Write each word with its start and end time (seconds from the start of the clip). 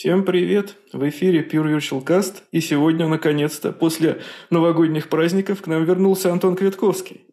Всем 0.00 0.24
привет! 0.24 0.76
В 0.94 1.06
эфире 1.10 1.42
Pure 1.42 1.76
Virtual 1.76 2.02
Cast, 2.02 2.44
и 2.52 2.60
сегодня, 2.62 3.06
наконец-то, 3.06 3.70
после 3.70 4.22
новогодних 4.48 5.10
праздников 5.10 5.60
к 5.60 5.66
нам 5.66 5.84
вернулся 5.84 6.32
Антон 6.32 6.56
Квитковский. 6.56 7.26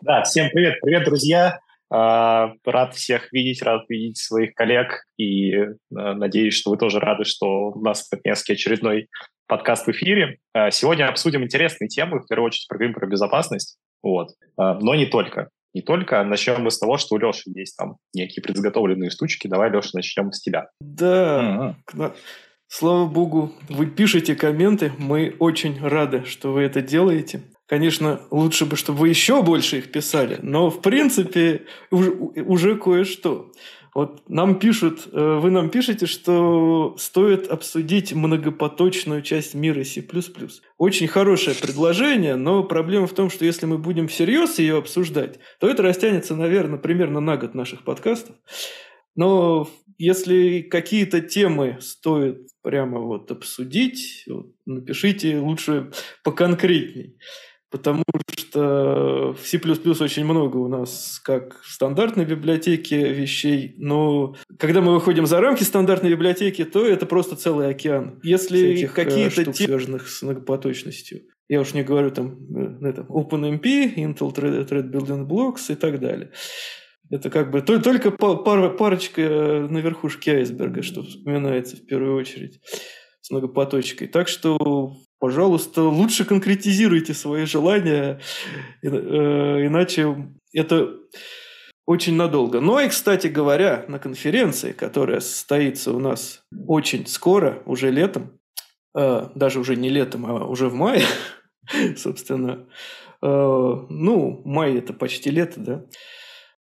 Да, 0.00 0.22
всем 0.22 0.48
привет! 0.48 0.80
Привет, 0.80 1.04
друзья! 1.04 1.58
А, 1.90 2.54
рад 2.64 2.94
всех 2.94 3.30
видеть, 3.30 3.62
рад 3.62 3.82
видеть 3.90 4.16
своих 4.16 4.54
коллег, 4.54 5.04
и 5.18 5.52
э, 5.52 5.66
надеюсь, 5.90 6.54
что 6.54 6.70
вы 6.70 6.78
тоже 6.78 6.98
рады, 6.98 7.24
что 7.24 7.72
у 7.72 7.80
нас 7.82 8.10
наконец-таки 8.10 8.54
очередной 8.54 9.08
подкаст 9.46 9.86
в 9.86 9.90
эфире. 9.90 10.38
А, 10.54 10.70
сегодня 10.70 11.06
обсудим 11.06 11.44
интересные 11.44 11.88
темы, 11.88 12.20
в 12.20 12.26
первую 12.26 12.46
очередь 12.46 12.68
поговорим 12.68 12.94
про 12.94 13.06
безопасность, 13.06 13.76
вот. 14.02 14.30
А, 14.56 14.78
но 14.80 14.94
не 14.94 15.04
только 15.04 15.50
не 15.76 15.82
только. 15.82 16.24
Начнем 16.24 16.62
мы 16.62 16.70
с 16.70 16.78
того, 16.78 16.96
что 16.96 17.16
у 17.16 17.18
Леши 17.18 17.50
есть 17.54 17.76
там 17.76 17.98
некие 18.14 18.42
предзаготовленные 18.42 19.10
штучки. 19.10 19.46
Давай, 19.46 19.70
Леша, 19.70 19.90
начнем 19.92 20.32
с 20.32 20.40
тебя. 20.40 20.70
Да. 20.80 21.76
Mm-hmm. 21.94 22.14
Слава 22.68 23.06
богу, 23.06 23.52
вы 23.68 23.86
пишете 23.86 24.34
комменты. 24.34 24.90
Мы 24.96 25.36
очень 25.38 25.78
рады, 25.80 26.24
что 26.24 26.52
вы 26.52 26.62
это 26.62 26.80
делаете. 26.80 27.42
Конечно, 27.68 28.22
лучше 28.30 28.64
бы, 28.64 28.76
чтобы 28.76 29.00
вы 29.00 29.08
еще 29.10 29.42
больше 29.42 29.78
их 29.78 29.92
писали, 29.92 30.38
но 30.40 30.70
в 30.70 30.80
принципе 30.80 31.66
уже, 31.90 32.10
уже 32.12 32.76
кое-что. 32.76 33.52
Вот 33.96 34.28
нам 34.28 34.58
пишут, 34.58 35.08
э, 35.10 35.38
вы 35.40 35.50
нам 35.50 35.70
пишете, 35.70 36.04
что 36.04 36.94
стоит 36.98 37.48
обсудить 37.48 38.12
многопоточную 38.12 39.22
часть 39.22 39.54
мира 39.54 39.84
C++. 39.84 40.06
Очень 40.76 41.08
хорошее 41.08 41.56
предложение, 41.56 42.36
но 42.36 42.62
проблема 42.62 43.06
в 43.06 43.14
том, 43.14 43.30
что 43.30 43.46
если 43.46 43.64
мы 43.64 43.78
будем 43.78 44.08
всерьез 44.08 44.58
ее 44.58 44.76
обсуждать, 44.76 45.38
то 45.60 45.66
это 45.66 45.82
растянется, 45.82 46.36
наверное, 46.36 46.78
примерно 46.78 47.20
на 47.20 47.38
год 47.38 47.54
наших 47.54 47.84
подкастов. 47.84 48.36
Но 49.14 49.66
если 49.96 50.60
какие-то 50.60 51.22
темы 51.22 51.78
стоит 51.80 52.48
прямо 52.60 53.00
вот 53.00 53.30
обсудить, 53.30 54.24
вот 54.28 54.48
напишите 54.66 55.38
лучше 55.38 55.90
поконкретней 56.22 57.16
потому 57.70 58.04
что 58.38 59.34
в 59.38 59.46
C++ 59.46 59.58
очень 59.58 60.24
много 60.24 60.56
у 60.56 60.68
нас 60.68 61.20
как 61.24 61.60
в 61.62 61.72
стандартной 61.72 62.24
библиотеке 62.24 63.12
вещей, 63.12 63.74
но 63.78 64.36
когда 64.58 64.80
мы 64.80 64.94
выходим 64.94 65.26
за 65.26 65.40
рамки 65.40 65.62
стандартной 65.62 66.10
библиотеки, 66.10 66.64
то 66.64 66.86
это 66.86 67.06
просто 67.06 67.36
целый 67.36 67.68
океан. 67.68 68.20
Если 68.22 68.84
э, 68.84 68.88
какие-то 68.88 69.44
темы, 69.44 69.54
связанных 69.54 70.08
с 70.08 70.22
многопоточностью, 70.22 71.22
я 71.48 71.60
уж 71.60 71.74
не 71.74 71.82
говорю 71.82 72.10
там 72.10 72.36
на 72.48 72.88
этом 72.88 73.06
OpenMP, 73.06 73.94
Intel 73.96 74.34
Thread, 74.34 74.68
Thread 74.68 74.90
Building 74.90 75.26
Blocks 75.26 75.70
и 75.70 75.74
так 75.74 76.00
далее. 76.00 76.32
Это 77.10 77.30
как 77.30 77.50
бы 77.50 77.62
только 77.62 78.10
пара, 78.10 78.68
парочка 78.70 79.22
э, 79.22 79.68
на 79.68 79.78
верхушке 79.78 80.38
айсберга, 80.38 80.82
что 80.82 81.02
вспоминается 81.02 81.76
в 81.76 81.86
первую 81.86 82.16
очередь 82.16 82.60
с 83.20 83.30
многопоточкой. 83.30 84.08
Так 84.08 84.28
что 84.28 84.96
пожалуйста, 85.18 85.82
лучше 85.82 86.24
конкретизируйте 86.24 87.14
свои 87.14 87.44
желания, 87.44 88.20
э, 88.82 88.88
иначе 88.88 90.16
это 90.52 90.94
очень 91.86 92.16
надолго. 92.16 92.60
Ну 92.60 92.78
и, 92.80 92.88
кстати 92.88 93.28
говоря, 93.28 93.84
на 93.88 93.98
конференции, 93.98 94.72
которая 94.72 95.20
состоится 95.20 95.92
у 95.92 96.00
нас 96.00 96.42
очень 96.66 97.06
скоро, 97.06 97.62
уже 97.64 97.90
летом, 97.90 98.38
э, 98.96 99.28
даже 99.34 99.60
уже 99.60 99.76
не 99.76 99.88
летом, 99.88 100.26
а 100.26 100.46
уже 100.46 100.68
в 100.68 100.74
мае, 100.74 101.04
собственно, 101.96 102.66
э, 103.22 103.26
ну, 103.26 104.42
май 104.44 104.76
это 104.76 104.92
почти 104.92 105.30
лето, 105.30 105.60
да, 105.60 105.86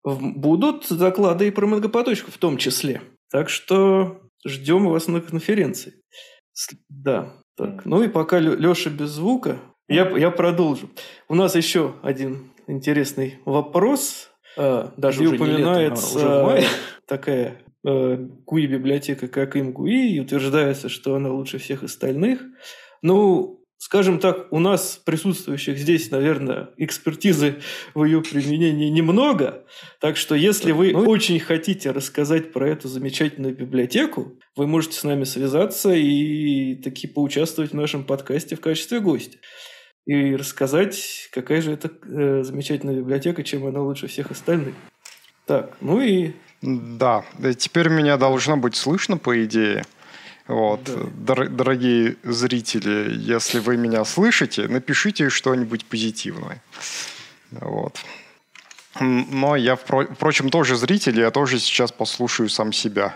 будут 0.02 0.86
заклады 0.86 1.48
и 1.48 1.50
про 1.50 1.66
многопоточку 1.66 2.30
в 2.30 2.38
том 2.38 2.56
числе. 2.56 3.02
Так 3.30 3.50
что 3.50 4.22
ждем 4.46 4.88
вас 4.88 5.06
на 5.06 5.20
конференции. 5.20 5.94
Да, 6.88 7.39
так, 7.56 7.84
ну 7.84 8.02
и 8.02 8.08
пока 8.08 8.38
Леша 8.38 8.90
без 8.90 9.10
звука, 9.10 9.58
я, 9.88 10.08
я 10.16 10.30
продолжу. 10.30 10.90
У 11.28 11.34
нас 11.34 11.54
еще 11.56 11.94
один 12.02 12.52
интересный 12.66 13.40
вопрос. 13.44 14.30
А, 14.56 14.92
даже 14.96 15.22
уже 15.22 15.36
упоминается 15.36 16.18
летом, 16.18 16.32
а 16.32 16.54
уже 16.54 16.66
такая 17.06 17.62
э, 17.84 18.16
библиотека, 18.16 19.28
как 19.28 19.56
ImGUI, 19.56 20.08
и 20.08 20.20
утверждается, 20.20 20.88
что 20.88 21.14
она 21.14 21.30
лучше 21.30 21.58
всех 21.58 21.82
остальных. 21.82 22.40
Ну, 23.02 23.59
скажем 23.80 24.18
так, 24.18 24.52
у 24.52 24.58
нас 24.58 25.00
присутствующих 25.02 25.78
здесь, 25.78 26.10
наверное, 26.10 26.68
экспертизы 26.76 27.62
в 27.94 28.04
ее 28.04 28.20
применении 28.20 28.90
немного. 28.90 29.64
Так 30.00 30.18
что, 30.18 30.34
если 30.34 30.72
вы 30.72 30.92
ну, 30.92 31.08
очень 31.08 31.40
хотите 31.40 31.90
рассказать 31.90 32.52
про 32.52 32.68
эту 32.68 32.88
замечательную 32.88 33.56
библиотеку, 33.56 34.38
вы 34.54 34.66
можете 34.66 34.98
с 34.98 35.04
нами 35.04 35.24
связаться 35.24 35.94
и 35.94 36.74
таки 36.74 37.06
поучаствовать 37.06 37.70
в 37.70 37.74
нашем 37.74 38.04
подкасте 38.04 38.54
в 38.54 38.60
качестве 38.60 39.00
гостя. 39.00 39.38
И 40.04 40.36
рассказать, 40.36 41.30
какая 41.32 41.62
же 41.62 41.72
это 41.72 41.90
э, 42.04 42.42
замечательная 42.42 42.96
библиотека, 42.96 43.42
чем 43.42 43.66
она 43.66 43.80
лучше 43.80 44.08
всех 44.08 44.30
остальных. 44.30 44.74
Так, 45.46 45.74
ну 45.80 46.02
и... 46.02 46.32
Да, 46.60 47.24
теперь 47.56 47.88
меня 47.88 48.18
должно 48.18 48.58
быть 48.58 48.76
слышно, 48.76 49.16
по 49.16 49.42
идее. 49.42 49.86
Вот. 50.50 50.82
Да. 50.84 51.34
Дор- 51.34 51.48
дорогие 51.48 52.16
зрители, 52.24 53.14
если 53.16 53.60
вы 53.60 53.76
меня 53.76 54.04
слышите, 54.04 54.66
напишите 54.66 55.28
что-нибудь 55.28 55.84
позитивное. 55.84 56.60
Вот. 57.52 58.00
Но 58.98 59.54
я, 59.54 59.76
впрочем, 59.76 60.50
тоже 60.50 60.74
зритель, 60.74 61.20
я 61.20 61.30
тоже 61.30 61.60
сейчас 61.60 61.92
послушаю 61.92 62.48
сам 62.48 62.72
себя. 62.72 63.14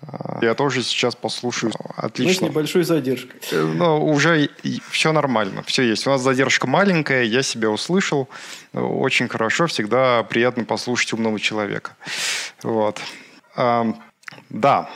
А, 0.00 0.38
я 0.40 0.54
тоже 0.54 0.82
сейчас 0.82 1.14
послушаю. 1.14 1.74
Отлично. 1.96 2.46
Ну, 2.46 2.46
с 2.46 2.50
небольшой 2.50 2.84
задержкой. 2.84 3.38
Э, 3.52 3.62
но 3.62 4.02
уже 4.02 4.48
все 4.90 5.12
нормально, 5.12 5.62
все 5.64 5.82
есть. 5.82 6.06
У 6.06 6.10
нас 6.10 6.22
задержка 6.22 6.66
маленькая, 6.66 7.24
я 7.24 7.42
себя 7.42 7.68
услышал. 7.68 8.30
Очень 8.72 9.28
хорошо, 9.28 9.66
всегда 9.66 10.22
приятно 10.22 10.64
послушать 10.64 11.12
умного 11.12 11.38
человека. 11.38 11.96
Вот. 12.62 12.98
Да, 14.48 14.88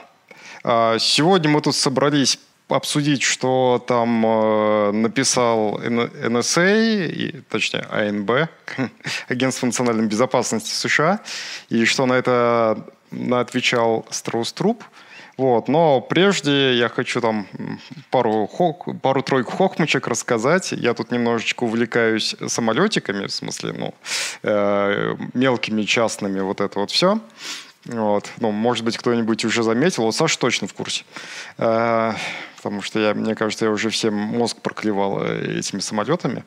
сегодня 0.64 1.50
мы 1.50 1.60
тут 1.60 1.76
собрались 1.76 2.38
обсудить, 2.68 3.22
что 3.22 3.84
там 3.86 4.24
э, 4.24 4.90
написал 4.92 5.78
NSA, 5.80 7.06
и, 7.06 7.40
точнее 7.50 7.82
АНБ, 7.90 8.48
Агентство 9.28 9.66
национальной 9.66 10.06
безопасности 10.06 10.70
США, 10.70 11.20
и 11.68 11.84
что 11.84 12.06
на 12.06 12.14
это 12.14 12.86
на 13.10 13.40
отвечал 13.40 14.06
Страус-Труп. 14.10 14.82
Вот. 15.36 15.68
Но 15.68 16.00
прежде 16.00 16.74
я 16.74 16.88
хочу 16.88 17.20
там 17.20 17.46
пару, 18.10 18.46
хок, 18.46 18.86
пару-тройку 19.02 19.50
хохмочек 19.50 20.06
рассказать. 20.06 20.72
Я 20.72 20.94
тут 20.94 21.10
немножечко 21.10 21.64
увлекаюсь 21.64 22.36
самолетиками, 22.46 23.26
в 23.26 23.32
смысле, 23.32 23.72
ну, 23.72 23.94
э, 24.44 25.16
мелкими 25.34 25.82
частными, 25.82 26.40
вот 26.40 26.60
это 26.60 26.78
вот 26.78 26.90
все. 26.90 27.18
Вот. 27.86 28.30
Ну, 28.38 28.50
может 28.50 28.84
быть, 28.84 28.96
кто-нибудь 28.96 29.44
уже 29.44 29.62
заметил. 29.62 30.04
Вот 30.04 30.14
Саша 30.14 30.38
точно 30.38 30.66
в 30.66 30.74
курсе. 30.74 31.04
А, 31.58 32.14
потому 32.56 32.80
что, 32.82 32.98
я, 32.98 33.14
мне 33.14 33.34
кажется, 33.34 33.66
я 33.66 33.70
уже 33.70 33.90
всем 33.90 34.14
мозг 34.14 34.60
проклевал 34.60 35.22
э, 35.22 35.58
этими 35.58 35.80
самолетами. 35.80 36.44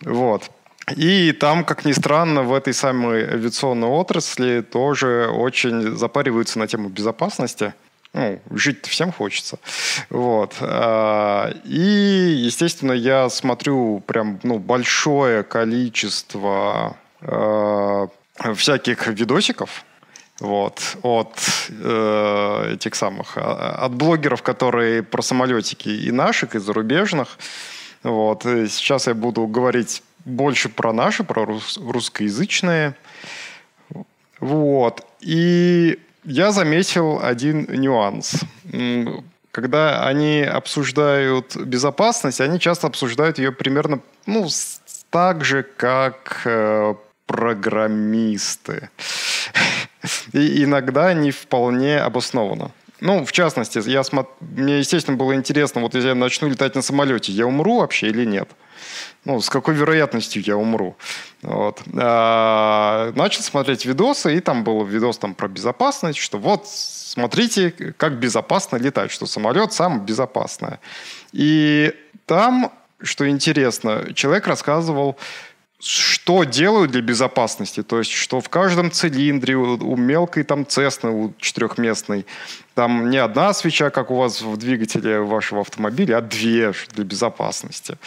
Вот. 0.00 0.50
И 0.96 1.32
там, 1.32 1.64
как 1.64 1.84
ни 1.84 1.92
странно, 1.92 2.42
в 2.42 2.52
этой 2.52 2.74
самой 2.74 3.22
авиационной 3.24 3.86
отрасли 3.86 4.60
тоже 4.62 5.28
очень 5.28 5.96
запариваются 5.96 6.58
на 6.58 6.66
тему 6.66 6.88
безопасности. 6.88 7.74
Ну, 8.12 8.40
жить 8.50 8.84
всем 8.86 9.12
хочется. 9.12 9.58
Вот. 10.10 10.56
А, 10.60 11.54
и, 11.64 11.80
естественно, 12.44 12.92
я 12.92 13.30
смотрю 13.30 14.00
прям 14.00 14.40
ну, 14.42 14.58
большое 14.58 15.44
количество 15.44 16.96
э, 17.20 18.06
всяких 18.54 19.06
видосиков, 19.06 19.84
вот, 20.40 20.96
от 21.02 21.36
э, 21.70 22.72
этих 22.74 22.94
самых, 22.94 23.36
а, 23.36 23.84
от 23.84 23.94
блогеров, 23.94 24.42
которые 24.42 25.02
про 25.02 25.22
самолетики 25.22 25.88
и 25.88 26.10
наших, 26.10 26.54
и 26.54 26.58
зарубежных. 26.58 27.38
Вот, 28.02 28.46
и 28.46 28.66
сейчас 28.68 29.06
я 29.06 29.14
буду 29.14 29.46
говорить 29.46 30.02
больше 30.24 30.68
про 30.68 30.92
наши, 30.92 31.24
про 31.24 31.44
рус, 31.44 31.78
русскоязычные. 31.78 32.94
Вот, 34.40 35.06
и 35.20 35.98
я 36.24 36.50
заметил 36.50 37.20
один 37.22 37.66
нюанс. 37.70 38.40
Когда 39.52 40.06
они 40.06 40.42
обсуждают 40.42 41.56
безопасность, 41.56 42.40
они 42.40 42.58
часто 42.58 42.86
обсуждают 42.86 43.38
ее 43.38 43.52
примерно 43.52 44.00
ну, 44.26 44.48
так 45.10 45.44
же, 45.44 45.62
как 45.62 46.42
э, 46.46 46.94
программисты. 47.26 48.88
И 50.32 50.64
иногда 50.64 51.12
не 51.14 51.30
вполне 51.30 51.98
обоснованно. 51.98 52.70
Ну, 53.00 53.24
в 53.24 53.32
частности, 53.32 53.82
я 53.88 54.04
смо... 54.04 54.28
мне, 54.40 54.78
естественно, 54.78 55.16
было 55.16 55.34
интересно, 55.34 55.80
вот 55.80 55.94
если 55.94 56.10
я 56.10 56.14
начну 56.14 56.48
летать 56.48 56.76
на 56.76 56.82
самолете, 56.82 57.32
я 57.32 57.46
умру 57.46 57.78
вообще 57.78 58.08
или 58.08 58.24
нет? 58.24 58.48
Ну, 59.24 59.40
с 59.40 59.50
какой 59.50 59.74
вероятностью 59.74 60.40
я 60.46 60.56
умру? 60.56 60.96
Вот. 61.42 61.82
А, 61.96 63.12
начал 63.16 63.42
смотреть 63.42 63.84
видосы, 63.86 64.36
и 64.36 64.40
там 64.40 64.62
был 64.62 64.84
видос 64.84 65.18
там 65.18 65.34
про 65.34 65.48
безопасность, 65.48 66.18
что 66.18 66.38
вот, 66.38 66.68
смотрите, 66.68 67.72
как 67.96 68.20
безопасно 68.20 68.76
летать, 68.76 69.10
что 69.10 69.26
самолет 69.26 69.72
самое 69.72 70.00
безопасное. 70.00 70.78
И 71.32 71.92
там, 72.26 72.72
что 73.00 73.28
интересно, 73.28 74.12
человек 74.14 74.46
рассказывал, 74.46 75.16
что 75.82 76.44
делают 76.44 76.92
для 76.92 77.02
безопасности, 77.02 77.82
то 77.82 77.98
есть 77.98 78.12
что 78.12 78.40
в 78.40 78.48
каждом 78.48 78.92
цилиндре 78.92 79.56
у, 79.56 79.74
у 79.76 79.96
мелкой 79.96 80.44
там 80.44 80.64
цесны, 80.66 81.10
у 81.10 81.34
четырехместной, 81.38 82.24
там 82.74 83.10
не 83.10 83.18
одна 83.18 83.52
свеча, 83.52 83.90
как 83.90 84.10
у 84.10 84.16
вас 84.16 84.40
в 84.40 84.56
двигателе 84.56 85.20
вашего 85.20 85.60
автомобиля, 85.60 86.18
а 86.18 86.20
две 86.20 86.72
для 86.94 87.04
безопасности. 87.04 87.98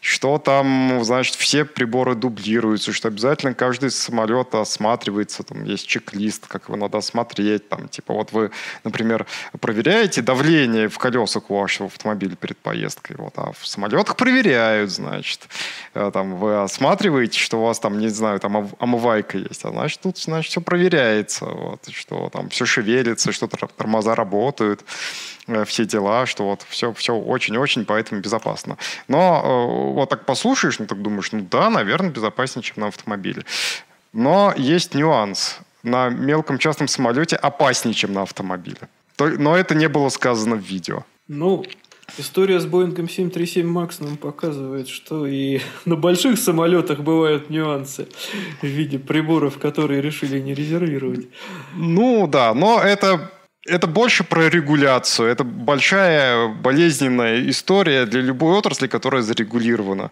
Что 0.00 0.38
там, 0.38 1.02
значит, 1.02 1.34
все 1.34 1.64
приборы 1.64 2.14
дублируются, 2.14 2.92
что 2.92 3.08
обязательно 3.08 3.54
каждый 3.54 3.90
самолет 3.90 4.54
осматривается, 4.54 5.42
там 5.42 5.64
есть 5.64 5.86
чек-лист, 5.86 6.46
как 6.46 6.68
его 6.68 6.76
надо 6.76 6.98
осмотреть. 6.98 7.68
Там, 7.68 7.88
типа 7.88 8.14
вот 8.14 8.32
вы, 8.32 8.50
например, 8.84 9.26
проверяете 9.60 10.22
давление 10.22 10.88
в 10.88 10.98
колесах 10.98 11.50
у 11.50 11.58
вашего 11.58 11.88
автомобиля 11.88 12.36
перед 12.36 12.58
поездкой, 12.58 13.16
вот, 13.18 13.32
а 13.36 13.52
в 13.52 13.66
самолетах 13.66 14.16
проверяют, 14.16 14.90
значит. 14.90 15.48
Э, 15.94 16.10
там 16.12 16.36
вы 16.36 16.62
осматриваете, 16.62 17.38
что 17.38 17.58
у 17.58 17.64
вас 17.64 17.80
там, 17.80 17.98
не 17.98 18.08
знаю, 18.08 18.38
там 18.38 18.70
омывайка 18.78 19.38
есть, 19.38 19.64
а 19.64 19.70
значит, 19.70 20.00
тут, 20.00 20.18
значит, 20.18 20.50
все 20.50 20.60
проверяется, 20.60 21.46
вот, 21.46 21.88
что 21.90 22.30
там 22.32 22.48
все 22.50 22.66
шевелится, 22.66 23.32
что-то 23.32 23.66
тормоза 23.76 24.11
глаза 24.12 24.14
работают, 24.14 24.84
э, 25.46 25.64
все 25.64 25.84
дела, 25.84 26.26
что 26.26 26.44
вот 26.44 26.64
все, 26.68 26.92
все 26.92 27.14
очень-очень 27.14 27.84
поэтому 27.84 28.20
безопасно. 28.20 28.76
Но 29.08 29.42
э, 29.44 29.92
вот 29.94 30.10
так 30.10 30.26
послушаешь, 30.26 30.78
ну 30.78 30.86
так 30.86 31.02
думаешь, 31.02 31.32
ну 31.32 31.46
да, 31.50 31.70
наверное, 31.70 32.10
безопаснее, 32.10 32.62
чем 32.62 32.76
на 32.80 32.86
автомобиле. 32.88 33.42
Но 34.12 34.54
есть 34.56 34.94
нюанс. 34.94 35.58
На 35.82 36.10
мелком 36.10 36.58
частном 36.58 36.86
самолете 36.86 37.36
опаснее, 37.36 37.94
чем 37.94 38.12
на 38.12 38.22
автомобиле. 38.22 38.88
Но 39.18 39.56
это 39.56 39.74
не 39.74 39.88
было 39.88 40.10
сказано 40.10 40.54
в 40.56 40.60
видео. 40.60 41.04
Ну, 41.28 41.64
История 42.18 42.60
с 42.60 42.66
Боингом 42.66 43.08
737 43.08 43.66
Макс 43.66 44.00
нам 44.00 44.16
показывает, 44.16 44.88
что 44.88 45.26
и 45.26 45.60
на 45.86 45.96
больших 45.96 46.38
самолетах 46.38 47.00
бывают 47.00 47.50
нюансы 47.50 48.06
в 48.60 48.66
виде 48.66 48.98
приборов, 48.98 49.58
которые 49.58 50.02
решили 50.02 50.38
не 50.40 50.52
резервировать. 50.52 51.26
Ну 51.74 52.26
да, 52.26 52.52
но 52.54 52.82
это 52.82 53.30
это 53.66 53.86
больше 53.86 54.24
про 54.24 54.48
регуляцию. 54.48 55.28
Это 55.28 55.44
большая 55.44 56.48
болезненная 56.48 57.48
история 57.48 58.06
для 58.06 58.20
любой 58.20 58.56
отрасли, 58.56 58.88
которая 58.88 59.22
зарегулирована 59.22 60.10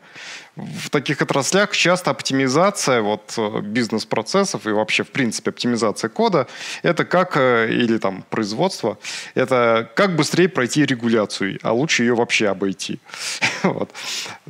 в 0.56 0.90
таких 0.90 1.22
отраслях 1.22 1.76
часто 1.76 2.10
оптимизация 2.10 3.00
вот, 3.02 3.34
э, 3.36 3.60
бизнес-процессов 3.60 4.66
и 4.66 4.70
вообще, 4.70 5.04
в 5.04 5.10
принципе, 5.10 5.50
оптимизация 5.50 6.08
кода– 6.08 6.46
это 6.82 7.04
как, 7.04 7.36
э, 7.36 7.68
или 7.70 7.98
там 7.98 8.24
производство, 8.30 8.98
это 9.34 9.90
как 9.94 10.16
быстрее 10.16 10.48
пройти 10.48 10.84
регуляцию, 10.84 11.58
а 11.62 11.72
лучше 11.72 12.02
ее 12.02 12.14
вообще 12.14 12.48
обойти. 12.48 12.98
вот. 13.62 13.90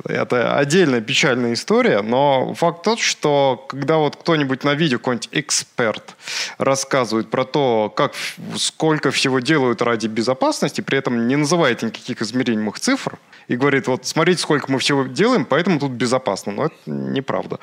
Это 0.05 0.57
отдельная 0.57 1.01
печальная 1.01 1.53
история, 1.53 2.01
но 2.01 2.53
факт 2.55 2.83
тот, 2.83 2.99
что 2.99 3.65
когда 3.69 3.97
вот 3.97 4.15
кто-нибудь 4.15 4.63
на 4.63 4.73
видео, 4.73 4.97
какой-нибудь 4.97 5.29
эксперт 5.31 6.15
рассказывает 6.57 7.29
про 7.29 7.45
то, 7.45 7.91
как, 7.95 8.13
сколько 8.55 9.11
всего 9.11 9.39
делают 9.39 9.81
ради 9.81 10.07
безопасности, 10.07 10.81
при 10.81 10.97
этом 10.97 11.27
не 11.27 11.35
называет 11.35 11.83
никаких 11.83 12.21
измеримых 12.21 12.79
цифр, 12.79 13.19
и 13.47 13.57
говорит, 13.57 13.87
вот 13.87 14.05
смотрите, 14.05 14.41
сколько 14.41 14.71
мы 14.71 14.79
всего 14.79 15.03
делаем, 15.03 15.43
поэтому 15.45 15.79
тут 15.79 15.90
безопасно. 15.91 16.51
Но 16.51 16.65
это 16.65 16.75
неправда. 16.85 17.59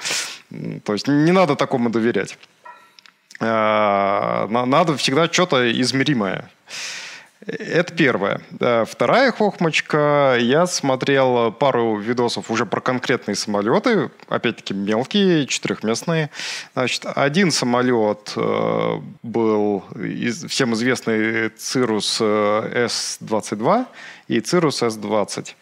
То 0.85 0.93
есть 0.93 1.09
не 1.09 1.33
надо 1.33 1.57
такому 1.57 1.91
доверять. 1.91 2.39
А, 3.41 4.49
надо 4.49 4.97
всегда 4.97 5.27
что-то 5.31 5.71
измеримое. 5.81 6.51
Это 7.47 7.95
первое. 7.95 8.43
Вторая 8.85 9.33
хохмочка. 9.33 10.37
Я 10.39 10.67
смотрел 10.67 11.51
пару 11.53 11.97
видосов 11.97 12.51
уже 12.51 12.67
про 12.67 12.81
конкретные 12.81 13.37
самолеты. 13.37 14.11
Опять-таки 14.29 14.75
мелкие, 14.75 15.47
четырехместные. 15.47 16.31
Значит, 16.75 17.07
один 17.07 17.51
самолет 17.51 18.35
э, 18.37 19.01
был 19.23 19.85
всем 20.49 20.75
известный 20.75 21.49
Cirrus 21.49 22.21
S-22 22.87 23.87
и 24.27 24.41
Cirrus 24.41 24.87
S-20. 24.87 25.55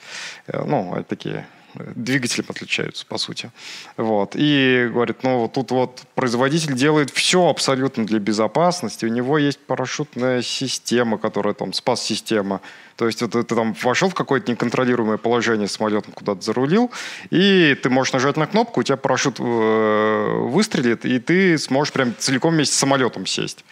Э, 0.49 0.65
ну, 0.67 1.05
такие 1.09 1.47
двигателем 1.95 2.47
отличаются, 2.49 3.07
по 3.07 3.19
сути. 3.19 3.51
Вот. 3.97 4.33
И 4.35 4.89
говорит, 4.93 5.23
ну, 5.23 5.41
вот 5.41 5.53
тут 5.53 5.71
вот 5.71 6.03
производитель 6.15 6.75
делает 6.75 7.11
все 7.11 7.49
абсолютно 7.49 8.07
для 8.07 8.19
безопасности. 8.19 9.05
У 9.05 9.09
него 9.09 9.39
есть 9.39 9.59
парашютная 9.59 10.43
система, 10.43 11.19
которая 11.19 11.55
там 11.55 11.73
спас-система. 11.73 12.61
То 12.97 13.07
есть 13.07 13.21
вот 13.21 13.33
ты 13.33 13.43
там 13.45 13.75
вошел 13.83 14.09
в 14.09 14.15
какое-то 14.15 14.51
неконтролируемое 14.51 15.19
положение 15.19 15.69
самолетом, 15.69 16.13
куда-то 16.13 16.41
зарулил, 16.41 16.91
и 17.31 17.79
ты 17.83 17.91
можешь 17.91 18.13
нажать 18.15 18.37
на 18.37 18.47
кнопку, 18.47 18.81
у 18.81 18.83
тебя 18.83 18.97
парашют 18.97 19.37
э, 19.39 20.39
выстрелит, 20.49 21.05
и 21.05 21.19
ты 21.19 21.59
сможешь 21.59 21.93
прям 21.93 22.15
целиком 22.19 22.55
вместе 22.55 22.75
с 22.75 22.79
самолетом 22.79 23.27
сесть. 23.27 23.65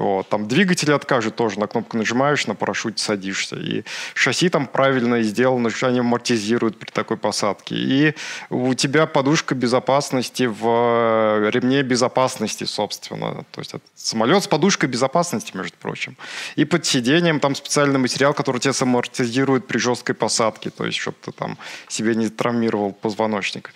Вот. 0.00 0.30
Там 0.30 0.48
двигатель 0.48 0.94
откажет 0.94 1.36
тоже, 1.36 1.60
на 1.60 1.66
кнопку 1.66 1.98
нажимаешь, 1.98 2.46
на 2.46 2.54
парашюте 2.54 3.04
садишься. 3.04 3.56
И 3.56 3.84
шасси 4.14 4.48
там 4.48 4.66
правильно 4.66 5.20
сделано, 5.20 5.68
они 5.82 5.98
амортизируют 6.00 6.78
при 6.78 6.90
такой 6.90 7.18
посадке. 7.18 7.74
И 7.74 8.14
у 8.48 8.72
тебя 8.72 9.04
подушка 9.04 9.54
безопасности 9.54 10.44
в 10.44 10.62
э, 10.64 11.50
ремне 11.50 11.82
безопасности, 11.82 12.64
собственно. 12.64 13.44
То 13.50 13.60
есть 13.60 13.74
самолет 13.94 14.42
с 14.42 14.48
подушкой 14.48 14.88
безопасности, 14.88 15.54
между 15.54 15.76
прочим. 15.76 16.16
И 16.56 16.64
под 16.64 16.86
сиденьем 16.86 17.38
там 17.38 17.54
специальный 17.54 17.98
материал, 17.98 18.32
который 18.32 18.58
тебя 18.58 18.72
самортизирует 18.72 19.66
при 19.66 19.76
жесткой 19.76 20.14
посадке. 20.14 20.70
То 20.70 20.86
есть, 20.86 20.96
чтобы 20.96 21.18
ты 21.22 21.30
там 21.30 21.58
себе 21.88 22.14
не 22.14 22.30
травмировал 22.30 22.92
позвоночник. 22.92 23.74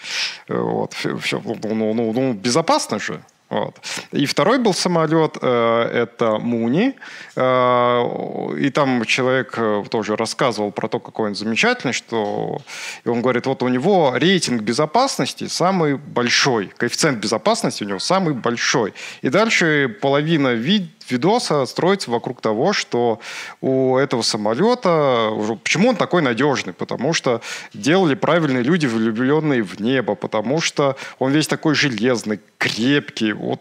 Э, 0.49 0.57
вот. 0.57 0.95
Все, 0.95 1.43
ну, 1.45 1.59
ну, 1.63 1.93
ну, 1.93 2.13
ну 2.15 2.33
безопасно 2.33 2.99
же. 2.99 3.23
Вот. 3.51 3.77
И 4.11 4.27
второй 4.27 4.59
был 4.59 4.75
самолет, 4.75 5.37
э, 5.41 5.91
это 5.93 6.39
Муни. 6.39 6.97
Э, 7.37 8.57
и 8.59 8.71
там 8.71 9.05
человек 9.05 9.55
э, 9.57 9.85
тоже 9.91 10.17
рассказывал 10.17 10.73
про 10.73 10.89
то, 10.89 10.99
какой 10.99 11.29
он 11.29 11.35
замечательный, 11.35 11.93
что 11.93 12.59
и 13.05 13.09
он 13.09 13.21
говорит, 13.21 13.47
вот 13.47 13.63
у 13.63 13.69
него 13.69 14.15
рейтинг 14.17 14.63
безопасности 14.63 15.47
самый 15.47 15.97
большой, 15.97 16.73
коэффициент 16.77 17.19
безопасности 17.19 17.85
у 17.85 17.87
него 17.87 17.99
самый 17.99 18.35
большой. 18.35 18.95
И 19.23 19.29
дальше 19.29 19.95
половина 20.01 20.55
вид 20.55 20.91
видоса 21.11 21.67
строится 21.67 22.11
вокруг 22.11 22.41
того, 22.41 22.73
что 22.73 23.21
у 23.61 23.97
этого 23.97 24.23
самолета... 24.23 25.31
Почему 25.63 25.91
он 25.91 25.97
такой 25.97 26.23
надежный? 26.23 26.73
Потому 26.73 27.13
что 27.13 27.41
делали 27.73 28.15
правильные 28.15 28.63
люди, 28.63 28.87
влюбленные 28.87 29.63
в 29.63 29.81
небо, 29.81 30.15
потому 30.15 30.61
что 30.61 30.97
он 31.19 31.33
весь 31.33 31.47
такой 31.47 31.75
железный, 31.75 32.41
крепкий. 32.59 33.33
Вот 33.33 33.61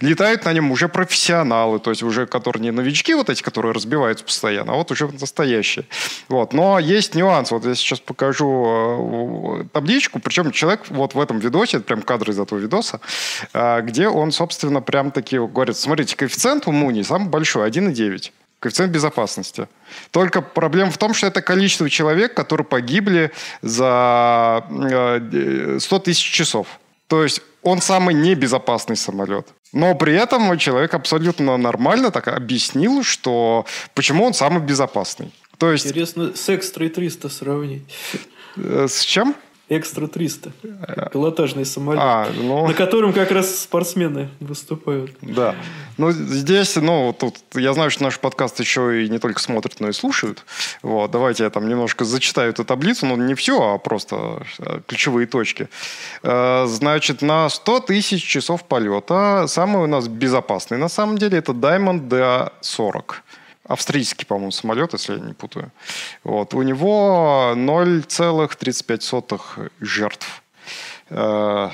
летают 0.00 0.44
на 0.44 0.52
нем 0.52 0.70
уже 0.70 0.88
профессионалы, 0.88 1.78
то 1.78 1.90
есть 1.90 2.02
уже 2.02 2.26
которые 2.26 2.62
не 2.62 2.70
новички 2.70 3.14
вот 3.14 3.30
эти, 3.30 3.42
которые 3.42 3.72
разбиваются 3.72 4.24
постоянно, 4.24 4.72
а 4.72 4.76
вот 4.76 4.90
уже 4.90 5.08
настоящие. 5.08 5.86
Вот. 6.28 6.52
Но 6.52 6.78
есть 6.78 7.14
нюанс. 7.14 7.50
Вот 7.50 7.64
я 7.64 7.74
сейчас 7.74 8.00
покажу 8.00 9.62
э, 9.62 9.64
табличку, 9.72 10.18
причем 10.18 10.50
человек 10.50 10.82
вот 10.88 11.14
в 11.14 11.20
этом 11.20 11.38
видосе, 11.38 11.78
это 11.78 11.86
прям 11.86 12.02
кадры 12.02 12.32
из 12.32 12.38
этого 12.38 12.58
видоса, 12.58 13.00
э, 13.52 13.80
где 13.82 14.08
он, 14.08 14.32
собственно, 14.32 14.80
прям 14.80 15.10
таки 15.10 15.38
говорит, 15.38 15.76
смотрите, 15.76 16.16
коэффициент 16.16 16.66
у 16.66 16.72
Муни 16.72 17.02
самый 17.02 17.28
большой, 17.28 17.68
1,9 17.68 18.32
коэффициент 18.60 18.92
безопасности. 18.92 19.68
Только 20.10 20.42
проблема 20.42 20.90
в 20.90 20.98
том, 20.98 21.14
что 21.14 21.26
это 21.26 21.42
количество 21.42 21.88
человек, 21.90 22.34
которые 22.34 22.64
погибли 22.64 23.30
за 23.62 24.64
100 24.66 25.96
э, 25.96 26.00
тысяч 26.00 26.30
часов. 26.32 26.66
То 27.06 27.22
есть 27.22 27.42
он 27.66 27.80
самый 27.80 28.14
небезопасный 28.14 28.96
самолет. 28.96 29.48
Но 29.72 29.94
при 29.94 30.14
этом 30.14 30.56
человек 30.58 30.94
абсолютно 30.94 31.56
нормально 31.56 32.10
так 32.10 32.28
объяснил, 32.28 33.02
что 33.02 33.66
почему 33.94 34.24
он 34.24 34.34
самый 34.34 34.60
безопасный. 34.62 35.32
То 35.58 35.72
есть... 35.72 35.86
Интересно 35.86 36.32
с 36.36 36.48
Экстра 36.48 36.88
300 36.88 37.28
сравнить. 37.28 37.82
Э, 38.56 38.86
с 38.88 39.00
чем? 39.00 39.34
Экстра 39.68 40.06
300. 40.06 40.52
Пилотажный 41.12 41.64
самолет. 41.64 42.00
А, 42.00 42.28
ну... 42.36 42.68
На 42.68 42.74
котором 42.74 43.12
как 43.12 43.32
раз 43.32 43.62
спортсмены 43.62 44.28
выступают. 44.38 45.12
Да. 45.22 45.56
Ну, 45.98 46.12
здесь, 46.12 46.76
ну, 46.76 47.12
тут 47.18 47.36
я 47.54 47.72
знаю, 47.72 47.90
что 47.90 48.04
наш 48.04 48.20
подкаст 48.20 48.60
еще 48.60 49.04
и 49.04 49.08
не 49.08 49.18
только 49.18 49.40
смотрят, 49.40 49.80
но 49.80 49.88
и 49.88 49.92
слушают. 49.92 50.44
Вот, 50.82 51.10
давайте 51.10 51.42
я 51.42 51.50
там 51.50 51.68
немножко 51.68 52.04
зачитаю 52.04 52.50
эту 52.50 52.64
таблицу, 52.64 53.06
но 53.06 53.16
не 53.16 53.34
все, 53.34 53.60
а 53.60 53.78
просто 53.78 54.42
э, 54.60 54.80
ключевые 54.86 55.26
точки. 55.26 55.68
Э, 56.22 56.66
значит, 56.68 57.22
на 57.22 57.48
100 57.48 57.80
тысяч 57.80 58.22
часов 58.22 58.64
полета 58.64 59.46
самый 59.48 59.82
у 59.82 59.86
нас 59.86 60.06
безопасный, 60.06 60.78
на 60.78 60.88
самом 60.88 61.18
деле, 61.18 61.38
это 61.38 61.50
Diamond 61.50 62.08
DA40. 62.08 63.14
Австрийский, 63.68 64.26
по-моему, 64.26 64.50
самолет, 64.50 64.92
если 64.92 65.14
я 65.14 65.20
не 65.20 65.34
путаю. 65.34 65.70
Вот. 66.24 66.54
У 66.54 66.62
него 66.62 67.52
0,35 67.56 69.70
жертв 69.80 70.42
э, 71.10 71.70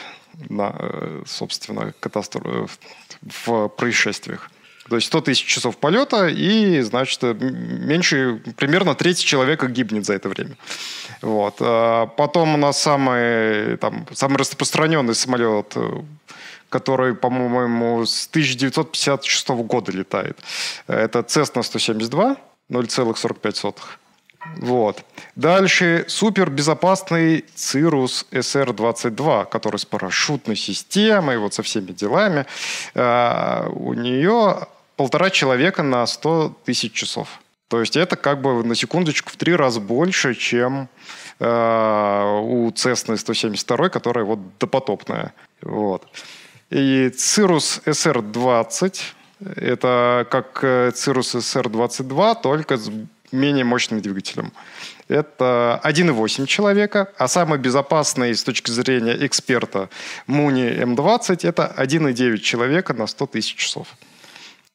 на, 0.48 0.76
э, 0.78 1.22
собственно, 1.26 1.92
катастроф, 2.00 2.78
в 3.22 3.68
происшествиях. 3.68 4.50
То 4.88 4.96
есть 4.96 5.06
100 5.06 5.20
тысяч 5.20 5.46
часов 5.46 5.76
полета, 5.76 6.26
и, 6.26 6.80
значит, 6.80 7.22
меньше, 7.22 8.42
примерно 8.56 8.94
треть 8.94 9.24
человека 9.24 9.68
гибнет 9.68 10.04
за 10.04 10.14
это 10.14 10.28
время. 10.28 10.56
Вот. 11.20 11.56
А 11.60 12.06
потом 12.06 12.54
у 12.54 12.56
нас 12.56 12.82
самый, 12.82 13.76
там, 13.76 14.06
самый 14.12 14.38
распространенный 14.38 15.14
самолет, 15.14 15.76
который, 16.72 17.14
по-моему, 17.14 18.04
с 18.06 18.26
1956 18.28 19.48
года 19.48 19.92
летает. 19.92 20.38
Это 20.86 21.18
Cessna 21.20 21.62
172, 21.62 22.36
0,45. 22.70 23.74
Вот. 24.56 25.04
Дальше 25.36 26.04
супербезопасный 26.08 27.44
Cirrus 27.54 28.26
SR-22, 28.32 29.48
который 29.48 29.78
с 29.78 29.84
парашютной 29.84 30.56
системой, 30.56 31.38
вот 31.38 31.54
со 31.54 31.62
всеми 31.62 31.92
делами. 31.92 32.46
Uh, 32.94 33.70
у 33.72 33.94
нее 33.94 34.66
полтора 34.96 35.30
человека 35.30 35.82
на 35.82 36.06
100 36.06 36.56
тысяч 36.64 36.92
часов. 36.92 37.28
То 37.72 37.80
есть 37.80 37.96
это 37.96 38.16
как 38.16 38.42
бы 38.42 38.62
на 38.64 38.74
секундочку 38.74 39.30
в 39.30 39.36
три 39.36 39.56
раза 39.56 39.80
больше, 39.80 40.34
чем 40.34 40.88
э, 41.40 42.40
у 42.42 42.68
Cessna 42.68 43.16
172, 43.16 43.88
которая 43.88 44.26
вот 44.26 44.38
допотопная. 44.58 45.32
Вот. 45.62 46.06
И 46.72 47.08
Cirrus 47.08 47.82
SR-20 47.84 48.98
это 49.56 50.26
как 50.30 50.64
Cirrus 50.64 51.36
SR-22, 51.36 52.40
только 52.42 52.78
с 52.78 52.90
менее 53.30 53.64
мощным 53.64 54.00
двигателем. 54.00 54.52
Это 55.06 55.78
1,8 55.84 56.46
человека, 56.46 57.12
а 57.18 57.28
самый 57.28 57.58
безопасный 57.58 58.34
с 58.34 58.42
точки 58.42 58.70
зрения 58.70 59.14
эксперта 59.26 59.90
Муни 60.26 60.64
М20 60.64 61.46
это 61.46 61.74
1,9 61.76 62.38
человека 62.38 62.94
на 62.94 63.06
100 63.06 63.26
тысяч 63.26 63.54
часов. 63.54 63.88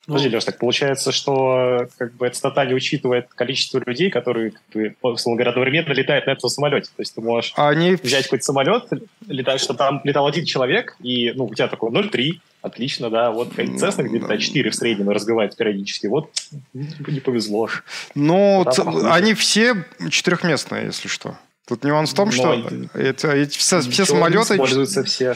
Ну, 0.08 0.14
Подожди, 0.14 0.34
Леш, 0.34 0.46
так 0.46 0.58
получается, 0.58 1.12
что 1.12 1.90
как 1.98 2.14
бы 2.14 2.28
эта 2.28 2.38
стата 2.38 2.66
не 2.66 2.74
учитывает 2.74 3.28
количество 3.28 3.84
людей, 3.86 4.10
которые, 4.10 4.52
как 4.52 4.62
бы, 4.74 4.96
условно 5.02 5.38
говоря, 5.38 5.52
одновременно 5.52 5.92
летают 5.92 6.28
на 6.28 6.32
этом 6.32 6.50
самолете. 6.50 6.88
То 6.96 7.02
есть 7.02 7.14
ты 7.14 7.20
можешь 7.20 7.52
Они... 7.58 7.96
взять 7.96 8.24
какой-то 8.24 8.46
самолет, 8.46 8.86
летать, 9.28 9.60
что 9.60 9.74
там 9.74 10.00
летал 10.06 10.26
один 10.26 10.46
человек, 10.46 10.96
и 11.02 11.34
ну, 11.34 11.46
у 11.46 11.54
тебя 11.54 11.68
такой 11.68 11.92
0,3, 11.92 12.40
отлично, 12.62 13.10
да, 13.10 13.32
вот 13.32 13.50
Cessna 13.56 14.04
где-то 14.04 14.38
4 14.38 14.70
в 14.70 14.76
среднем 14.76 15.10
разбивает 15.10 15.58
периодически, 15.58 16.08
вот 16.08 16.32
не 16.74 17.20
повезло. 17.20 17.68
Ну, 18.16 18.66
они 19.12 19.34
все 19.34 19.86
четырехместные, 20.10 20.86
если 20.86 21.10
что. 21.10 21.38
Тут 21.68 21.84
нюанс 21.84 22.12
в 22.12 22.16
том, 22.16 22.30
Но 22.30 22.32
что 22.32 22.54
это, 22.94 23.28
эти, 23.34 23.58
все, 23.58 23.82
все 23.82 24.06
самолеты... 24.06 24.54
Используются 24.54 25.04
все 25.04 25.36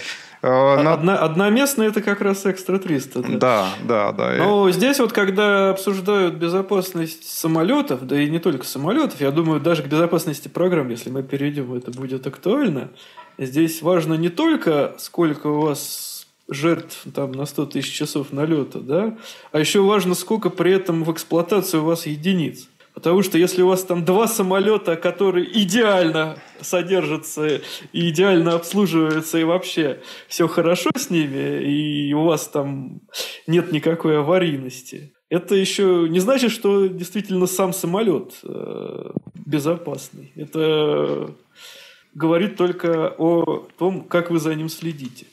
на... 0.50 0.94
Одна, 0.94 1.18
одноместная 1.18 1.90
это 1.90 2.02
как 2.02 2.22
раз 2.22 2.46
экстра 2.46 2.80
300. 2.80 3.22
Да, 3.22 3.38
да, 3.38 3.70
да. 3.84 4.12
да. 4.12 4.36
Но 4.38 4.70
и... 4.70 4.72
здесь 4.72 5.00
вот, 5.00 5.14
когда 5.14 5.70
обсуждают 5.70 6.36
безопасность 6.36 7.30
самолетов, 7.30 8.08
да 8.08 8.20
и 8.20 8.30
не 8.30 8.40
только 8.40 8.66
самолетов, 8.66 9.22
я 9.22 9.32
думаю, 9.32 9.60
даже 9.60 9.84
к 9.84 9.88
безопасности 9.88 10.48
программ, 10.48 10.90
если 10.90 11.10
мы 11.10 11.22
перейдем, 11.22 11.74
это 11.74 11.92
будет 11.92 12.26
актуально. 12.26 12.90
Здесь 13.38 13.82
важно 13.82 14.16
не 14.16 14.30
только, 14.30 14.96
сколько 14.98 15.48
у 15.48 15.62
вас 15.62 16.28
жертв 16.48 17.06
там, 17.14 17.32
на 17.32 17.46
100 17.46 17.68
тысяч 17.68 17.92
часов 17.92 18.34
налета, 18.34 18.80
да, 18.80 19.18
а 19.52 19.60
еще 19.60 19.82
важно, 19.82 20.16
сколько 20.16 20.50
при 20.50 20.74
этом 20.74 21.04
в 21.04 21.12
эксплуатации 21.12 21.78
у 21.78 21.86
вас 21.86 22.06
единиц. 22.06 22.68
Потому 22.94 23.24
что 23.24 23.38
если 23.38 23.62
у 23.62 23.68
вас 23.68 23.84
там 23.84 24.04
два 24.04 24.28
самолета, 24.28 24.96
которые 24.96 25.48
идеально 25.62 26.38
содержатся 26.60 27.62
и 27.94 28.10
идеально 28.10 28.54
обслуживаются, 28.54 29.38
и 29.38 29.44
вообще 29.44 30.02
все 30.28 30.48
хорошо 30.48 30.90
с 30.96 31.10
ними, 31.10 31.64
и 31.64 32.14
у 32.14 32.24
вас 32.24 32.48
там 32.48 33.02
нет 33.48 33.72
никакой 33.72 34.20
аварийности, 34.20 35.14
это 35.30 35.56
еще 35.56 36.08
не 36.10 36.20
значит, 36.20 36.52
что 36.52 36.88
действительно 36.88 37.48
сам 37.48 37.72
самолет 37.72 38.34
э, 38.44 39.12
безопасный. 39.46 40.34
Это 40.36 41.34
говорит 42.14 42.58
только 42.58 43.16
о 43.18 43.68
том, 43.78 44.04
как 44.04 44.30
вы 44.30 44.40
за 44.40 44.54
ним 44.56 44.68
следите. 44.68 45.26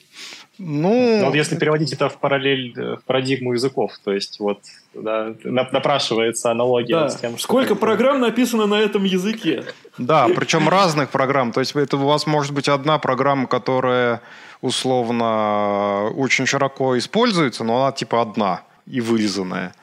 Ну, 0.59 1.25
вот 1.25 1.35
если 1.35 1.57
переводить 1.57 1.93
это 1.93 2.09
в 2.09 2.19
параллель, 2.19 2.73
э, 2.77 2.97
в 2.97 3.05
парадигму 3.05 3.53
языков, 3.53 3.93
то 4.03 4.13
есть 4.13 4.41
вот 4.41 4.61
да, 4.93 5.35
напрашивается 5.45 6.51
аналогия 6.51 7.01
да. 7.01 7.09
с 7.09 7.17
тем, 7.17 7.33
что... 7.39 7.45
Сколько 7.45 7.77
программ 7.77 8.21
написано 8.21 8.67
на 8.67 8.75
этом 8.75 9.05
языке? 9.05 9.65
Да, 9.99 10.29
причем 10.35 10.69
разных 10.69 11.11
программ. 11.11 11.53
То 11.53 11.61
есть 11.61 11.77
это 11.77 11.97
у 11.97 12.07
вас 12.07 12.27
может 12.27 12.53
быть 12.53 12.69
одна 12.69 12.99
программа, 12.99 13.47
которая 13.47 14.21
условно 14.61 16.11
очень 16.17 16.47
широко 16.47 16.99
используется, 16.99 17.63
но 17.63 17.83
она 17.83 17.93
типа 17.93 18.21
одна 18.21 18.63
и 18.87 19.01
вырезанная. 19.01 19.75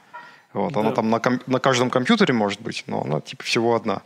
Вот, 0.51 0.73
да. 0.73 0.81
Она 0.81 0.91
там 0.91 1.09
на, 1.09 1.19
ком- 1.19 1.41
на 1.47 1.59
каждом 1.59 1.89
компьютере 1.89 2.33
может 2.33 2.61
быть, 2.61 2.83
но 2.87 3.01
она 3.01 3.21
типа 3.21 3.43
всего 3.43 3.75
одна. 3.75 4.01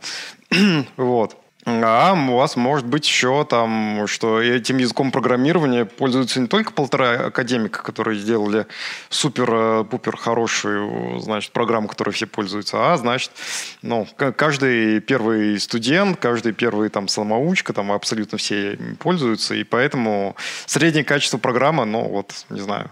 вот. 0.96 1.36
А 1.84 2.12
у 2.12 2.36
вас 2.36 2.56
может 2.56 2.86
быть 2.86 3.06
еще 3.06 3.44
там, 3.44 4.06
что 4.06 4.40
этим 4.40 4.78
языком 4.78 5.10
программирования 5.10 5.84
пользуются 5.84 6.40
не 6.40 6.46
только 6.46 6.72
полтора 6.72 7.26
академика, 7.26 7.82
которые 7.82 8.18
сделали 8.18 8.66
супер-пупер 9.08 10.16
хорошую, 10.16 11.20
значит, 11.20 11.52
программу, 11.52 11.88
которой 11.88 12.10
все 12.10 12.26
пользуются, 12.26 12.92
а, 12.92 12.96
значит, 12.96 13.30
ну, 13.82 14.06
каждый 14.16 15.00
первый 15.00 15.58
студент, 15.60 16.18
каждый 16.18 16.52
первый 16.52 16.88
там 16.88 17.08
самоучка, 17.08 17.72
там 17.72 17.92
абсолютно 17.92 18.38
все 18.38 18.78
пользуются, 18.98 19.54
и 19.54 19.64
поэтому 19.64 20.36
среднее 20.66 21.04
качество 21.04 21.38
программы, 21.38 21.84
ну, 21.84 22.02
вот, 22.02 22.46
не 22.50 22.60
знаю, 22.60 22.90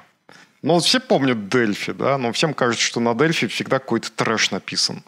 ну, 0.62 0.80
все 0.80 0.98
помнят 0.98 1.38
Delphi, 1.38 1.92
да, 1.92 2.18
но 2.18 2.32
всем 2.32 2.52
кажется, 2.52 2.84
что 2.84 3.00
на 3.00 3.10
Delphi 3.10 3.46
всегда 3.46 3.78
какой-то 3.78 4.10
трэш 4.10 4.50
написан. 4.50 5.04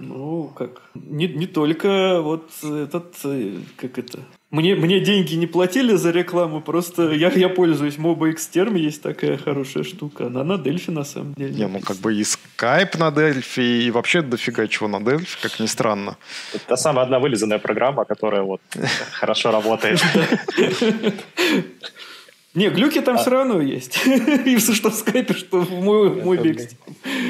Ну, 0.00 0.52
как, 0.56 0.82
не, 0.94 1.28
не 1.28 1.46
только 1.46 2.20
вот 2.22 2.50
этот, 2.62 3.14
э, 3.24 3.58
как 3.76 3.98
это, 3.98 4.20
мне, 4.50 4.74
мне 4.76 5.00
деньги 5.00 5.34
не 5.34 5.46
платили 5.46 5.96
за 5.96 6.12
рекламу, 6.12 6.60
просто 6.60 7.10
я, 7.12 7.30
я 7.30 7.48
пользуюсь 7.48 7.98
Moba 7.98 8.32
Xterm, 8.32 8.78
есть 8.78 9.02
такая 9.02 9.36
хорошая 9.38 9.82
штука. 9.84 10.26
Она 10.26 10.44
на 10.44 10.52
Delphi 10.52 10.92
на 10.92 11.04
самом 11.04 11.34
деле. 11.34 11.52
Не, 11.54 11.66
ну 11.66 11.80
как 11.80 11.96
бы 11.96 12.14
и 12.14 12.22
Skype 12.22 12.98
на 12.98 13.10
Delphi, 13.10 13.86
и 13.86 13.90
вообще 13.90 14.22
дофига 14.22 14.68
чего 14.68 14.88
на 14.88 14.96
Delphi, 14.96 15.42
как 15.42 15.60
ни 15.60 15.66
странно. 15.66 16.16
Это 16.54 16.64
та 16.68 16.76
самая 16.76 17.04
одна 17.04 17.18
вылизанная 17.18 17.58
программа, 17.58 18.04
которая 18.04 18.42
вот 18.42 18.60
хорошо 19.12 19.50
работает. 19.50 20.00
Не, 22.56 22.70
глюки 22.70 23.00
там 23.02 23.16
а... 23.16 23.18
все 23.18 23.30
равно 23.30 23.60
есть. 23.60 24.00
И 24.06 24.58
что 24.58 24.90
в 24.90 24.94
скайпе, 24.94 25.34
что 25.34 25.60
в 25.60 25.70
мой, 25.70 26.10
мой 26.10 26.38
биг. 26.38 26.70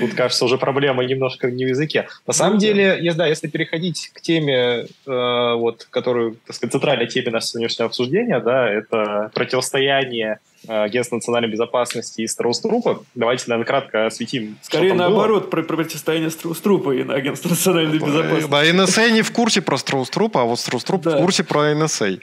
Тут, 0.01 0.15
кажется, 0.15 0.45
уже 0.45 0.57
проблема 0.57 1.05
немножко 1.05 1.51
не 1.51 1.65
в 1.65 1.69
языке. 1.69 2.07
На 2.29 2.33
самом 2.33 2.55
ну, 2.55 2.61
деле, 2.61 3.01
да. 3.03 3.15
да, 3.15 3.27
если 3.27 3.49
переходить 3.49 4.11
к 4.15 4.21
теме, 4.21 4.87
э, 5.07 5.55
вот, 5.55 5.89
которую, 5.91 6.37
так 6.47 6.55
сказать, 6.55 6.73
центральной 6.73 7.09
теме 7.09 7.33
нашего 7.33 7.51
сегодняшнего 7.51 7.87
обсуждения, 7.89 8.39
да, 8.39 8.71
это 8.71 9.33
противостояние 9.35 10.39
э, 10.69 10.73
Агентства 10.85 11.17
национальной 11.17 11.51
безопасности 11.51 12.21
и 12.21 12.29
Страуструпа. 12.29 13.03
Давайте, 13.17 13.47
наверное, 13.49 13.67
кратко 13.67 14.07
осветим. 14.07 14.57
Скорее 14.63 14.95
наоборот, 14.95 15.51
про, 15.51 15.65
про 15.65 15.77
противостояние 15.77 16.31
Страуструпа 16.31 16.93
и 16.93 17.03
Агентства 17.03 17.49
национальной 17.49 17.99
безопасности. 17.99 18.49
Да, 18.49 18.85
НСА 18.85 19.11
не 19.11 19.23
в 19.23 19.33
курсе 19.33 19.61
про 19.61 19.77
Страуструпа, 19.77 20.43
а 20.43 20.45
вот 20.45 20.61
Страуструп 20.61 21.03
да. 21.03 21.17
в 21.17 21.21
курсе 21.21 21.43
про 21.43 21.75
НСА. 21.75 22.21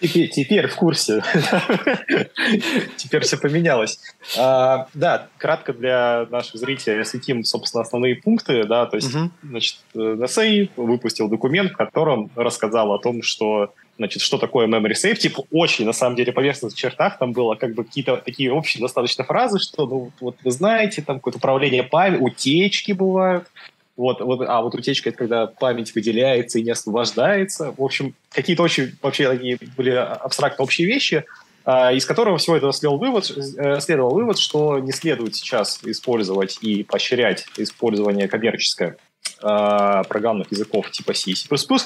Теперь, 0.00 0.30
теперь 0.30 0.66
в 0.66 0.76
курсе. 0.76 1.22
теперь 2.96 3.22
все 3.22 3.36
поменялось. 3.36 4.00
А, 4.38 4.88
да, 4.94 5.28
кратко 5.36 5.72
для 5.72 6.26
наших 6.30 6.56
зрителей 6.56 7.02
осветим, 7.02 7.44
собственно, 7.44 7.82
основные 7.82 8.16
пункты. 8.16 8.64
Да, 8.64 8.86
то 8.86 8.96
есть, 8.96 9.14
угу. 9.14 9.30
значит, 9.42 9.76
NSA 9.94 10.70
выпустил 10.76 11.28
документ, 11.28 11.72
в 11.72 11.76
котором 11.76 12.30
рассказал 12.34 12.92
о 12.92 12.98
том, 12.98 13.22
что 13.22 13.74
значит, 14.00 14.22
что 14.22 14.38
такое 14.38 14.66
memory 14.66 14.94
safe, 14.94 15.16
типа 15.16 15.44
очень, 15.50 15.84
на 15.84 15.92
самом 15.92 16.16
деле, 16.16 16.32
поверхностных 16.32 16.74
чертах 16.74 17.18
там 17.18 17.32
было 17.32 17.54
как 17.54 17.74
бы 17.74 17.84
какие-то 17.84 18.16
такие 18.16 18.50
общие 18.50 18.80
достаточно 18.80 19.24
фразы, 19.24 19.58
что, 19.58 19.86
ну, 19.86 20.10
вот 20.20 20.36
вы 20.42 20.50
знаете, 20.50 21.02
там 21.02 21.16
какое-то 21.16 21.36
управление 21.36 21.82
памятью, 21.82 22.24
утечки 22.24 22.92
бывают, 22.92 23.44
вот, 24.00 24.20
вот, 24.20 24.40
а 24.48 24.62
вот 24.62 24.74
утечка— 24.74 25.08
это 25.10 25.18
когда 25.18 25.46
память 25.46 25.94
выделяется 25.94 26.58
и 26.58 26.62
не 26.62 26.70
освобождается. 26.70 27.74
В 27.76 27.82
общем, 27.82 28.14
какие-то 28.30 28.62
очень 28.62 28.92
вообще 29.02 29.28
такие 29.28 29.58
были 29.76 29.90
абстрактно 29.90 30.64
общие 30.64 30.86
вещи, 30.86 31.24
а, 31.66 31.92
из 31.92 32.06
которого 32.06 32.38
всего 32.38 32.56
этого 32.56 32.72
следовал 32.72 32.98
вывод, 32.98 33.30
э, 33.30 33.80
следовал 33.80 34.14
вывод, 34.14 34.38
что 34.38 34.78
не 34.78 34.92
следует 34.92 35.36
сейчас 35.36 35.80
использовать 35.84 36.58
и 36.62 36.82
поощрять 36.82 37.44
использование 37.58 38.26
коммерческое 38.26 38.96
а, 39.42 40.02
программных 40.04 40.50
языков 40.50 40.90
типа 40.90 41.12
C 41.12 41.32
и 41.32 41.34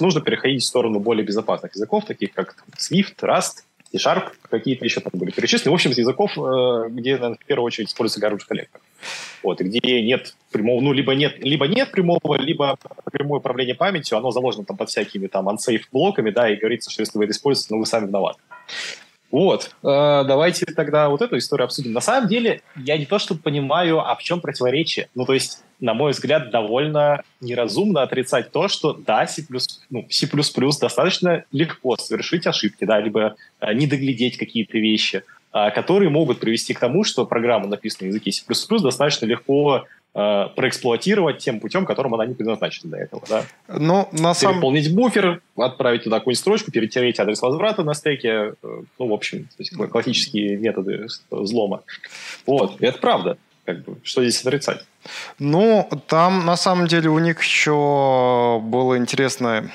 нужно 0.00 0.20
переходить 0.20 0.62
в 0.62 0.66
сторону 0.66 1.00
более 1.00 1.24
безопасных 1.24 1.74
языков, 1.74 2.04
таких 2.04 2.32
как 2.32 2.56
Swift, 2.78 3.16
Rust, 3.22 3.64
C-Sharp, 3.90 4.30
какие-то 4.48 4.84
еще 4.84 5.00
там 5.00 5.10
были 5.14 5.32
перечислены. 5.32 5.72
В 5.72 5.74
общем, 5.74 5.90
языков, 5.90 6.30
э, 6.36 6.90
где, 6.90 7.14
наверное, 7.14 7.38
в 7.40 7.44
первую 7.44 7.66
очередь 7.66 7.88
используется 7.88 8.24
garbage 8.24 8.42
collector. 8.48 8.80
Вот, 9.42 9.60
где 9.60 10.02
нет 10.02 10.34
прямого, 10.50 10.80
ну, 10.80 10.92
либо 10.92 11.14
нет, 11.14 11.38
либо 11.38 11.66
нет 11.66 11.90
прямого, 11.90 12.36
либо 12.38 12.78
прямое 13.12 13.40
управление 13.40 13.74
памятью, 13.74 14.18
оно 14.18 14.30
заложено 14.30 14.64
там 14.64 14.76
под 14.76 14.88
всякими 14.88 15.26
там 15.26 15.48
unsafe 15.48 15.82
блоками, 15.92 16.30
да, 16.30 16.50
и 16.50 16.56
говорится, 16.56 16.90
что 16.90 17.02
если 17.02 17.18
вы 17.18 17.24
это 17.24 17.32
используете, 17.32 17.74
ну, 17.74 17.80
вы 17.80 17.86
сами 17.86 18.06
виноваты. 18.06 18.40
Вот, 19.34 19.64
э, 19.64 19.68
давайте 19.82 20.64
тогда 20.66 21.08
вот 21.08 21.20
эту 21.20 21.36
историю 21.38 21.64
обсудим. 21.64 21.92
На 21.92 22.00
самом 22.00 22.28
деле, 22.28 22.62
я 22.76 22.96
не 22.96 23.04
то 23.04 23.18
что 23.18 23.34
понимаю, 23.34 23.98
а 23.98 24.14
в 24.14 24.22
чем 24.22 24.40
противоречие. 24.40 25.08
Ну, 25.16 25.26
то 25.26 25.34
есть, 25.34 25.64
на 25.80 25.92
мой 25.92 26.12
взгляд, 26.12 26.52
довольно 26.52 27.20
неразумно 27.40 28.02
отрицать 28.02 28.52
то, 28.52 28.68
что 28.68 28.92
да, 28.92 29.26
C++, 29.26 29.44
ну, 29.90 30.06
C++ 30.08 30.28
достаточно 30.80 31.44
легко 31.50 31.96
совершить 31.96 32.46
ошибки, 32.46 32.84
да, 32.84 33.00
либо 33.00 33.34
э, 33.60 33.74
не 33.74 33.88
доглядеть 33.88 34.36
какие-то 34.36 34.78
вещи, 34.78 35.24
которые 35.70 36.10
могут 36.10 36.40
привести 36.40 36.74
к 36.74 36.80
тому, 36.80 37.04
что 37.04 37.24
программа, 37.26 37.68
написанная 37.68 38.10
на 38.10 38.16
языке 38.16 38.32
C++, 38.32 38.42
достаточно 38.82 39.26
легко 39.26 39.84
э, 40.12 40.48
проэксплуатировать 40.56 41.38
тем 41.38 41.60
путем, 41.60 41.86
которым 41.86 42.14
она 42.14 42.26
не 42.26 42.34
предназначена 42.34 42.90
для 42.90 43.04
этого. 43.04 43.22
Да? 43.28 43.44
Но 43.68 44.08
на 44.10 44.34
самом... 44.34 44.56
Переполнить 44.56 44.92
буфер, 44.92 45.42
отправить 45.56 46.02
туда 46.02 46.18
какую-нибудь 46.18 46.40
строчку, 46.40 46.72
перетереть 46.72 47.20
адрес 47.20 47.40
возврата 47.40 47.84
на 47.84 47.94
стеке. 47.94 48.28
Э, 48.28 48.52
ну, 48.98 49.06
в 49.06 49.12
общем, 49.12 49.48
классические 49.92 50.56
методы 50.56 51.06
взлома. 51.30 51.82
Вот, 52.46 52.80
и 52.80 52.86
это 52.86 52.98
правда. 52.98 53.38
Как 53.64 53.82
бы, 53.84 53.96
что 54.02 54.22
здесь 54.22 54.44
отрицать? 54.44 54.84
Ну, 55.38 55.88
там 56.08 56.44
на 56.44 56.56
самом 56.56 56.88
деле 56.88 57.10
у 57.10 57.18
них 57.18 57.40
еще 57.40 58.60
было 58.62 58.98
интересное 58.98 59.70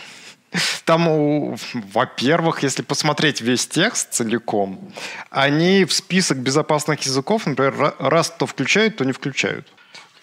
там, 0.85 1.55
во-первых, 1.93 2.63
если 2.63 2.81
посмотреть 2.81 3.41
весь 3.41 3.67
текст 3.67 4.13
целиком, 4.13 4.91
они 5.29 5.85
в 5.85 5.93
список 5.93 6.37
безопасных 6.37 7.01
языков, 7.01 7.45
например, 7.45 7.93
раз 7.99 8.33
то 8.37 8.45
включают, 8.45 8.97
то 8.97 9.05
не 9.05 9.11
включают 9.11 9.67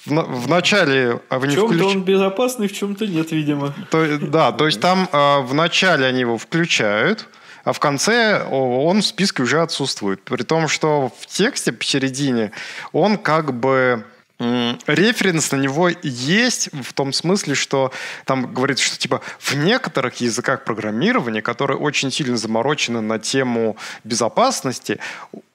в, 0.07 0.45
в 0.45 0.49
начале... 0.49 1.21
А 1.29 1.39
в 1.39 1.43
чем-то 1.43 1.67
включ... 1.67 1.83
он 1.83 2.05
безопасный, 2.05 2.69
в 2.69 2.73
чем-то 2.73 3.07
нет, 3.07 3.33
видимо. 3.33 3.75
То, 3.91 4.19
да, 4.19 4.53
то 4.53 4.67
есть 4.67 4.81
там 4.81 5.09
э, 5.13 5.41
в 5.41 5.53
начале 5.55 6.07
они 6.07 6.21
его 6.21 6.39
включают, 6.39 7.29
а 7.65 7.73
в 7.73 7.81
конце 7.81 8.45
он 8.45 9.03
в 9.03 9.07
списке 9.07 9.43
уже 9.43 9.61
отсутствует. 9.61 10.23
При 10.23 10.45
том, 10.45 10.69
что 10.69 11.13
в 11.19 11.27
тексте 11.27 11.73
посередине 11.73 12.53
он 12.93 13.19
как 13.19 13.53
бы 13.53 14.05
референс 14.39 15.51
на 15.53 15.57
него 15.57 15.89
есть 16.03 16.69
в 16.73 16.93
том 16.93 17.13
смысле, 17.13 17.55
что 17.55 17.91
там 18.25 18.53
говорится, 18.53 18.85
что 18.85 18.99
типа 18.99 19.23
в 19.39 19.55
некоторых 19.55 20.17
языках 20.21 20.65
программирования, 20.65 21.41
которые 21.41 21.79
очень 21.79 22.11
сильно 22.11 22.37
заморочены 22.37 23.01
на 23.01 23.19
тему 23.19 23.77
безопасности, 24.05 24.99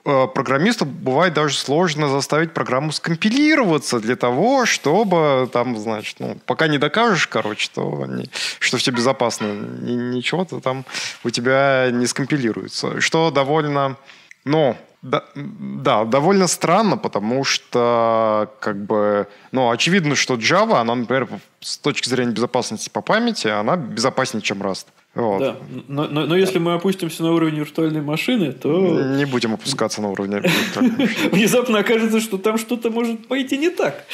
э, 0.04 0.28
программисту 0.34 0.86
бывает 0.86 1.36
даже 1.36 1.56
сложно 1.58 2.10
заставить 2.10 2.54
программу 2.54 2.92
скомпилироваться 2.92 4.00
для 4.00 4.16
того, 4.16 4.66
чтобы 4.66 5.48
там, 5.54 5.78
значит, 5.78 6.16
ну, 6.20 6.38
пока 6.48 6.68
не 6.68 6.80
докажешь, 6.80 7.28
короче, 7.28 7.70
то 7.72 8.06
не, 8.08 8.30
что 8.58 8.78
все 8.78 8.90
безопасно, 8.90 9.46
ничего-то 9.54 10.60
там 10.60 10.86
у 11.24 11.30
тебя 11.30 11.90
не 11.92 12.08
скомпилируется. 12.08 13.00
Что 13.00 13.30
довольно, 13.30 13.96
ну, 14.44 14.76
да, 15.02 15.24
да, 15.36 16.06
довольно 16.06 16.48
странно, 16.48 16.96
потому 16.96 17.44
что, 17.44 18.54
как 18.60 18.86
бы, 18.86 19.28
ну, 19.52 19.72
очевидно, 19.72 20.16
что 20.16 20.36
Java, 20.36 20.80
она, 20.80 20.94
например, 20.94 21.28
с 21.60 21.78
точки 21.78 22.08
зрения 22.08 22.34
безопасности 22.34 22.90
по 22.90 23.02
памяти, 23.02 23.48
она 23.48 23.78
безопаснее, 23.78 24.44
чем 24.44 24.62
Rust. 24.62 24.86
Вот. 25.14 25.40
Да, 25.40 25.58
но, 25.90 26.08
но, 26.08 26.26
но 26.26 26.38
если 26.38 26.58
мы 26.58 26.74
опустимся 26.74 27.24
на 27.24 27.34
уровень 27.34 27.56
виртуальной 27.56 28.02
машины, 28.02 28.54
то... 28.54 28.70
Не 29.18 29.26
будем 29.26 29.54
опускаться 29.54 30.02
на 30.02 30.10
уровень 30.10 30.36
виртуальной 30.40 30.92
машины. 30.92 31.30
Внезапно 31.32 31.80
окажется, 31.80 32.22
что 32.22 32.38
там 32.38 32.58
что-то 32.58 32.90
может 32.90 33.28
пойти 33.28 33.58
не 33.58 33.70
так. 33.70 34.06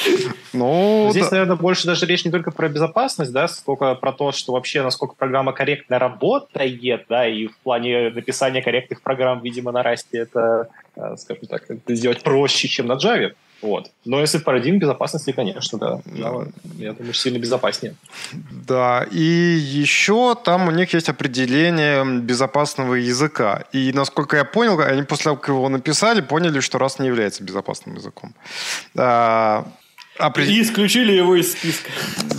Ну, 0.53 1.09
Здесь, 1.11 1.29
наверное, 1.29 1.55
больше 1.55 1.85
даже 1.85 2.07
речь 2.07 2.25
не 2.25 2.31
только 2.31 2.49
про 2.49 2.67
безопасность, 2.67 3.31
да, 3.31 3.47
сколько 3.47 3.93
про 3.93 4.11
то, 4.11 4.31
что 4.31 4.53
вообще, 4.53 4.81
насколько 4.81 5.13
программа 5.13 5.53
корректно 5.53 5.99
работает, 5.99 7.05
да, 7.07 7.27
и 7.27 7.45
в 7.45 7.57
плане 7.59 8.09
написания 8.09 8.63
корректных 8.63 9.03
программ, 9.03 9.41
видимо, 9.43 9.71
на 9.71 9.83
Расте 9.83 10.17
это, 10.17 10.69
э, 10.95 11.15
скажем 11.17 11.45
так, 11.45 11.69
это 11.69 11.93
сделать 11.93 12.23
проще, 12.23 12.67
чем 12.67 12.87
на 12.87 12.93
Java. 12.93 13.33
Вот. 13.61 13.91
Но 14.05 14.21
если 14.21 14.37
парадигм 14.37 14.79
безопасности, 14.79 15.31
конечно, 15.31 15.77
да. 15.79 16.01
Я, 16.13 16.31
я 16.77 16.93
думаю, 16.93 17.13
сильно 17.13 17.39
безопаснее. 17.39 17.95
Да, 18.51 19.05
и 19.11 19.19
еще 19.19 20.35
там 20.35 20.67
у 20.67 20.71
них 20.71 20.93
есть 20.93 21.09
определение 21.09 22.05
безопасного 22.19 22.95
языка. 22.95 23.63
И, 23.71 23.91
насколько 23.93 24.37
я 24.37 24.45
понял, 24.45 24.79
они 24.79 25.03
после 25.03 25.23
того, 25.25 25.37
как 25.37 25.49
его 25.49 25.69
написали, 25.69 26.21
поняли, 26.21 26.59
что 26.59 26.77
раз 26.77 26.99
не 26.99 27.07
является 27.07 27.43
безопасным 27.43 27.95
языком. 27.95 28.33
А, 30.19 30.27
опред... 30.27 30.47
И 30.47 30.61
исключили 30.61 31.13
его 31.13 31.35
из 31.35 31.51
списка. 31.51 31.89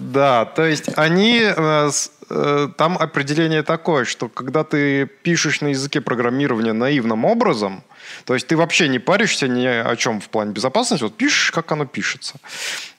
Да, 0.01 0.45
то 0.45 0.64
есть 0.64 0.88
они 0.97 1.41
э, 1.43 1.91
э, 2.31 2.69
там 2.77 2.99
определение 2.99 3.62
такое, 3.62 4.05
что 4.05 4.29
когда 4.29 4.64
ты 4.64 5.07
пишешь 5.07 5.61
на 5.61 5.69
языке 5.69 6.01
программирования 6.01 6.73
наивным 6.73 7.25
образом, 7.25 7.83
то 8.25 8.35
есть 8.35 8.47
ты 8.47 8.57
вообще 8.57 8.88
не 8.88 8.99
паришься 8.99 9.49
ни 9.49 9.67
о 9.67 9.95
чем 9.97 10.21
в 10.21 10.29
плане 10.29 10.53
безопасности, 10.53 11.05
вот 11.05 11.17
пишешь, 11.17 11.51
как 11.51 11.71
оно 11.73 11.85
пишется. 11.85 12.37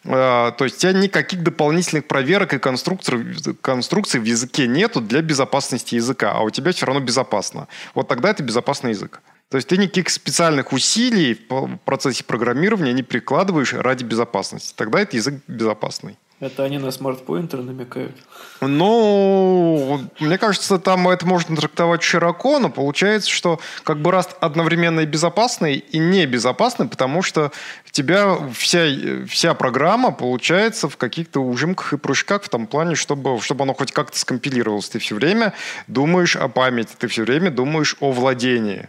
Э, 0.04 0.52
то 0.58 0.64
есть 0.64 0.78
у 0.78 0.80
тебя 0.80 0.94
никаких 0.94 1.44
дополнительных 1.44 2.08
проверок 2.08 2.54
и 2.54 2.60
конструкций, 2.60 3.36
конструкций 3.62 4.20
в 4.20 4.24
языке 4.24 4.68
нету 4.68 5.02
для 5.02 5.22
безопасности 5.22 5.96
языка, 5.96 6.32
а 6.32 6.42
у 6.42 6.50
тебя 6.50 6.72
все 6.72 6.86
равно 6.86 7.02
безопасно. 7.02 7.68
Вот 7.96 8.08
тогда 8.08 8.30
это 8.30 8.44
безопасный 8.44 8.92
язык. 8.92 9.22
То 9.50 9.58
есть 9.58 9.68
ты 9.68 9.78
никаких 9.78 10.10
специальных 10.10 10.74
усилий 10.74 11.40
в 11.50 11.78
процессе 11.84 12.24
программирования 12.24 12.94
не 12.94 13.04
прикладываешь 13.04 13.74
ради 13.74 14.04
безопасности. 14.04 14.74
Тогда 14.76 15.00
это 15.00 15.18
язык 15.18 15.42
безопасный. 15.48 16.18
Это 16.40 16.64
они 16.64 16.78
на 16.78 16.90
смарт-поинтер 16.90 17.60
намекают? 17.60 18.16
Ну, 18.62 20.00
мне 20.22 20.38
кажется, 20.38 20.80
там 20.80 21.10
это 21.10 21.26
можно 21.26 21.54
трактовать 21.58 22.02
широко, 22.02 22.60
но 22.60 22.70
получается, 22.70 23.30
что 23.30 23.60
как 23.84 23.98
бы 23.98 24.12
Rust 24.12 24.30
одновременно 24.40 25.02
и 25.02 25.06
безопасный, 25.06 25.76
и 25.76 25.98
небезопасный, 25.98 26.88
потому 26.88 27.24
что 27.24 27.52
у 27.86 27.92
тебя 27.92 28.38
вся, 28.54 28.86
вся 29.28 29.54
программа 29.54 30.12
получается 30.12 30.88
в 30.88 30.96
каких-то 30.96 31.42
ужимках 31.42 31.92
и 31.92 31.98
прыжках 31.98 32.44
в 32.44 32.50
том 32.50 32.68
плане, 32.68 32.96
чтобы, 32.96 33.42
чтобы 33.42 33.64
оно 33.64 33.74
хоть 33.74 33.92
как-то 33.92 34.18
скомпилировалось. 34.18 34.88
Ты 34.88 35.00
все 35.00 35.16
время 35.16 35.54
думаешь 35.88 36.38
о 36.38 36.48
памяти, 36.48 36.92
ты 36.98 37.10
все 37.10 37.24
время 37.24 37.52
думаешь 37.52 37.98
о 38.00 38.14
владении. 38.14 38.88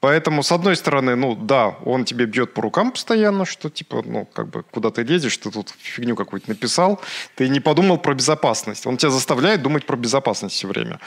Поэтому, 0.00 0.42
с 0.42 0.50
одной 0.50 0.76
стороны, 0.76 1.14
ну 1.14 1.34
да, 1.34 1.76
он 1.84 2.04
тебе 2.06 2.24
бьет 2.24 2.54
по 2.54 2.62
рукам 2.62 2.90
постоянно, 2.90 3.44
что 3.44 3.68
типа, 3.68 4.02
ну, 4.04 4.26
как 4.32 4.48
бы, 4.48 4.62
куда 4.62 4.90
ты 4.90 5.02
лезешь, 5.02 5.36
ты 5.36 5.50
тут 5.50 5.74
фигню 5.78 6.16
какую-то 6.16 6.48
написал, 6.48 7.00
ты 7.36 7.48
не 7.48 7.60
подумал 7.60 7.98
про 7.98 8.14
безопасность. 8.14 8.86
Он 8.86 8.96
тебя 8.96 9.10
заставляет 9.10 9.62
думать 9.62 9.84
про 9.84 9.96
безопасность 9.96 10.54
все 10.54 10.68
время. 10.68 11.00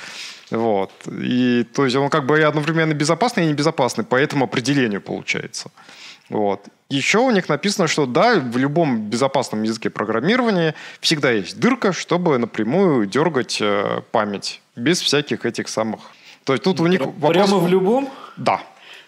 Вот. 0.52 0.92
И, 1.08 1.66
то 1.74 1.86
есть 1.86 1.96
он 1.96 2.10
как 2.10 2.28
бы 2.28 2.40
и 2.40 2.44
одновременно 2.44 2.94
безопасный 2.94 3.46
и 3.46 3.48
небезопасный, 3.48 4.04
по 4.04 4.16
этому 4.16 4.46
определению 4.46 5.02
получается. 5.02 5.72
Вот. 6.30 6.68
Еще 6.90 7.18
у 7.18 7.32
них 7.32 7.50
написано, 7.50 7.88
что 7.88 8.06
да, 8.06 8.40
в 8.40 8.58
любом 8.58 9.10
безопасном 9.10 9.64
языке 9.64 9.90
программирования 9.90 10.76
всегда 11.00 11.32
есть 11.32 11.60
дырка, 11.60 11.94
чтобы 11.94 12.38
напрямую 12.38 13.08
дергать 13.08 13.60
э, 13.60 14.02
память 14.12 14.62
без 14.76 15.02
всяких 15.02 15.46
этих 15.46 15.68
самых. 15.68 16.00
То 16.44 16.54
есть 16.54 16.64
тут 16.64 16.80
у 16.80 16.88
них 16.88 17.00
Прямо 17.00 17.18
вопрос... 17.18 17.64
в 17.64 17.68
любом? 17.68 18.10
Да. 18.38 18.62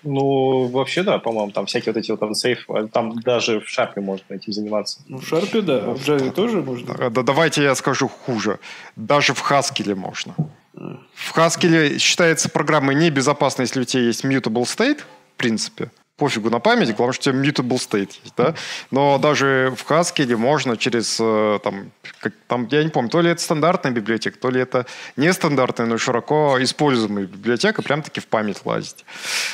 Ну, 0.05 0.67
вообще, 0.67 1.03
да, 1.03 1.17
по-моему, 1.19 1.51
там 1.51 1.65
всякие 1.65 1.93
вот 1.93 1.99
эти 1.99 2.11
вот 2.11 2.21
ансейф, 2.21 2.67
там 2.93 3.19
даже 3.19 3.59
в 3.59 3.67
шарпе 3.69 4.01
можно 4.01 4.33
этим 4.33 4.53
заниматься. 4.53 5.01
Ну, 5.07 5.17
в 5.17 5.27
шарпе, 5.27 5.61
да, 5.61 5.77
а 5.77 5.93
в 5.95 6.07
Java 6.07 6.31
тоже 6.31 6.61
можно. 6.61 6.93
Да, 6.93 7.09
да, 7.09 7.23
давайте 7.23 7.63
я 7.63 7.75
скажу 7.75 8.07
хуже. 8.07 8.59
Даже 8.95 9.33
в 9.33 9.51
Haskell 9.51 9.95
можно. 9.95 10.35
В 10.73 11.35
Haskell 11.35 11.97
считается 11.97 12.49
программой 12.49 12.95
небезопасной, 12.95 13.63
если 13.63 13.81
у 13.81 13.85
тебя 13.85 14.03
есть 14.03 14.23
mutable 14.23 14.63
state, 14.63 14.99
в 14.99 15.37
принципе 15.37 15.89
пофигу 16.17 16.49
на 16.49 16.59
память, 16.59 16.95
главное, 16.95 17.13
что 17.13 17.29
у 17.29 17.33
тебя 17.33 17.43
mutable 17.43 17.77
state 17.77 18.11
есть, 18.23 18.33
да? 18.37 18.55
Но 18.89 19.17
даже 19.17 19.73
в 19.75 19.89
Haskell 19.89 20.35
можно 20.37 20.77
через, 20.77 21.17
э, 21.19 21.59
там, 21.61 21.91
как, 22.19 22.33
там, 22.47 22.67
я 22.71 22.83
не 22.83 22.89
помню, 22.89 23.09
то 23.09 23.19
ли 23.19 23.29
это 23.29 23.41
стандартная 23.41 23.91
библиотека, 23.91 24.37
то 24.39 24.49
ли 24.49 24.61
это 24.61 24.85
нестандартная, 25.17 25.87
но 25.87 25.97
широко 25.97 26.57
используемая 26.61 27.25
библиотека, 27.25 27.81
прям-таки 27.81 28.21
в 28.21 28.27
память 28.27 28.65
лазить. 28.65 29.03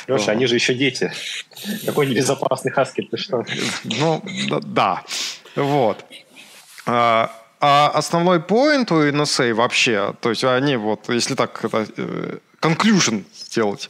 Леша, 0.08 0.26
вот. 0.26 0.30
они 0.30 0.45
же 0.45 0.56
еще 0.56 0.76
дети. 0.76 1.12
Какой 1.86 2.08
небезопасный 2.08 2.71
Haskell, 2.71 3.08
ты 3.10 3.17
что? 3.17 3.43
Ну, 3.84 4.21
да. 4.62 5.04
Вот. 5.56 6.06
А, 6.86 7.32
а 7.60 7.91
основной 7.93 8.39
поинт 8.39 8.91
у 8.91 9.04
NSA 9.04 9.54
вообще, 9.54 10.13
то 10.21 10.30
есть 10.30 10.43
они 10.43 10.76
вот, 10.76 11.10
если 11.10 11.34
так 11.34 11.60
э, 11.63 12.38
conclusion 12.62 13.24
сделать, 13.36 13.89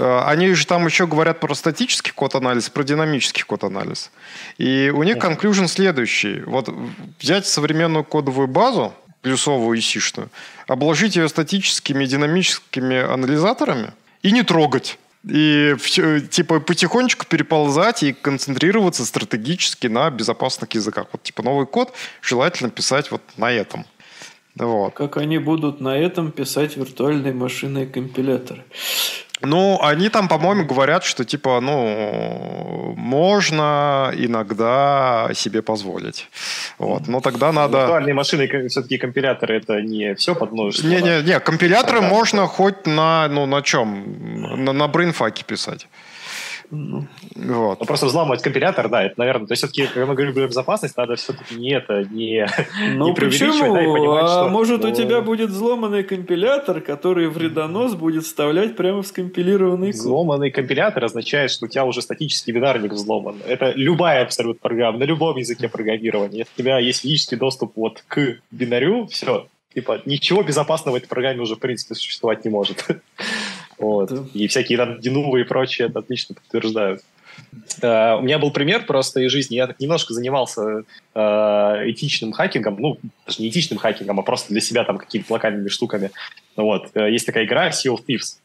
они 0.00 0.54
же 0.54 0.66
там 0.66 0.86
еще 0.86 1.06
говорят 1.06 1.40
про 1.40 1.54
статический 1.54 2.12
код-анализ, 2.12 2.70
про 2.70 2.82
динамический 2.82 3.44
код-анализ. 3.44 4.10
И 4.58 4.92
у 4.94 5.02
них 5.02 5.16
conclusion 5.16 5.68
следующий. 5.68 6.40
Вот 6.40 6.68
взять 7.20 7.46
современную 7.46 8.04
кодовую 8.04 8.48
базу, 8.48 8.94
плюсовую 9.22 9.78
и 9.78 9.80
сишную, 9.80 10.30
обложить 10.66 11.16
ее 11.16 11.28
статическими 11.28 12.04
и 12.04 12.06
динамическими 12.06 12.96
анализаторами 12.96 13.92
и 14.22 14.32
не 14.32 14.42
трогать. 14.42 14.98
И 15.28 15.76
все, 15.78 16.20
типа 16.20 16.60
потихонечку 16.60 17.26
переползать 17.26 18.02
и 18.02 18.14
концентрироваться 18.14 19.04
стратегически 19.04 19.86
на 19.86 20.10
безопасных 20.10 20.72
языках. 20.72 21.08
Вот 21.12 21.22
типа 21.22 21.42
новый 21.42 21.66
код 21.66 21.92
желательно 22.22 22.70
писать 22.70 23.10
вот 23.10 23.20
на 23.36 23.52
этом. 23.52 23.84
Вот. 24.56 24.94
Как 24.94 25.18
они 25.18 25.38
будут 25.38 25.80
на 25.80 25.96
этом 25.96 26.32
писать 26.32 26.76
виртуальные 26.76 27.34
машины 27.34 27.84
и 27.84 27.86
компиляторы? 27.86 28.64
Ну, 29.42 29.78
они 29.82 30.08
там, 30.08 30.28
по-моему, 30.28 30.64
говорят, 30.64 31.04
что 31.04 31.24
типа, 31.24 31.60
ну, 31.60 32.94
можно 32.96 34.12
иногда 34.14 35.30
себе 35.34 35.62
позволить. 35.62 36.28
Вот. 36.78 37.08
Но 37.08 37.20
тогда 37.20 37.52
надо... 37.52 37.78
Виртуальные 37.78 38.14
машины, 38.14 38.68
все-таки 38.68 38.98
компиляторы, 38.98 39.56
это 39.56 39.80
не 39.80 40.14
все 40.14 40.34
под 40.34 40.52
множество. 40.52 40.88
Не-не-не, 40.88 41.40
компиляторы 41.40 42.00
можно 42.00 42.46
хоть 42.46 42.86
на, 42.86 43.28
ну, 43.28 43.46
на 43.46 43.62
чем? 43.62 44.64
На, 44.64 44.72
на 44.72 44.88
брейнфаке 44.88 45.44
писать. 45.44 45.88
Ну, 46.70 47.06
вот. 47.34 47.80
Но 47.80 47.86
просто 47.86 48.06
взламывать 48.06 48.42
компилятор, 48.42 48.88
да, 48.88 49.04
это, 49.04 49.14
наверное, 49.16 49.46
то 49.46 49.52
есть 49.52 49.62
все-таки, 49.62 49.86
когда 49.86 50.06
мы 50.06 50.14
говорим 50.14 50.34
про 50.34 50.46
безопасность, 50.46 50.96
надо 50.96 51.16
все-таки 51.16 51.56
не 51.56 51.72
это, 51.72 52.04
не, 52.04 52.46
ну, 52.94 53.08
не 53.08 53.14
почему? 53.14 53.74
Да, 53.74 53.82
и 53.82 53.86
понимать, 53.86 54.24
а 54.24 54.44
что... 54.44 54.48
может, 54.48 54.84
у 54.84 54.90
тебя 54.92 55.20
будет 55.20 55.50
взломанный 55.50 56.04
компилятор, 56.04 56.80
который 56.80 57.28
вредонос 57.28 57.94
будет 57.94 58.24
вставлять 58.24 58.76
прямо 58.76 59.02
в 59.02 59.06
скомпилированный 59.06 59.92
код? 59.92 60.00
Взломанный 60.00 60.50
компилятор 60.52 61.04
означает, 61.04 61.50
что 61.50 61.66
у 61.66 61.68
тебя 61.68 61.84
уже 61.84 62.02
статический 62.02 62.52
бинарник 62.52 62.92
взломан. 62.92 63.36
Это 63.46 63.72
любая 63.74 64.22
абсолютно 64.22 64.60
программа, 64.60 64.98
на 64.98 65.04
любом 65.04 65.36
языке 65.38 65.68
программирования. 65.68 66.38
Если 66.38 66.52
у 66.56 66.58
тебя 66.58 66.78
есть 66.78 67.00
физический 67.00 67.36
доступ 67.36 67.72
вот 67.74 68.04
к 68.06 68.38
бинарю, 68.52 69.06
все, 69.06 69.48
типа, 69.74 70.02
ничего 70.04 70.42
безопасного 70.42 70.94
в 70.94 70.98
этой 70.98 71.08
программе 71.08 71.40
уже, 71.40 71.56
в 71.56 71.58
принципе, 71.58 71.94
существовать 71.94 72.44
не 72.44 72.50
может. 72.50 72.86
Вот. 73.80 74.10
Да. 74.10 74.24
И 74.34 74.46
всякие 74.46 74.78
там 74.78 75.00
Динувы 75.00 75.40
и 75.40 75.44
прочее 75.44 75.88
это 75.88 75.98
отлично 76.00 76.34
подтверждают. 76.34 77.02
Uh, 77.80 78.18
у 78.18 78.22
меня 78.22 78.38
был 78.38 78.50
пример 78.50 78.84
просто 78.84 79.20
из 79.20 79.32
жизни. 79.32 79.54
Я 79.54 79.66
так 79.66 79.80
немножко 79.80 80.12
занимался 80.12 80.84
uh, 81.14 81.90
этичным 81.90 82.32
хакингом. 82.32 82.76
Ну, 82.78 82.98
даже 83.24 83.40
не 83.40 83.48
этичным 83.48 83.78
хакингом, 83.78 84.20
а 84.20 84.22
просто 84.22 84.52
для 84.52 84.60
себя 84.60 84.84
там 84.84 84.98
какими-то 84.98 85.32
локальными 85.32 85.68
штуками. 85.68 86.10
Вот. 86.56 86.90
Uh, 86.94 87.10
есть 87.10 87.24
такая 87.24 87.46
игра 87.46 87.70
Sea 87.70 87.94
of 87.94 88.04
Thieves. 88.06 88.38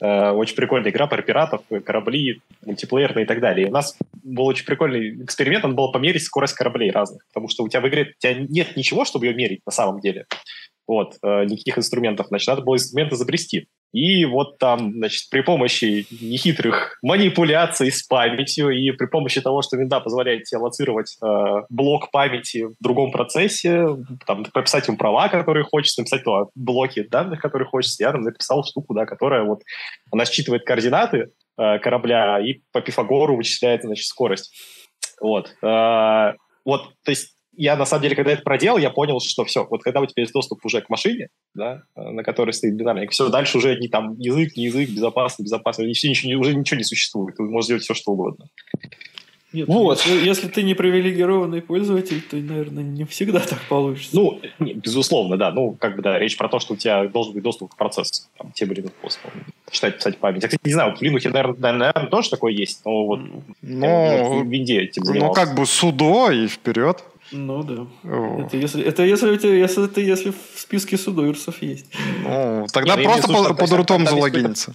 Очень 0.00 0.56
прикольная 0.56 0.90
игра 0.90 1.06
про 1.06 1.20
пиратов, 1.20 1.60
корабли, 1.84 2.40
мультиплеерные 2.64 3.24
и 3.24 3.28
так 3.28 3.40
далее. 3.40 3.66
И 3.66 3.70
у 3.70 3.72
нас 3.72 3.98
был 4.24 4.46
очень 4.46 4.64
прикольный 4.64 5.22
эксперимент, 5.22 5.66
он 5.66 5.74
был 5.74 5.92
померить 5.92 6.22
скорость 6.22 6.54
кораблей 6.54 6.90
разных. 6.90 7.26
Потому 7.26 7.48
что 7.48 7.64
у 7.64 7.68
тебя 7.68 7.82
в 7.82 7.88
игре 7.88 8.14
у 8.16 8.20
тебя 8.22 8.34
нет 8.34 8.76
ничего, 8.76 9.04
чтобы 9.04 9.26
ее 9.26 9.34
мерить 9.34 9.60
на 9.66 9.72
самом 9.72 10.00
деле. 10.00 10.24
Вот, 10.86 11.18
никаких 11.22 11.76
инструментов. 11.76 12.28
Значит, 12.28 12.48
надо 12.48 12.62
было 12.62 12.76
инструмент 12.76 13.12
изобрести. 13.12 13.68
И 13.92 14.26
вот 14.26 14.58
там, 14.58 14.92
значит, 14.92 15.30
при 15.30 15.40
помощи 15.40 16.06
нехитрых 16.10 16.98
манипуляций 17.02 17.90
с 17.90 18.02
памятью 18.02 18.70
и 18.70 18.90
при 18.92 19.06
помощи 19.06 19.40
того, 19.40 19.62
что 19.62 19.76
винда 19.76 20.00
позволяет 20.00 20.44
тебе 20.44 20.58
лоцировать 20.60 21.16
э, 21.22 21.26
блок 21.70 22.10
памяти 22.10 22.66
в 22.66 22.74
другом 22.80 23.12
процессе, 23.12 23.86
там, 24.26 24.44
прописать 24.44 24.86
ему 24.88 24.98
права, 24.98 25.28
которые 25.28 25.64
хочется, 25.64 26.02
написать 26.02 26.22
то, 26.24 26.50
блоки 26.54 27.02
данных, 27.02 27.40
которые 27.40 27.66
хочется, 27.66 28.02
я 28.02 28.12
там 28.12 28.22
написал 28.22 28.62
штуку, 28.64 28.92
да, 28.92 29.06
которая 29.06 29.44
вот, 29.44 29.62
она 30.10 30.26
считывает 30.26 30.64
координаты 30.64 31.30
э, 31.56 31.78
корабля 31.78 32.40
и 32.40 32.60
по 32.72 32.82
Пифагору 32.82 33.36
вычисляет, 33.36 33.82
значит, 33.82 34.04
скорость. 34.04 34.52
Вот. 35.18 35.54
Э, 35.62 36.34
вот, 36.66 36.92
то 37.04 37.10
есть 37.10 37.37
я, 37.58 37.76
на 37.76 37.84
самом 37.84 38.02
деле, 38.02 38.14
когда 38.14 38.32
это 38.32 38.42
проделал, 38.42 38.78
я 38.78 38.90
понял, 38.90 39.20
что 39.20 39.44
все, 39.44 39.66
вот 39.68 39.82
когда 39.82 40.00
у 40.00 40.06
тебя 40.06 40.22
есть 40.22 40.32
доступ 40.32 40.64
уже 40.64 40.80
к 40.80 40.88
машине, 40.88 41.28
да, 41.54 41.82
э, 41.96 42.10
на 42.10 42.22
которой 42.22 42.52
стоит 42.52 42.76
динамик, 42.76 43.10
все, 43.10 43.28
дальше 43.28 43.58
уже 43.58 43.76
не 43.76 43.88
там 43.88 44.14
язык, 44.18 44.56
не 44.56 44.66
язык, 44.66 44.88
безопасно, 44.88 45.42
безопасно, 45.42 45.82
ничего, 45.82 46.10
ничего, 46.10 46.40
уже 46.40 46.54
ничего 46.54 46.78
не 46.78 46.84
существует, 46.84 47.36
ты 47.36 47.42
можешь 47.42 47.68
делать 47.68 47.82
все, 47.82 47.94
что 47.94 48.12
угодно. 48.12 48.46
Нет, 49.50 49.66
вот. 49.66 50.04
если, 50.04 50.26
если 50.26 50.48
ты 50.48 50.62
не 50.62 50.74
привилегированный 50.74 51.62
пользователь, 51.62 52.20
то, 52.20 52.36
наверное, 52.36 52.84
не 52.84 53.04
всегда 53.04 53.40
так 53.40 53.58
получится. 53.62 54.14
Ну, 54.14 54.40
не, 54.58 54.74
безусловно, 54.74 55.38
да. 55.38 55.50
Ну, 55.50 55.72
как 55.72 55.96
бы, 55.96 56.02
да, 56.02 56.18
речь 56.18 56.36
про 56.36 56.48
то, 56.50 56.58
что 56.58 56.74
у 56.74 56.76
тебя 56.76 57.06
должен 57.08 57.32
быть 57.32 57.42
доступ 57.42 57.72
к 57.72 57.76
процессу, 57.76 58.24
там, 58.36 58.52
тем 58.52 58.70
или 58.72 58.82
иным 58.82 58.92
способом. 59.00 59.32
Читать, 59.70 59.96
писать 59.96 60.18
память. 60.18 60.42
Я, 60.42 60.48
кстати, 60.48 60.60
не 60.66 60.72
знаю, 60.72 60.94
в 60.94 61.00
Linux, 61.00 61.30
наверное, 61.30 61.72
наверное, 61.72 62.10
тоже 62.10 62.28
такое 62.28 62.52
есть, 62.52 62.84
но 62.84 63.06
вот 63.06 63.20
но, 63.62 64.42
в 64.42 64.46
Винде 64.46 64.82
этим 64.82 65.04
занимался. 65.04 65.40
Ну, 65.40 65.46
как 65.46 65.56
бы 65.56 65.64
судо 65.64 66.30
и 66.30 66.46
вперед. 66.46 67.02
Ну 67.32 67.62
да. 67.62 67.86
Это 68.44 68.56
если, 68.56 68.82
это 68.82 69.02
если, 69.02 69.34
это, 69.34 69.48
если, 69.48 69.84
это 69.84 70.00
если 70.00 70.30
в 70.30 70.58
списке 70.58 70.96
судоверсов 70.96 71.62
есть. 71.62 71.86
Ну, 72.24 72.66
тогда 72.72 72.96
Нет, 72.96 73.04
просто 73.04 73.32
по, 73.32 73.54
под 73.54 73.72
рутом 73.72 74.06
залогиниться. 74.06 74.74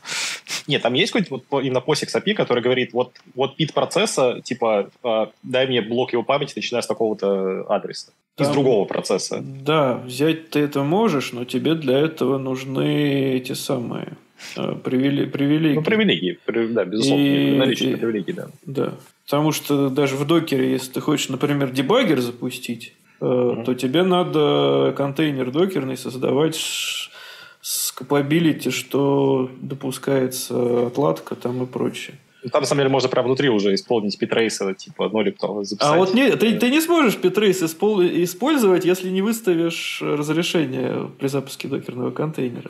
Нет, 0.68 0.82
там 0.82 0.94
есть 0.94 1.12
какой-то 1.12 1.42
вот 1.50 1.64
именно 1.64 1.80
POSIX 1.80 2.22
API, 2.22 2.34
который 2.34 2.62
говорит, 2.62 2.94
вот, 2.94 3.14
вот 3.36 3.56
пит 3.56 3.74
процесса, 3.74 4.42
типа, 4.44 4.90
э, 5.04 5.26
дай 5.44 5.68
мне 5.68 5.82
блок 5.82 6.14
его 6.14 6.24
памяти, 6.24 6.54
начиная 6.56 6.82
с 6.82 6.88
такого-то 6.88 7.66
адреса. 7.70 8.12
Там, 8.36 8.48
из 8.48 8.52
другого 8.52 8.86
процесса. 8.86 9.42
Да, 9.42 9.96
взять 10.06 10.50
ты 10.50 10.60
это 10.60 10.84
можешь, 10.84 11.34
но 11.34 11.46
тебе 11.46 11.76
для 11.76 12.00
этого 12.00 12.38
нужны 12.38 13.36
эти 13.36 13.54
самые 13.54 14.14
э, 14.56 14.76
привилегии. 14.84 15.30
привилегии. 15.30 15.76
Ну, 15.76 15.82
привилегии, 15.84 16.40
да, 16.74 16.86
безусловно. 16.86 17.24
И, 17.24 17.56
наличие 17.56 17.98
привилегий, 17.98 18.34
да. 18.34 18.48
Да. 18.66 18.94
Потому 19.26 19.52
что 19.52 19.90
даже 19.90 20.16
в 20.16 20.26
докере, 20.26 20.72
если 20.72 20.92
ты 20.92 21.02
хочешь, 21.02 21.30
например, 21.30 21.72
дебагер 21.72 22.20
запустить, 22.20 22.94
mm-hmm. 23.22 23.64
то 23.64 23.74
тебе 23.74 24.04
надо 24.04 24.94
контейнер 24.98 25.52
докерный 25.52 25.98
создавать 25.98 26.56
с 26.56 27.94
capability, 27.98 28.70
что 28.70 29.50
допускается 29.62 30.88
отладка 30.88 31.36
там 31.36 31.64
и 31.64 31.66
прочее. 31.66 32.18
Ну, 32.44 32.50
там, 32.50 32.62
на 32.62 32.68
самом 32.68 32.80
деле, 32.80 32.90
можно 32.90 33.08
прямо 33.08 33.28
внутри 33.28 33.48
уже 33.48 33.74
исполнить 33.74 34.18
питрейсы, 34.20 34.76
типа 34.76 35.08
нолик 35.08 35.38
там 35.38 35.64
записать. 35.64 35.94
А 35.94 35.98
вот 35.98 36.14
не, 36.14 36.36
ты, 36.36 36.58
ты 36.58 36.70
не 36.70 36.82
сможешь 36.82 37.16
питрейс 37.16 37.64
использовать, 37.64 38.84
если 38.84 39.10
не 39.10 39.22
выставишь 39.22 40.02
разрешение 40.02 41.10
при 41.18 41.28
запуске 41.28 41.70
докерного 41.70 42.12
контейнера. 42.12 42.70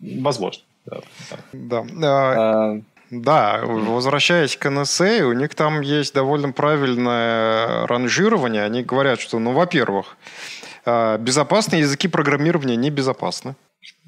Возможно. 0.00 0.62
Да. 1.52 1.84
да. 1.94 2.72
А, 2.72 2.80
да, 3.10 3.60
возвращаясь 3.64 4.56
к 4.56 4.66
NSA, 4.66 5.22
у 5.22 5.32
них 5.32 5.54
там 5.54 5.80
есть 5.80 6.14
довольно 6.14 6.52
правильное 6.52 7.86
ранжирование. 7.86 8.64
Они 8.64 8.82
говорят, 8.82 9.20
что, 9.20 9.38
ну, 9.38 9.52
во-первых, 9.52 10.16
а, 10.84 11.18
безопасные 11.18 11.80
языки 11.80 12.08
программирования 12.08 12.76
небезопасны. 12.76 13.56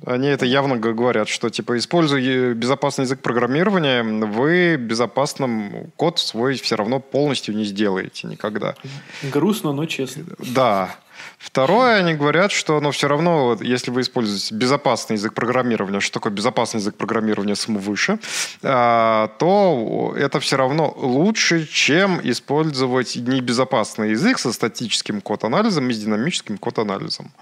Они 0.05 0.29
это 0.29 0.47
явно 0.47 0.77
говорят, 0.77 1.29
что 1.29 1.49
типа 1.49 1.79
используя 1.79 2.55
безопасный 2.55 3.05
язык 3.05 3.21
программирования, 3.21 4.03
вы 4.03 4.77
безопасным 4.77 5.93
код 5.97 6.19
свой 6.19 6.55
все 6.55 6.77
равно 6.77 7.01
полностью 7.01 7.55
не 7.55 7.65
сделаете 7.65 8.27
никогда. 8.27 8.75
Грустно, 9.23 9.73
но 9.73 9.87
честно. 9.87 10.25
Да. 10.39 10.97
Второе, 11.39 11.97
они 11.97 12.15
говорят, 12.15 12.53
что 12.53 12.81
но 12.81 12.93
все 12.93 13.09
равно, 13.09 13.59
если 13.61 13.91
вы 13.91 14.03
используете 14.03 14.55
безопасный 14.55 15.17
язык 15.17 15.35
программирования, 15.35 16.01
что 16.01 16.15
такое 16.15 16.33
безопасный 16.33 16.79
язык 16.79 16.97
программирования 16.97 17.57
самовыше, 17.57 18.19
а, 18.63 19.29
то 19.39 20.15
это 20.17 20.41
все 20.41 20.57
равно 20.57 20.95
лучше, 20.97 21.67
чем 21.67 22.21
использовать 22.23 23.17
небезопасный 23.17 24.11
язык 24.11 24.39
со 24.39 24.53
статическим 24.53 25.21
код-анализом 25.21 25.91
и 25.91 25.93
с 25.93 25.99
динамическим 25.99 26.59
код-анализом. 26.59 27.33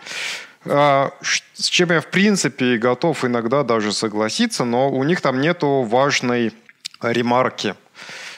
А, 0.64 1.12
с 1.54 1.68
чем 1.68 1.90
я, 1.92 2.00
в 2.00 2.06
принципе, 2.06 2.78
готов 2.78 3.24
иногда 3.24 3.62
даже 3.62 3.92
согласиться, 3.92 4.64
но 4.64 4.90
у 4.90 5.04
них 5.04 5.20
там 5.20 5.40
нету 5.40 5.82
важной 5.82 6.52
ремарки– 7.02 7.74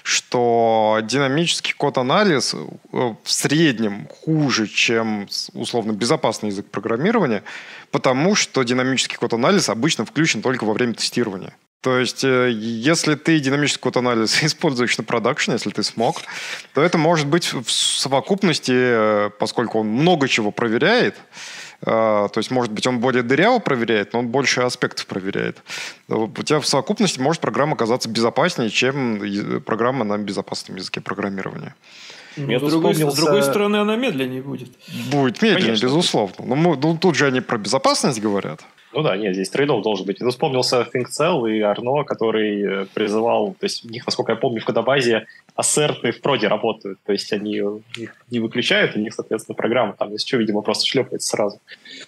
что 0.02 0.98
динамический 1.02 1.74
код-анализ 1.74 2.54
э, 2.54 2.58
в 2.92 3.30
среднем 3.30 4.08
хуже, 4.08 4.66
чем 4.66 5.28
условно 5.54 5.92
безопасный 5.92 6.48
язык 6.48 6.70
программирования, 6.70 7.42
потому 7.90 8.34
что 8.34 8.62
динамический 8.62 9.16
код-анализ 9.16 9.68
обычно 9.68 10.04
включен 10.04 10.42
только 10.42 10.64
во 10.64 10.72
время 10.72 10.94
тестирования. 10.94 11.54
То 11.82 11.98
есть, 11.98 12.22
э, 12.22 12.50
если 12.52 13.16
ты 13.16 13.40
динамический 13.40 13.80
код-анализ 13.80 14.42
используешь 14.44 14.96
на 14.98 15.04
продакшене, 15.04 15.56
если 15.56 15.70
ты 15.70 15.82
смог, 15.82 16.22
то 16.74 16.82
это 16.82 16.96
может 16.96 17.26
быть 17.26 17.52
в 17.52 17.70
совокупности, 17.70 18.72
э, 18.72 19.30
поскольку 19.38 19.80
он 19.80 19.88
много 19.88 20.28
чего 20.28 20.52
проверяет, 20.52 21.16
то 21.84 22.32
есть, 22.36 22.50
может 22.50 22.72
быть, 22.72 22.86
он 22.86 23.00
более 23.00 23.22
дыряво 23.22 23.58
проверяет, 23.58 24.12
но 24.12 24.20
он 24.20 24.28
больше 24.28 24.60
аспектов 24.60 25.06
проверяет. 25.06 25.62
У 26.08 26.28
тебя 26.42 26.60
в 26.60 26.66
совокупности 26.66 27.18
может 27.18 27.42
программа 27.42 27.72
оказаться 27.72 28.08
безопаснее, 28.08 28.70
чем 28.70 29.20
программа 29.62 30.04
на 30.04 30.16
безопасном 30.18 30.76
языке 30.76 31.00
программирования. 31.00 31.74
Ну, 32.36 32.58
с, 32.58 32.62
другой, 32.62 32.92
вспомнился... 32.92 33.16
с 33.16 33.20
другой 33.20 33.42
стороны, 33.42 33.76
она 33.76 33.96
медленнее 33.96 34.42
будет. 34.42 34.70
Будет 35.10 35.42
медленнее, 35.42 35.66
Конечно. 35.66 35.86
безусловно. 35.86 36.36
Но 36.46 36.54
мы, 36.54 36.76
ну, 36.76 36.96
тут 36.96 37.14
же 37.14 37.26
они 37.26 37.40
про 37.40 37.58
безопасность 37.58 38.20
говорят. 38.20 38.62
Ну 38.92 39.02
да, 39.02 39.16
нет, 39.16 39.34
здесь 39.34 39.48
трейдов 39.48 39.82
должен 39.82 40.06
быть. 40.06 40.20
Ну, 40.20 40.30
вспомнился 40.30 40.86
ThinkCell 40.92 41.50
и 41.50 41.60
Арно, 41.60 42.04
который 42.04 42.62
э, 42.62 42.86
призывал, 42.92 43.54
то 43.58 43.64
есть 43.64 43.84
у 43.84 43.88
них, 43.88 44.06
насколько 44.06 44.32
я 44.32 44.36
помню, 44.36 44.60
в 44.60 44.64
кодобазе 44.64 45.26
ассерты 45.54 46.12
в 46.12 46.20
проде 46.20 46.48
работают, 46.48 46.98
то 47.04 47.12
есть 47.12 47.32
они 47.32 47.60
их 47.96 48.14
не 48.30 48.40
выключают, 48.40 48.96
у 48.96 48.98
них, 48.98 49.14
соответственно, 49.14 49.54
программа 49.54 49.94
там, 49.94 50.12
если 50.12 50.26
что, 50.26 50.36
видимо, 50.36 50.62
просто 50.62 50.86
шлепается 50.86 51.28
сразу. 51.28 51.60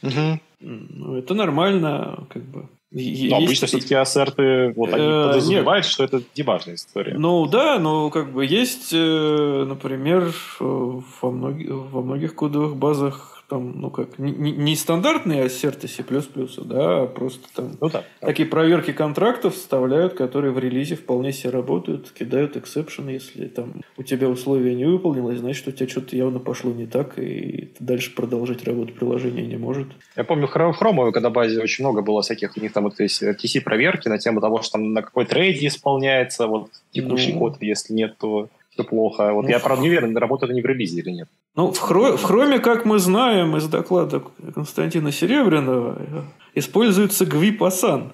Угу. 0.03 0.41
Ну, 0.61 1.17
это 1.17 1.35
нормально, 1.35 2.27
как 2.31 2.43
бы. 2.43 2.67
Но 2.91 3.37
обычно 3.37 3.67
все-таки 3.67 3.95
ассерты, 3.95 4.73
вот 4.77 4.93
они 4.95 5.05
э, 5.05 5.27
подразумевают, 5.27 5.85
что 5.85 6.05
это 6.05 6.23
дебажная 6.35 6.77
история. 6.77 7.15
Ну 7.19 7.47
да, 7.47 7.81
но 7.81 8.09
как 8.11 8.33
бы 8.33 8.47
есть, 8.47 8.93
э, 8.93 9.65
например, 9.67 10.33
во 10.61 11.31
многих, 11.31 11.67
во 11.71 12.03
многих 12.03 12.35
кодовых 12.37 12.77
базах 12.77 13.34
там, 13.55 13.81
ну 13.81 13.89
как, 13.89 14.19
не, 14.19 14.51
не 14.51 14.75
стандартные 14.75 15.45
ассерты 15.45 15.87
C++, 15.87 16.03
да, 16.03 17.03
а 17.03 17.07
просто 17.07 17.47
там 17.55 17.77
ну, 17.81 17.89
да, 17.89 18.03
такие 18.19 18.49
проверки 18.49 18.93
контрактов 18.93 19.55
вставляют, 19.55 20.15
которые 20.15 20.51
в 20.51 20.59
релизе 20.59 20.97
вполне 20.97 21.33
себе 21.33 21.51
работают, 21.51 22.11
кидают 22.11 22.57
эксепшн, 22.57 23.09
если 23.11 23.47
там 23.47 23.83
у 23.97 24.03
тебя 24.03 24.29
условие 24.29 24.75
не 24.75 24.87
выполнилось, 24.87 25.39
значит, 25.39 25.69
у 25.69 25.71
тебя 25.71 25.89
что-то 25.89 26.17
явно 26.17 26.41
пошло 26.41 26.73
не 26.73 26.87
так, 26.87 27.17
и 27.17 27.73
дальше 27.79 28.13
продолжить 28.17 28.65
работу 28.65 28.93
приложение 28.93 29.47
не 29.47 29.57
может. 29.57 29.87
Я 30.17 30.25
помню, 30.25 30.49
в 30.49 30.57
Chrome, 30.57 31.13
когда 31.13 31.31
базе 31.31 31.63
очень 31.63 31.85
много 31.85 32.03
было 32.03 32.23
всяких, 32.23 32.57
у 32.57 32.61
них 32.61 32.73
там 32.73 32.83
вот 32.85 32.99
есть 32.99 33.23
TC-проверки 33.23 34.09
на 34.09 34.19
тему 34.19 34.41
того, 34.41 34.63
что 34.63 34.73
там 34.73 34.93
на 34.93 35.03
какой 35.03 35.27
трейде 35.27 35.69
исполняется 35.69 36.49
вот 36.49 36.71
текущий 36.91 37.35
ну... 37.35 37.39
код, 37.39 37.59
если 37.61 37.93
нет, 37.93 38.17
то 38.19 38.49
все 38.75 38.85
плохо. 38.85 39.33
Вот 39.33 39.45
ну, 39.45 39.49
я, 39.49 39.59
правда, 39.59 39.83
не 39.83 39.89
уверен, 39.89 40.17
работает 40.17 40.51
они 40.53 40.63
в 40.63 40.67
релизе 40.67 41.01
или 41.01 41.11
нет. 41.11 41.29
Ну, 41.57 41.73
в, 41.73 41.79
хро... 41.79 42.17
в 42.17 42.23
Хроме, 42.23 42.59
как 42.59 42.85
мы 42.85 42.99
знаем 42.99 43.57
из 43.57 43.69
доклада 43.69 44.23
Константина 44.55 45.13
Серебряного, 45.13 46.25
используется 46.55 47.25
GWIP-ASAN, 47.25 48.11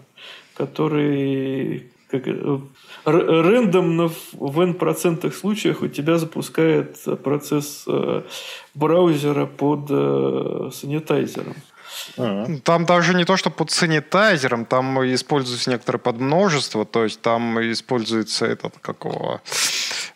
который 0.55 1.91
как, 2.11 2.27
э, 2.27 2.59
рандомно 3.05 4.11
в 4.33 4.61
n 4.61 4.75
процентах 4.75 5.35
случаях 5.35 5.83
у 5.83 5.89
тебя 5.89 6.19
запускает 6.19 6.97
процесс 7.23 7.85
э, 7.87 8.23
браузера 8.75 9.47
под 9.47 9.87
э, 9.91 10.71
санитайзером. 10.73 11.55
Там 12.65 12.87
даже 12.87 13.15
не 13.15 13.25
то, 13.25 13.37
что 13.37 13.51
под 13.51 13.71
санитайзером, 13.71 14.65
там 14.65 14.99
используется 15.13 15.71
некоторое 15.71 15.99
подмножество, 15.99 16.85
то 16.85 17.05
есть 17.05 17.21
там 17.21 17.61
используется 17.61 18.47
этот 18.47 18.79
какого 18.81 19.37
э, 19.37 19.39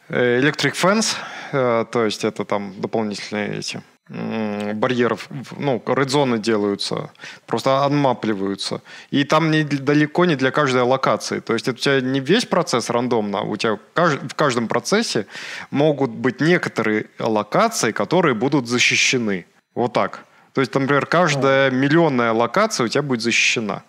Electric 0.09 0.75
Fence, 0.75 1.17
э, 1.53 1.85
то 1.91 2.05
есть 2.05 2.25
это 2.25 2.45
там 2.45 2.75
дополнительные 2.81 3.59
эти 3.59 3.83
барьеров, 4.09 5.29
ну, 5.59 5.83
редзоны 5.87 6.39
делаются, 6.39 7.11
просто 7.47 7.85
анмапливаются. 7.85 8.83
И 9.11 9.25
там 9.25 9.51
не, 9.51 9.65
далеко 9.65 10.27
не 10.27 10.37
для 10.37 10.51
каждой 10.51 10.83
локации. 10.83 11.41
То 11.41 11.55
есть 11.55 11.69
это 11.69 11.79
у 11.79 11.81
тебя 11.81 12.01
не 12.03 12.21
весь 12.21 12.45
процесс 12.45 12.91
рандомно, 12.91 13.39
а 13.39 13.43
у 13.43 13.57
тебя 13.57 13.79
в 13.95 14.35
каждом 14.35 14.69
процессе 14.69 15.27
могут 15.71 16.11
быть 16.11 16.41
некоторые 16.43 17.07
локации, 17.19 17.93
которые 17.93 18.35
будут 18.35 18.69
защищены. 18.69 19.47
Вот 19.75 19.95
так. 19.95 20.25
То 20.53 20.61
есть, 20.61 20.75
например, 20.75 21.07
каждая 21.07 21.71
миллионная 21.71 22.33
локация 22.33 22.85
у 22.85 22.89
тебя 22.89 23.03
будет 23.03 23.23
защищена. 23.23 23.85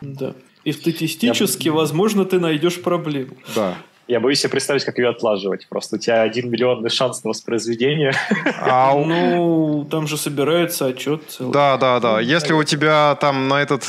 Да. 0.00 0.34
И 0.62 0.72
статистически, 0.72 1.66
Я... 1.66 1.72
возможно, 1.72 2.24
ты 2.24 2.38
найдешь 2.38 2.80
проблему. 2.80 3.36
Да. 3.54 3.76
Я 4.08 4.20
боюсь 4.20 4.40
себе 4.40 4.50
представить, 4.50 4.84
как 4.84 4.98
ее 4.98 5.10
отлаживать. 5.10 5.68
Просто 5.68 5.96
у 5.96 5.98
тебя 5.98 6.22
один 6.22 6.50
миллионный 6.50 6.88
шанс 6.88 7.22
на 7.24 7.28
воспроизведение. 7.28 8.14
А, 8.60 8.94
ну, 9.06 9.86
там 9.90 10.06
же 10.06 10.16
собирается 10.16 10.86
отчет 10.86 11.22
целый. 11.28 11.52
Да, 11.52 11.76
да, 11.76 12.00
да. 12.00 12.20
Если 12.20 12.54
у 12.54 12.64
тебя 12.64 13.16
там 13.20 13.48
на 13.48 13.60
этот 13.60 13.84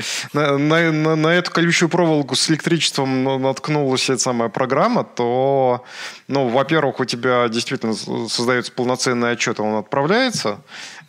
на, 0.32 0.58
на, 0.58 0.92
на, 0.92 1.16
на 1.16 1.28
эту 1.28 1.50
колючую 1.50 1.88
проволоку 1.88 2.34
с 2.34 2.50
электричеством 2.50 3.24
наткнулась 3.42 4.10
эта 4.10 4.20
самая 4.20 4.48
программа, 4.48 5.04
то, 5.04 5.84
ну, 6.28 6.48
во-первых, 6.48 7.00
у 7.00 7.04
тебя 7.04 7.48
действительно 7.48 7.94
создается 8.28 8.72
полноценный 8.72 9.32
отчет, 9.32 9.60
он 9.60 9.76
отправляется 9.76 10.60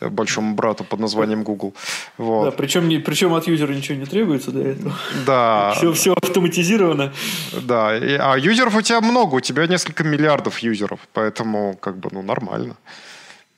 большому 0.09 0.55
брату 0.55 0.83
под 0.83 0.99
названием 0.99 1.43
Google. 1.43 1.73
Вот. 2.17 2.45
Да, 2.45 2.51
причем, 2.51 2.87
не, 2.87 2.97
причем 2.99 3.33
от 3.33 3.47
юзера 3.47 3.73
ничего 3.73 3.97
не 3.97 4.05
требуется 4.05 4.51
для 4.51 4.71
этого. 4.71 4.95
Да. 5.25 5.73
Все, 5.77 5.93
все 5.93 6.13
автоматизировано. 6.13 7.13
Да, 7.61 7.97
и, 7.97 8.13
а 8.13 8.35
юзеров 8.35 8.75
у 8.75 8.81
тебя 8.81 9.01
много, 9.01 9.35
у 9.35 9.39
тебя 9.39 9.67
несколько 9.67 10.03
миллиардов 10.03 10.59
юзеров, 10.59 10.99
поэтому 11.13 11.75
как 11.79 11.97
бы, 11.97 12.09
ну, 12.11 12.21
нормально. 12.21 12.75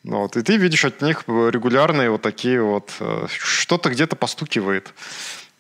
Ну 0.03 0.19
вот, 0.19 0.35
и 0.35 0.41
ты 0.41 0.57
видишь 0.57 0.85
от 0.85 1.01
них 1.01 1.23
регулярные 1.27 2.09
вот 2.09 2.21
такие 2.21 2.61
вот, 2.61 2.91
э, 2.99 3.25
что-то 3.29 3.89
где-то 3.89 4.15
постукивает. 4.15 4.93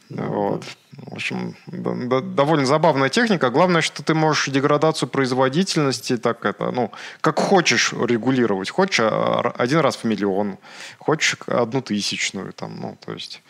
Вот. 0.09 0.63
В 0.97 1.13
общем, 1.13 1.55
довольно 1.67 2.65
забавная 2.65 3.09
техника. 3.09 3.49
Главное, 3.49 3.81
что 3.81 4.03
ты 4.03 4.13
можешь 4.13 4.49
деградацию 4.49 5.09
производительности 5.09 6.17
так 6.17 6.45
это, 6.45 6.71
ну, 6.71 6.91
как 7.21 7.39
хочешь 7.39 7.93
регулировать. 7.93 8.69
Хочешь 8.69 8.99
а, 8.99 9.53
один 9.57 9.79
раз 9.79 9.95
в 9.97 10.03
миллион, 10.03 10.57
хочешь 10.99 11.37
одну 11.47 11.81
тысячную, 11.81 12.53
там, 12.53 12.79
ну, 12.79 12.97
то 13.03 13.13
есть 13.13 13.41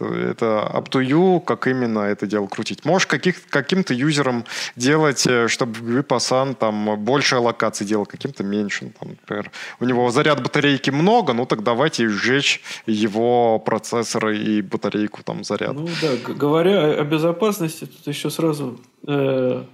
это 0.00 0.70
up 0.74 0.88
to 0.90 1.00
you, 1.04 1.40
как 1.40 1.66
именно 1.66 2.00
это 2.00 2.26
дело 2.26 2.46
крутить. 2.46 2.84
Можешь 2.84 3.06
каких, 3.06 3.48
каким-то 3.48 3.94
юзером 3.94 4.44
делать, 4.76 5.26
э, 5.26 5.48
чтобы 5.48 5.78
Vipassant 5.78 6.54
там 6.54 6.98
больше 6.98 7.36
аллокаций 7.36 7.86
делал, 7.86 8.06
каким-то 8.06 8.44
меньше. 8.44 8.92
Там, 8.98 9.10
например, 9.10 9.50
у 9.80 9.84
него 9.84 10.10
заряд 10.10 10.42
батарейки 10.42 10.90
много, 10.90 11.32
ну 11.32 11.46
так 11.46 11.62
давайте 11.62 12.08
сжечь 12.08 12.62
его 12.86 13.58
процессоры 13.58 14.38
и 14.38 14.62
батарейку 14.62 15.22
там 15.22 15.44
заряд. 15.44 15.74
Ну 15.74 15.88
да, 16.00 16.32
говоря 16.32 16.92
о 16.92 17.04
безопасности, 17.04 17.86
тут 17.86 18.06
еще 18.06 18.30
сразу 18.30 18.80
э, 19.06 19.64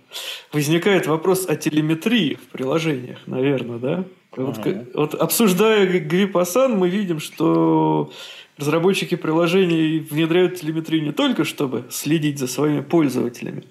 возникает 0.52 1.06
вопрос 1.06 1.46
о 1.48 1.56
телеметрии 1.56 2.34
в 2.34 2.52
приложениях, 2.52 3.18
наверное, 3.26 3.78
да? 3.78 4.04
Вот, 4.36 4.58
ага. 4.58 4.84
вот 4.94 5.14
обсуждая 5.14 5.86
Гвипасан, 5.86 6.76
мы 6.76 6.88
видим, 6.88 7.20
что 7.20 8.10
разработчики 8.56 9.14
приложений 9.14 10.06
внедряют 10.10 10.60
телеметрию 10.60 11.02
не 11.02 11.12
только, 11.12 11.44
чтобы 11.44 11.84
следить 11.90 12.38
за 12.38 12.46
своими 12.46 12.80
пользователями, 12.80 13.64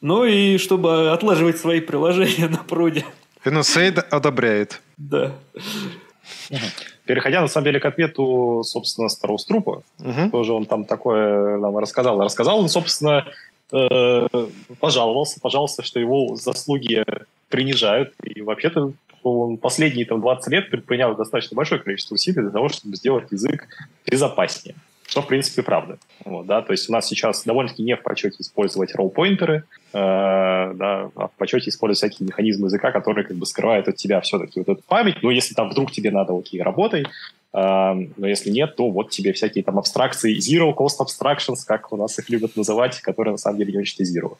но 0.00 0.24
и 0.24 0.58
чтобы 0.58 1.10
отлаживать 1.10 1.58
свои 1.58 1.80
приложения 1.80 2.48
на 2.48 2.58
проде. 2.58 3.04
NSA 3.44 4.00
одобряет. 4.00 4.80
Да. 4.96 5.34
Переходя, 7.04 7.40
на 7.40 7.48
самом 7.48 7.64
деле, 7.64 7.80
к 7.80 7.86
ответу, 7.86 8.62
собственно, 8.64 9.08
Староуструпа, 9.08 9.82
угу. 9.98 10.30
тоже 10.30 10.52
он 10.52 10.66
там 10.66 10.84
такое 10.84 11.58
нам 11.58 11.76
рассказал. 11.78 12.20
Рассказал 12.20 12.60
он, 12.60 12.68
собственно, 12.68 13.26
э, 13.72 14.26
пожаловался, 14.78 15.40
пожаловался, 15.40 15.82
что 15.82 15.98
его 15.98 16.36
заслуги 16.36 17.04
принижают. 17.48 18.12
И 18.22 18.42
вообще-то 18.42 18.92
он 19.22 19.56
последние 19.58 20.06
там, 20.06 20.20
20 20.20 20.52
лет 20.52 20.70
предпринял 20.70 21.14
достаточно 21.14 21.56
большое 21.56 21.80
количество 21.80 22.14
усилий 22.14 22.42
для 22.42 22.50
того, 22.50 22.68
чтобы 22.68 22.96
сделать 22.96 23.30
язык 23.30 23.66
безопаснее. 24.06 24.76
Что, 25.10 25.22
в 25.22 25.26
принципе, 25.26 25.64
правда. 25.64 25.98
Вот, 26.24 26.46
да? 26.46 26.62
То 26.62 26.70
есть 26.70 26.88
у 26.88 26.92
нас 26.92 27.08
сейчас 27.08 27.42
довольно-таки 27.42 27.82
не 27.82 27.96
в 27.96 28.02
почете 28.02 28.36
использовать 28.38 28.94
roll-поинтеры, 28.94 29.64
э, 29.92 29.92
да, 29.92 31.10
а 31.16 31.26
в 31.26 31.32
почете 31.36 31.70
использовать 31.70 31.98
всякие 31.98 32.28
механизмы 32.28 32.68
языка, 32.68 32.92
которые 32.92 33.26
как 33.26 33.36
бы 33.36 33.44
скрывают 33.44 33.88
от 33.88 33.96
тебя 33.96 34.20
все-таки 34.20 34.60
вот 34.60 34.68
эту 34.68 34.82
память. 34.86 35.16
Но 35.20 35.32
если 35.32 35.52
там 35.54 35.68
вдруг 35.68 35.90
тебе 35.90 36.12
надо, 36.12 36.38
окей, 36.38 36.62
работай. 36.62 37.06
Э, 37.52 37.94
но 38.16 38.28
если 38.28 38.50
нет, 38.50 38.76
то 38.76 38.88
вот 38.88 39.10
тебе 39.10 39.32
всякие 39.32 39.64
там 39.64 39.80
абстракции, 39.80 40.38
zero 40.38 40.72
cost 40.72 41.00
abstractions, 41.00 41.66
как 41.66 41.92
у 41.92 41.96
нас 41.96 42.16
их 42.20 42.30
любят 42.30 42.54
называть, 42.54 43.00
которые 43.00 43.32
на 43.32 43.38
самом 43.38 43.58
деле 43.58 43.72
не 43.72 43.78
очень 43.78 44.04
zero. 44.04 44.36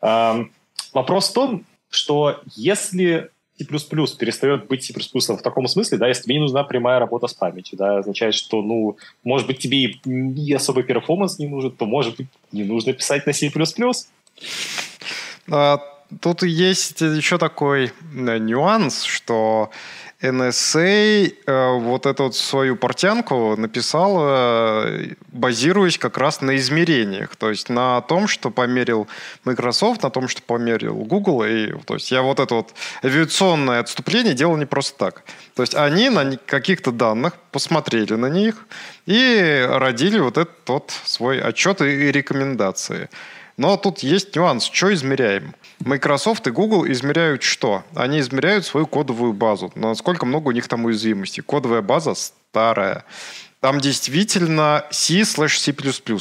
Э, 0.00 0.44
вопрос 0.92 1.30
в 1.30 1.32
том, 1.32 1.64
что 1.90 2.40
если 2.56 3.30
C++ 3.62 4.16
перестает 4.18 4.66
быть 4.66 4.84
C++ 4.84 4.92
в 4.92 5.42
таком 5.42 5.68
смысле, 5.68 5.98
да, 5.98 6.08
если 6.08 6.24
тебе 6.24 6.34
не 6.36 6.40
нужна 6.40 6.64
прямая 6.64 6.98
работа 6.98 7.26
с 7.26 7.34
памятью, 7.34 7.78
да, 7.78 7.98
означает, 7.98 8.34
что, 8.34 8.62
ну, 8.62 8.96
может 9.24 9.46
быть, 9.46 9.58
тебе 9.58 9.84
и, 9.84 10.00
и 10.04 10.52
особый 10.52 10.84
перформанс 10.84 11.38
не 11.38 11.48
нужен, 11.48 11.70
то, 11.70 11.86
может 11.86 12.16
быть, 12.16 12.28
не 12.52 12.64
нужно 12.64 12.92
писать 12.92 13.26
на 13.26 13.32
C++. 13.32 13.50
А, 15.50 15.78
тут 16.20 16.42
есть 16.42 17.00
еще 17.00 17.38
такой 17.38 17.86
э, 17.86 18.38
нюанс, 18.38 19.02
что 19.02 19.70
NSA 20.22 21.34
э, 21.46 21.78
вот 21.78 22.06
эту 22.06 22.24
вот 22.24 22.36
свою 22.36 22.76
портянку 22.76 23.56
написала, 23.56 24.86
базируясь 25.32 25.98
как 25.98 26.16
раз 26.16 26.40
на 26.40 26.56
измерениях. 26.56 27.34
То 27.34 27.50
есть 27.50 27.68
на 27.68 28.00
том, 28.02 28.28
что 28.28 28.50
померил 28.50 29.08
Microsoft, 29.44 30.02
на 30.02 30.10
том, 30.10 30.28
что 30.28 30.40
померил 30.42 30.94
Google. 30.94 31.44
И, 31.44 31.72
то 31.84 31.94
есть 31.94 32.12
я 32.12 32.22
вот 32.22 32.38
это 32.38 32.54
вот 32.54 32.72
авиационное 33.02 33.80
отступление 33.80 34.34
делал 34.34 34.56
не 34.56 34.66
просто 34.66 34.96
так. 34.96 35.24
То 35.54 35.62
есть 35.62 35.74
они 35.74 36.08
на 36.08 36.36
каких-то 36.36 36.92
данных 36.92 37.34
посмотрели 37.50 38.14
на 38.14 38.26
них 38.26 38.66
и 39.06 39.66
родили 39.68 40.20
вот 40.20 40.38
этот 40.38 40.68
вот 40.68 40.92
свой 41.04 41.40
отчет 41.40 41.80
и 41.80 42.12
рекомендации. 42.12 43.10
Но 43.56 43.76
тут 43.76 44.00
есть 44.00 44.36
нюанс, 44.36 44.64
что 44.64 44.92
измеряем. 44.94 45.54
Microsoft 45.84 46.46
и 46.46 46.50
Google 46.50 46.86
измеряют 46.86 47.42
что? 47.42 47.84
Они 47.94 48.20
измеряют 48.20 48.66
свою 48.66 48.86
кодовую 48.86 49.32
базу. 49.32 49.72
Насколько 49.74 50.26
много 50.26 50.48
у 50.48 50.52
них 50.52 50.68
там 50.68 50.84
уязвимостей. 50.84 51.42
Кодовая 51.42 51.82
база 51.82 52.14
старая. 52.14 53.04
Там 53.62 53.78
действительно 53.80 54.84
C 54.90 55.24
слэш 55.24 55.60
C++, 55.60 55.72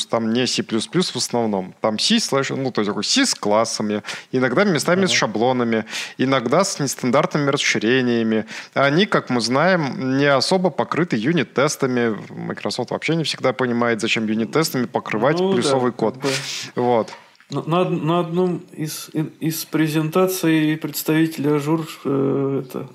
там 0.08 0.32
не 0.32 0.46
C++ 0.46 0.62
в 0.62 1.16
основном. 1.16 1.74
Там 1.82 1.98
C 1.98 2.20
слэш, 2.20 2.52
ну, 2.52 2.72
то 2.72 2.82
есть 2.82 3.10
C 3.10 3.26
с 3.26 3.34
классами, 3.34 4.04
иногда 4.32 4.64
местами 4.64 5.06
uh-huh. 5.06 5.08
с 5.08 5.12
шаблонами, 5.12 5.86
иногда 6.20 6.64
с 6.64 6.80
нестандартными 6.80 7.50
расширениями. 7.50 8.46
Они, 8.76 9.08
как 9.08 9.32
мы 9.32 9.42
знаем, 9.42 10.20
не 10.20 10.28
особо 10.28 10.70
покрыты 10.70 11.18
unit-тестами. 11.18 12.16
Microsoft 12.30 12.92
вообще 12.92 13.16
не 13.16 13.24
всегда 13.24 13.54
понимает, 13.54 14.02
зачем 14.02 14.28
unit-тестами 14.28 14.86
покрывать 14.86 15.40
ну, 15.40 15.52
плюсовый 15.52 15.94
да, 15.94 15.98
код. 15.98 16.18
Бы. 16.18 16.30
Вот. 16.76 17.12
На, 17.52 17.84
на 17.84 18.20
одном 18.20 18.64
из, 18.72 19.10
из 19.42 19.66
презентаций 19.66 20.78
представители 20.78 21.50
Azure 21.50 21.86
э, 22.06 22.64
это, 22.66 22.88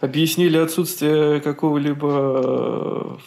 объяснили 0.00 0.56
отсутствие 0.56 1.40
какого-либо 1.40 3.20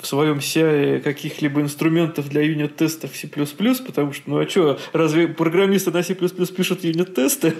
в 0.00 0.06
своем 0.06 0.38
CI 0.38 1.00
каких-либо 1.00 1.60
инструментов 1.60 2.28
для 2.28 2.42
юнит-тестов 2.42 3.16
C++, 3.16 3.28
потому 3.28 4.12
что, 4.12 4.22
ну 4.26 4.38
а 4.38 4.48
что, 4.48 4.78
разве 4.92 5.28
программисты 5.28 5.90
на 5.90 6.02
C++ 6.02 6.14
пишут 6.14 6.84
юнит-тесты? 6.84 7.54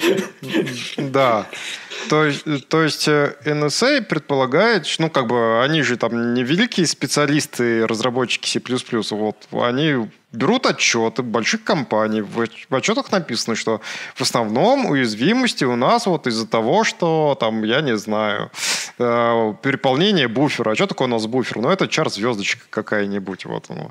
Да. 0.99 1.47
То 2.09 2.31
то 2.69 2.83
есть 2.83 3.09
NSA 3.09 4.03
предполагает, 4.03 4.87
ну 4.99 5.11
как 5.11 5.27
бы 5.27 5.63
они 5.63 5.83
же 5.83 5.97
там 5.97 6.35
не 6.35 6.43
великие 6.43 6.87
специалисты, 6.87 7.87
разработчики 7.87 8.49
C++, 8.49 8.61
вот 9.11 9.37
они 9.53 10.09
берут 10.33 10.67
отчеты 10.67 11.23
больших 11.23 11.65
компаний. 11.65 12.21
В 12.21 12.75
отчетах 12.75 13.13
написано, 13.13 13.57
что 13.57 13.81
в 14.15 14.21
основном 14.21 14.87
уязвимости 14.87 15.65
у 15.65 15.77
нас 15.77 16.07
вот 16.07 16.27
из-за 16.27 16.47
того, 16.47 16.85
что 16.85 17.37
там, 17.39 17.63
я 17.65 17.81
не 17.81 17.97
знаю, 17.97 18.51
э, 18.99 19.55
переполнение 19.63 20.29
буфера. 20.29 20.73
А 20.73 20.75
что 20.75 20.87
такое 20.87 21.09
у 21.09 21.11
нас 21.11 21.27
буфер? 21.27 21.59
Ну, 21.59 21.71
это 21.71 21.89
чар 21.89 22.11
звездочка 22.11 22.63
какая-нибудь. 22.71 23.45
Вот, 23.47 23.67
ну, 23.69 23.91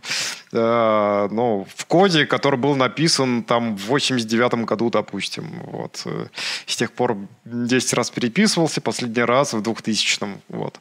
ну, 0.52 1.67
в 1.76 1.86
коде, 1.86 2.26
который 2.26 2.60
был 2.60 2.76
написан 2.76 3.43
там 3.43 3.76
в 3.78 3.88
89 3.88 4.65
году, 4.65 4.89
допустим. 4.89 5.50
Вот. 5.65 6.02
Э, 6.06 6.28
с 6.65 6.76
тех 6.76 6.91
пор 6.91 7.17
10 7.45 7.93
раз 7.93 8.10
переписывался, 8.10 8.82
последний 8.82 9.24
раз 9.24 9.54
в 9.54 9.62
2000-м. 9.62 10.41
Вот. 10.50 10.80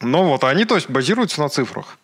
Но 0.00 0.24
вот 0.24 0.44
они, 0.44 0.64
то 0.64 0.76
есть, 0.76 0.88
базируются 0.88 1.40
на 1.40 1.48
цифрах. 1.48 1.98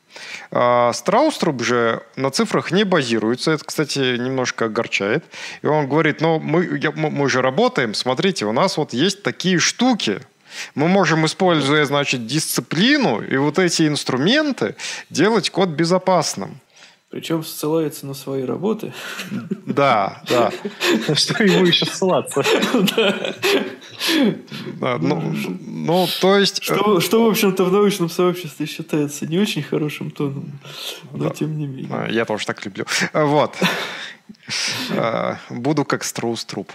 А 0.50 0.92
Страуструб 0.92 1.62
же 1.62 2.02
на 2.16 2.30
цифрах 2.30 2.70
не 2.70 2.84
базируется. 2.84 3.52
Это, 3.52 3.64
кстати, 3.64 4.16
немножко 4.16 4.66
огорчает. 4.66 5.24
И 5.62 5.66
он 5.66 5.88
говорит, 5.88 6.20
ну, 6.20 6.38
мы, 6.38 6.78
я, 6.78 6.90
мы 6.92 7.28
же 7.28 7.42
работаем, 7.42 7.94
смотрите, 7.94 8.46
у 8.46 8.52
нас 8.52 8.76
вот 8.76 8.92
есть 8.92 9.22
такие 9.22 9.58
штуки, 9.58 10.20
мы 10.74 10.88
можем, 10.88 11.26
используя, 11.26 11.84
значит, 11.84 12.26
дисциплину 12.26 13.20
и 13.20 13.36
вот 13.36 13.58
эти 13.58 13.86
инструменты, 13.88 14.76
делать 15.10 15.50
код 15.50 15.70
безопасным. 15.70 16.60
Причем 17.14 17.44
ссылается 17.44 18.06
на 18.06 18.14
свои 18.14 18.42
работы. 18.42 18.92
Да, 19.66 20.20
да. 20.28 20.50
Что 21.14 21.44
ему 21.44 21.64
еще 21.64 21.86
ссылаться? 21.86 22.42
Да. 24.80 24.98
Ну, 24.98 25.32
ну, 25.60 26.08
то 26.20 26.36
есть... 26.36 26.60
Что, 26.60 26.98
что, 26.98 27.24
в 27.24 27.28
общем-то, 27.28 27.66
в 27.66 27.72
научном 27.72 28.10
сообществе 28.10 28.66
считается 28.66 29.28
не 29.28 29.38
очень 29.38 29.62
хорошим 29.62 30.10
тоном, 30.10 30.58
но 31.12 31.30
тем 31.30 31.56
не 31.56 31.68
менее. 31.68 32.08
Я 32.10 32.24
тоже 32.24 32.46
так 32.46 32.64
люблю. 32.64 32.84
Вот. 33.12 33.56
А, 34.90 35.38
буду 35.50 35.84
как 35.84 36.02
Строус 36.02 36.44
Труп. 36.44 36.72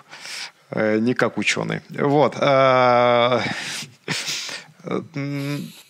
Э, 0.71 0.99
не 0.99 1.15
как 1.15 1.37
ученый. 1.37 1.81
Вот. 1.89 2.37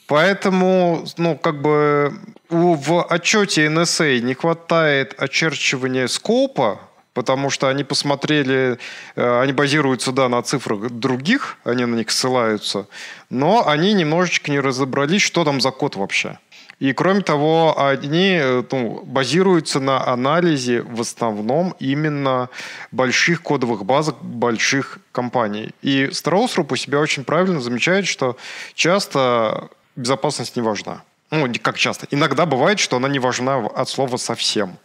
Поэтому, 0.09 1.05
ну, 1.17 1.37
как 1.37 1.61
бы 1.61 2.11
в 2.49 3.03
отчете 3.03 3.67
NSA 3.67 4.21
не 4.21 4.33
хватает 4.33 5.13
очерчивания 5.21 6.07
скопа, 6.07 6.79
потому 7.13 7.51
что 7.51 7.67
они 7.67 7.83
посмотрели, 7.83 8.79
э, 9.15 9.41
они 9.41 9.53
базируются, 9.53 10.11
да, 10.11 10.27
на 10.27 10.41
цифрах 10.41 10.89
других, 10.89 11.57
они 11.63 11.85
на 11.85 11.95
них 11.95 12.09
ссылаются, 12.09 12.87
но 13.29 13.67
они 13.67 13.93
немножечко 13.93 14.49
не 14.49 14.59
разобрались, 14.59 15.21
что 15.21 15.45
там 15.45 15.61
за 15.61 15.69
код 15.69 15.95
вообще. 15.95 16.39
И 16.79 16.93
кроме 16.93 17.21
того, 17.21 17.75
они 17.77 18.39
э, 18.41 18.63
ну, 18.71 19.03
базируются 19.05 19.79
на 19.79 20.07
анализе 20.07 20.81
в 20.81 21.01
основном 21.01 21.75
именно 21.79 22.49
больших 22.91 23.43
кодовых 23.43 23.85
базок 23.85 24.15
больших 24.23 24.97
компаний. 25.11 25.69
И 25.83 26.09
Страусруп 26.11 26.71
у 26.71 26.75
себя 26.77 26.99
очень 26.99 27.25
правильно 27.25 27.61
замечает, 27.61 28.07
что 28.07 28.37
часто 28.73 29.69
безопасность 29.99 30.55
не 30.55 30.61
важна. 30.61 31.03
Ну, 31.31 31.47
как 31.61 31.77
часто. 31.77 32.07
Иногда 32.09 32.45
бывает, 32.45 32.79
что 32.79 32.97
она 32.97 33.07
не 33.07 33.19
важна 33.19 33.57
от 33.57 33.89
слова 33.89 34.17
совсем. 34.17 34.77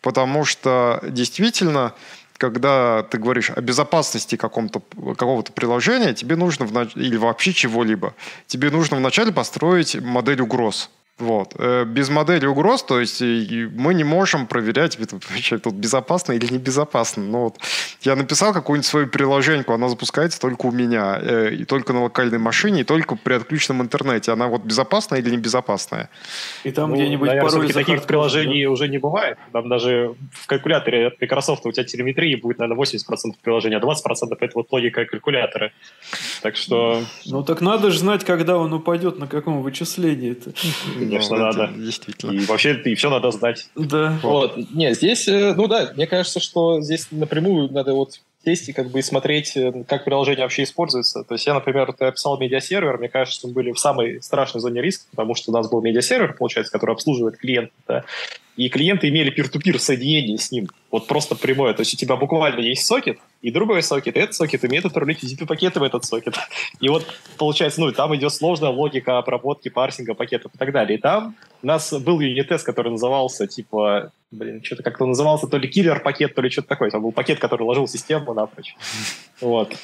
Потому 0.00 0.44
что 0.44 1.00
действительно, 1.02 1.94
когда 2.36 3.02
ты 3.04 3.18
говоришь 3.18 3.50
о 3.50 3.60
безопасности 3.60 4.36
какого-то 4.36 5.52
приложения, 5.52 6.12
тебе 6.12 6.36
нужно, 6.36 6.88
или 6.96 7.16
вообще 7.16 7.52
чего-либо, 7.52 8.14
тебе 8.46 8.70
нужно 8.70 8.96
вначале 8.96 9.32
построить 9.32 9.94
модель 9.94 10.40
угроз. 10.40 10.90
Вот. 11.18 11.54
Э, 11.58 11.84
без 11.86 12.10
модели 12.10 12.44
угроз, 12.44 12.82
то 12.82 13.00
есть 13.00 13.22
мы 13.22 13.94
не 13.94 14.04
можем 14.04 14.46
проверять, 14.46 14.98
вообще 14.98 15.56
тут 15.56 15.74
безопасно 15.74 16.32
или 16.32 16.52
небезопасно. 16.52 17.22
Но 17.22 17.44
вот 17.44 17.56
я 18.02 18.16
написал 18.16 18.52
какую-нибудь 18.52 18.86
свою 18.86 19.06
приложеньку, 19.06 19.72
она 19.72 19.88
запускается 19.88 20.38
только 20.38 20.66
у 20.66 20.72
меня, 20.72 21.18
э, 21.22 21.54
и 21.54 21.64
только 21.64 21.94
на 21.94 22.02
локальной 22.02 22.38
машине, 22.38 22.82
и 22.82 22.84
только 22.84 23.16
при 23.16 23.32
отключенном 23.32 23.80
интернете. 23.80 24.30
Она 24.30 24.48
вот 24.48 24.62
безопасная 24.62 25.20
или 25.20 25.30
небезопасная? 25.30 26.10
И 26.64 26.70
там 26.70 26.90
ну, 26.90 26.96
где-нибудь 26.96 27.28
наверное, 27.28 27.50
пароль 27.50 27.72
таких 27.72 28.04
приложений 28.04 28.64
да? 28.64 28.70
уже 28.70 28.88
не 28.88 28.98
бывает. 28.98 29.38
Там 29.52 29.70
даже 29.70 30.14
в 30.32 30.46
калькуляторе 30.46 31.06
от 31.06 31.20
Microsoft 31.20 31.64
у 31.64 31.72
тебя 31.72 31.84
телеметрии 31.84 32.34
будет, 32.34 32.58
наверное, 32.58 32.84
80% 32.84 33.36
приложения, 33.42 33.78
а 33.78 33.80
20% 33.80 34.36
это 34.38 34.52
вот 34.54 34.70
логика 34.70 35.06
калькулятора. 35.06 35.72
Так 36.42 36.56
что... 36.56 37.02
Ну 37.24 37.42
так 37.42 37.62
надо 37.62 37.90
же 37.90 38.00
знать, 38.00 38.22
когда 38.22 38.58
он 38.58 38.74
упадет, 38.74 39.18
на 39.18 39.26
каком 39.26 39.62
вычислении 39.62 40.32
это. 40.32 40.52
Конечно, 41.08 41.36
ну, 41.36 41.42
надо. 41.42 41.72
Действительно. 41.76 42.32
И 42.32 42.44
вообще, 42.46 42.80
и 42.84 42.94
все 42.94 43.10
надо 43.10 43.30
сдать. 43.30 43.68
Да. 43.74 44.18
Вот. 44.22 44.56
Не, 44.72 44.94
здесь, 44.94 45.28
э, 45.28 45.54
ну 45.54 45.66
да, 45.66 45.92
мне 45.94 46.06
кажется, 46.06 46.40
что 46.40 46.80
здесь 46.80 47.08
напрямую 47.10 47.72
надо 47.72 47.94
вот 47.94 48.20
тесте 48.46 48.72
как 48.72 48.90
бы 48.90 49.02
смотреть, 49.02 49.56
э, 49.56 49.84
как 49.88 50.04
приложение 50.04 50.44
вообще 50.44 50.62
используется. 50.62 51.24
То 51.24 51.34
есть 51.34 51.46
я, 51.46 51.54
например, 51.54 51.86
вот, 51.86 52.14
писал 52.14 52.38
медиасервер, 52.38 52.96
мне 52.98 53.08
кажется, 53.08 53.40
что 53.40 53.48
мы 53.48 53.54
были 53.54 53.72
в 53.72 53.78
самой 53.78 54.22
страшной 54.22 54.60
зоне 54.60 54.80
риска, 54.80 55.04
потому 55.10 55.34
что 55.34 55.50
у 55.50 55.54
нас 55.54 55.68
был 55.68 55.82
медиасервер, 55.82 56.34
получается, 56.34 56.72
который 56.72 56.92
обслуживает 56.92 57.36
клиента, 57.36 57.72
да, 57.88 58.04
и 58.56 58.68
клиенты 58.68 59.08
имели 59.08 59.30
peer-to-peer 59.30 59.78
соединение 59.78 60.38
с 60.38 60.50
ним. 60.50 60.68
Вот 60.96 61.08
просто 61.08 61.34
прямое. 61.34 61.74
То 61.74 61.82
есть 61.82 61.92
у 61.92 61.96
тебя 61.98 62.16
буквально 62.16 62.60
есть 62.60 62.86
сокет, 62.86 63.18
и 63.42 63.50
другой 63.50 63.82
сокет, 63.82 64.16
и 64.16 64.18
этот 64.18 64.34
сокет 64.34 64.64
умеет 64.64 64.86
отправлять 64.86 65.22
TCP-пакеты 65.22 65.78
в 65.78 65.82
этот 65.82 66.06
сокет. 66.06 66.34
И 66.80 66.88
вот 66.88 67.04
получается, 67.36 67.82
ну, 67.82 67.92
там 67.92 68.16
идет 68.16 68.32
сложная 68.32 68.70
логика 68.70 69.18
обработки, 69.18 69.68
парсинга 69.68 70.14
пакетов 70.14 70.54
и 70.54 70.56
так 70.58 70.72
далее. 70.72 70.96
И 70.96 71.00
там 71.00 71.34
у 71.62 71.66
нас 71.66 71.92
был 71.92 72.20
юнит-тест, 72.20 72.64
который 72.64 72.92
назывался, 72.92 73.46
типа, 73.46 74.10
блин, 74.30 74.62
что-то 74.64 74.82
как-то 74.82 75.04
назывался 75.04 75.48
то 75.48 75.58
ли 75.58 75.68
киллер-пакет, 75.68 76.34
то 76.34 76.40
ли 76.40 76.48
что-то 76.48 76.68
такое. 76.68 76.90
Там 76.90 77.02
был 77.02 77.12
пакет, 77.12 77.40
который 77.40 77.64
ложил 77.64 77.86
систему 77.86 78.32
напрочь. 78.32 78.74
Вот. 79.42 79.76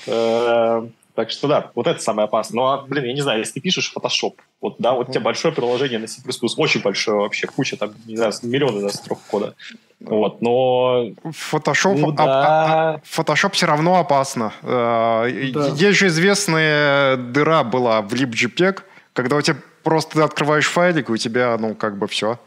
Так 1.15 1.31
что 1.31 1.47
да, 1.47 1.71
вот 1.75 1.87
это 1.87 2.01
самое 2.01 2.25
опасное. 2.25 2.57
Ну, 2.57 2.67
а, 2.67 2.83
блин, 2.83 3.05
я 3.05 3.13
не 3.13 3.21
знаю, 3.21 3.41
если 3.41 3.55
ты 3.55 3.61
пишешь 3.61 3.93
Photoshop, 3.95 4.37
вот, 4.63 4.77
да, 4.79 4.95
вот 4.95 5.11
у 5.11 5.13
тебя 5.13 5.21
большое 5.21 5.53
приложение 5.53 5.99
на 5.99 6.07
C++, 6.07 6.23
очень 6.57 6.81
большое 6.81 7.19
вообще, 7.19 7.47
куча, 7.47 7.77
там, 7.77 7.93
не 8.07 8.17
знаю, 8.17 8.33
миллионы 8.43 8.81
да, 8.81 8.89
строк 8.89 9.21
кода. 9.29 9.55
Вот, 10.01 10.41
но... 10.41 11.11
Photoshop, 11.25 11.97
ну, 11.97 12.13
да. 12.13 12.25
а, 12.25 12.95
а, 12.95 13.01
Photoshop 13.05 13.53
все 13.53 13.67
равно 13.67 14.01
опасно. 14.01 14.53
Э, 14.63 15.51
да. 15.53 15.69
Есть 15.69 15.99
же 15.99 16.07
известная 16.09 17.17
дыра 17.17 17.63
была 17.63 18.01
в 18.01 18.13
libjpeg, 18.15 18.81
когда 19.13 19.37
у 19.37 19.43
тебя 19.43 19.57
просто 19.83 20.15
ты 20.15 20.23
открываешь 20.23 20.67
файлик, 20.67 21.09
и 21.09 21.13
у 21.13 21.17
тебя, 21.17 21.57
ну, 21.59 21.75
как 21.75 21.99
бы 21.99 22.07
все. 22.09 22.39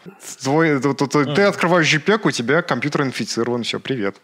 Твой, 0.44 0.80
ты, 0.80 0.94
ты, 0.94 1.26
ты 1.26 1.42
открываешь 1.44 1.94
JPEG, 1.94 2.22
у 2.24 2.32
тебя 2.32 2.62
компьютер 2.62 3.04
инфицирован, 3.04 3.64
все, 3.64 3.80
привет. 3.80 4.16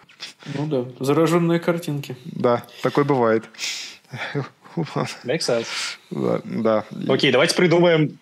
Ну 0.56 0.66
да, 0.66 0.86
зараженные 1.04 1.60
картинки. 1.60 2.18
Да, 2.26 2.64
такое 2.82 3.06
бывает. 3.06 3.46
Makes 5.26 5.48
sense. 5.48 5.68
Да, 6.10 6.42
да. 6.44 6.86
Окей, 7.08 7.32
давайте 7.32 7.56
придумаем 7.56 8.18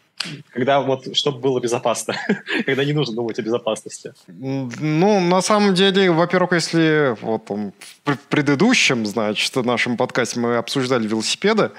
когда 0.51 0.81
вот, 0.81 1.15
чтобы 1.15 1.39
было 1.39 1.59
безопасно, 1.59 2.15
когда 2.65 2.83
не 2.83 2.93
нужно 2.93 3.15
думать 3.15 3.39
о 3.39 3.41
безопасности? 3.41 4.13
Ну, 4.27 5.19
на 5.19 5.41
самом 5.41 5.73
деле, 5.73 6.11
во-первых, 6.11 6.53
если 6.53 7.15
вот 7.21 7.45
там, 7.45 7.73
в 8.05 8.17
предыдущем, 8.29 9.05
значит, 9.05 9.55
нашем 9.55 9.97
подкасте 9.97 10.39
мы 10.39 10.57
обсуждали 10.57 11.07
велосипеды, 11.07 11.71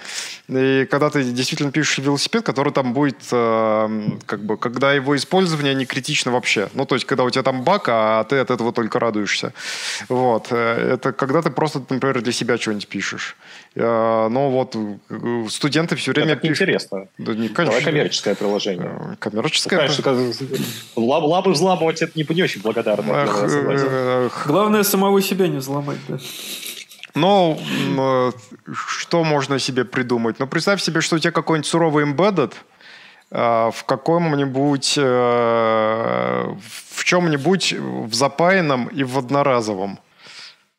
и 0.48 0.86
когда 0.90 1.10
ты 1.10 1.22
действительно 1.24 1.70
пишешь 1.70 1.98
велосипед, 1.98 2.44
который 2.44 2.72
там 2.72 2.94
будет, 2.94 3.18
э, 3.30 4.00
как 4.26 4.44
бы, 4.44 4.56
когда 4.56 4.92
его 4.92 5.16
использование 5.16 5.74
не 5.74 5.84
критично 5.84 6.32
вообще. 6.32 6.70
Ну, 6.74 6.86
то 6.86 6.94
есть, 6.94 7.06
когда 7.06 7.24
у 7.24 7.30
тебя 7.30 7.42
там 7.42 7.62
бак, 7.62 7.88
а 7.88 8.24
ты 8.24 8.38
от 8.38 8.50
этого 8.50 8.72
только 8.72 8.98
радуешься. 8.98 9.52
Вот. 10.08 10.46
Э, 10.50 10.94
это 10.94 11.12
когда 11.12 11.42
ты 11.42 11.50
просто, 11.50 11.82
например, 11.90 12.22
для 12.22 12.32
себя 12.32 12.56
что-нибудь 12.56 12.88
пишешь. 12.88 13.36
Э, 13.76 14.28
но 14.28 14.50
вот 14.50 14.74
э, 14.74 15.48
студенты 15.48 15.94
все 15.94 16.12
время 16.12 16.32
это 16.32 16.48
интересно. 16.48 17.06
Да, 17.18 17.34
не, 17.34 17.48
конечно. 17.48 17.66
Давай 17.66 17.82
коммерческое 17.82 18.34
приложение. 18.34 18.90
Э, 19.12 19.16
коммерческое? 19.18 19.88
Ну, 20.96 21.06
лаб, 21.06 21.24
лабы 21.24 21.52
взламывать 21.52 22.02
это 22.02 22.18
не, 22.18 22.26
не 22.28 22.42
очень 22.42 22.62
благодарно. 22.62 24.30
Главное 24.46 24.82
самого 24.82 25.22
себя 25.22 25.46
не 25.46 25.58
взломать, 25.58 25.98
да. 26.08 26.18
Ну, 27.14 27.58
что 28.72 29.24
можно 29.24 29.58
себе 29.58 29.84
придумать? 29.84 30.38
Ну, 30.38 30.46
представь 30.46 30.80
себе, 30.80 31.00
что 31.00 31.16
у 31.16 31.18
тебя 31.18 31.32
какой-нибудь 31.32 31.66
суровый 31.66 32.04
embedded 32.04 32.52
в 33.30 33.84
каком-нибудь, 33.86 34.96
в 34.96 37.04
чем-нибудь 37.04 37.72
в 37.72 38.14
запаянном 38.14 38.86
и 38.88 39.02
в 39.02 39.18
одноразовом. 39.18 39.98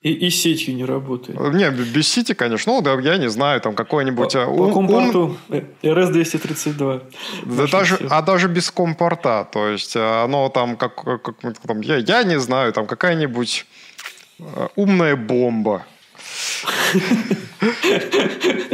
И, 0.01 0.13
и 0.13 0.29
сетью 0.31 0.75
не 0.75 0.83
работает. 0.83 1.39
Не, 1.53 1.69
без 1.69 2.07
сети, 2.07 2.33
конечно. 2.33 2.73
Ну, 2.73 2.81
да, 2.81 2.99
я 2.99 3.17
не 3.17 3.29
знаю, 3.29 3.61
там 3.61 3.75
какой-нибудь... 3.75 4.33
По, 4.33 4.45
по 4.47 4.71
компорту 4.73 5.37
RS-232. 5.83 7.03
Да 7.45 7.67
даже, 7.67 7.99
а 8.09 8.23
даже 8.23 8.47
без 8.47 8.71
компорта. 8.71 9.47
То 9.51 9.67
есть 9.67 9.95
оно 9.95 10.49
там, 10.49 10.75
как, 10.75 10.95
как 11.03 11.35
там 11.67 11.81
я, 11.81 11.97
я 11.97 12.23
не 12.23 12.39
знаю, 12.39 12.73
там 12.73 12.87
какая-нибудь 12.87 13.65
умная 14.75 15.15
бомба 15.15 15.85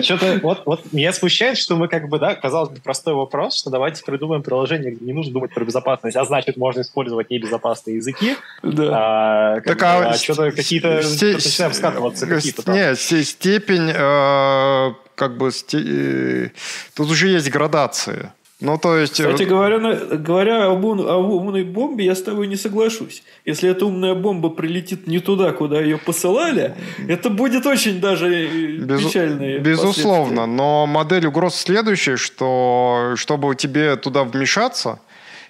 что-то 0.02 0.40
вот, 0.42 0.64
вот 0.66 0.94
меня 0.94 1.12
смущает, 1.14 1.58
что 1.58 1.76
мы 1.76 1.88
как 1.88 2.10
бы, 2.10 2.20
да, 2.20 2.36
казалось 2.36 2.70
бы, 2.70 2.80
простой 2.80 3.14
вопрос, 3.14 3.58
что 3.58 3.70
давайте 3.70 4.04
придумаем 4.04 4.44
приложение, 4.44 4.92
где 4.92 5.06
не 5.06 5.14
нужно 5.14 5.34
думать 5.34 5.54
про 5.54 5.66
безопасность, 5.66 6.16
а 6.16 6.26
значит, 6.26 6.58
можно 6.58 6.82
использовать 6.82 7.30
небезопасные 7.30 7.98
языки. 7.98 8.36
Да. 8.64 9.56
А, 9.58 9.62
так, 9.62 9.84
а, 9.84 10.10
а 10.10 10.14
что-то 10.18 10.52
какие-то 10.52 11.02
сте- 11.04 11.34
начинаем 11.34 11.74
скатываться 11.74 12.28
какие-то 12.28 12.64
там. 12.64 12.76
Нет, 12.76 13.00
степень 13.00 13.92
э, 13.94 14.94
как 15.16 15.38
бы 15.38 15.52
сте- 15.52 15.84
э, 15.84 16.50
тут 16.96 17.10
уже 17.10 17.30
есть 17.30 17.50
градации. 17.50 18.32
Ну, 18.60 18.80
то 18.80 18.98
есть... 18.98 19.14
Кстати 19.14 19.44
говоря, 19.44 19.78
говоря 19.78 20.66
об, 20.66 20.84
ум, 20.84 21.02
о 21.02 21.18
умной 21.18 21.64
бомбе, 21.64 22.06
я 22.06 22.16
с 22.16 22.24
тобой 22.24 22.48
не 22.48 22.56
соглашусь. 22.56 23.22
Если 23.46 23.70
эта 23.70 23.86
умная 23.86 24.16
бомба 24.16 24.50
прилетит 24.50 25.06
не 25.06 25.20
туда, 25.20 25.52
куда 25.52 25.80
ее 25.80 26.00
посылали, 26.00 26.76
это 27.08 27.30
будет 27.30 27.68
очень 27.68 28.02
даже 28.02 28.28
э, 28.28 28.78
Безу... 28.78 29.10
печально. 29.10 29.60
Безусловно, 29.60 30.48
но 30.48 30.88
модель 30.88 31.28
угроз 31.28 31.56
следующая, 31.56 32.18
что 32.18 33.14
чтобы 33.16 33.56
тебе 33.56 33.96
туда 33.96 34.24
вмешаться, 34.24 35.02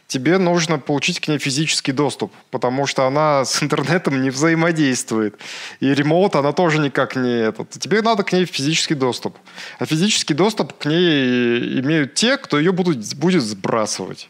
тебе 0.07 0.37
нужно 0.37 0.79
получить 0.79 1.19
к 1.19 1.27
ней 1.27 1.37
физический 1.37 1.91
доступ, 1.91 2.31
потому 2.49 2.87
что 2.87 3.05
она 3.05 3.45
с 3.45 3.61
интернетом 3.61 4.21
не 4.21 4.29
взаимодействует. 4.29 5.35
И 5.79 5.93
ремоут 5.93 6.35
она 6.35 6.53
тоже 6.53 6.79
никак 6.79 7.15
не 7.15 7.29
этот. 7.29 7.69
Тебе 7.71 8.01
надо 8.01 8.23
к 8.23 8.31
ней 8.31 8.45
физический 8.45 8.95
доступ. 8.95 9.37
А 9.79 9.85
физический 9.85 10.33
доступ 10.33 10.73
к 10.77 10.85
ней 10.85 11.79
имеют 11.81 12.13
те, 12.13 12.37
кто 12.37 12.57
ее 12.57 12.71
будут, 12.71 13.15
будет 13.15 13.43
сбрасывать. 13.43 14.29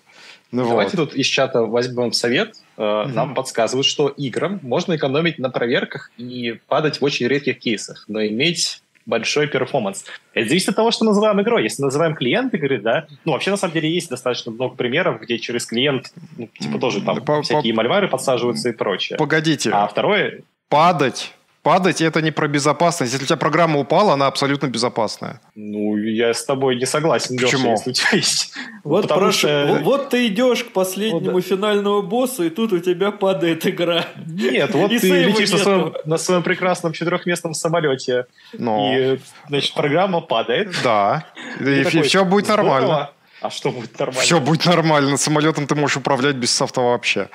Ну, 0.52 0.68
Давайте 0.68 0.96
вот. 0.98 1.10
тут 1.10 1.20
из 1.20 1.26
чата 1.26 1.62
возьмем 1.64 2.14
совет. 2.14 2.56
Mm-hmm. 2.78 3.08
Нам 3.08 3.34
подсказывают, 3.34 3.86
что 3.86 4.08
играм 4.08 4.60
можно 4.64 4.96
экономить 4.96 5.40
на 5.40 5.50
проверках 5.50 6.12
и 6.18 6.60
падать 6.68 7.02
в 7.02 7.04
очень 7.04 7.28
редких 7.28 7.60
кейсах, 7.60 8.06
но 8.08 8.26
иметь 8.26 8.82
большой 9.08 9.48
перформанс. 9.48 10.06
Это 10.34 10.50
зависит 10.50 10.70
от 10.70 10.76
того, 10.76 10.92
что 10.92 11.06
называем 11.06 11.42
игрой. 11.42 11.64
Если 11.64 11.82
называем 11.82 12.14
клиент 12.14 12.54
игры, 12.54 12.80
да, 12.80 13.08
ну, 13.26 13.32
вообще, 13.32 13.50
на 13.50 13.58
самом 13.58 13.74
деле, 13.74 13.90
есть 13.90 14.10
достаточно 14.10 14.52
много 14.52 14.76
примеров, 14.76 15.22
где 15.22 15.40
через 15.40 15.66
клиент, 15.66 16.14
ну, 16.38 16.48
типа, 16.60 16.78
тоже 16.78 17.02
там 17.02 17.24
по, 17.24 17.42
всякие 17.42 17.74
по, 17.74 17.78
мальвары 17.78 18.08
подсаживаются 18.08 18.70
и 18.70 18.74
прочее. 18.74 19.18
Погодите. 19.18 19.72
А 19.72 19.88
второе... 19.88 20.42
Падать 20.70 21.34
падать 21.68 22.02
это 22.02 22.22
не 22.22 22.32
про 22.32 22.48
безопасность. 22.48 23.12
Если 23.12 23.26
у 23.26 23.28
тебя 23.28 23.36
программа 23.36 23.78
упала, 23.80 24.14
она 24.14 24.28
абсолютно 24.28 24.68
безопасная. 24.68 25.42
Ну, 25.54 25.98
я 25.98 26.34
с 26.34 26.46
тобой 26.46 26.78
не 26.78 26.86
согласен. 26.86 27.36
Почему? 27.36 27.72
Леша, 27.72 27.72
если 27.72 27.90
у 27.90 27.94
тебя 27.94 28.10
есть. 28.14 28.54
Вот, 28.86 29.02
Потому 29.02 29.32
что... 29.34 29.80
вот 29.84 30.10
ты 30.10 30.28
идешь 30.28 30.64
к 30.64 30.72
последнему 30.72 31.32
вот, 31.32 31.46
финальному 31.46 32.02
боссу, 32.04 32.46
и 32.46 32.50
тут 32.50 32.72
у 32.72 32.80
тебя 32.80 33.12
падает 33.12 33.68
игра. 33.68 34.06
Нет, 34.16 34.74
вот 34.74 34.92
ты 34.92 35.26
летишь 35.26 35.52
на 35.52 35.58
своем, 35.58 35.94
на 36.06 36.18
своем 36.18 36.44
прекрасном 36.44 36.94
четырехместном 36.94 37.54
самолете, 37.54 38.28
Но. 38.54 38.94
и, 38.96 39.20
значит, 39.50 39.74
программа 39.74 40.22
падает. 40.22 40.74
Да, 40.86 41.26
и, 41.60 41.82
и 41.82 41.84
такой, 41.84 42.04
все 42.04 42.24
будет 42.24 42.48
нормально. 42.48 43.10
А 43.42 43.50
что 43.50 43.72
будет 43.72 44.00
нормально? 44.00 44.22
Все 44.22 44.40
будет 44.40 44.66
нормально. 44.66 45.18
Самолетом 45.18 45.68
ты 45.68 45.76
можешь 45.76 45.98
управлять 45.98 46.38
без 46.38 46.52
софта 46.56 46.80
вообще. 46.80 47.28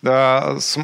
Да, 0.00 0.60
с, 0.60 0.78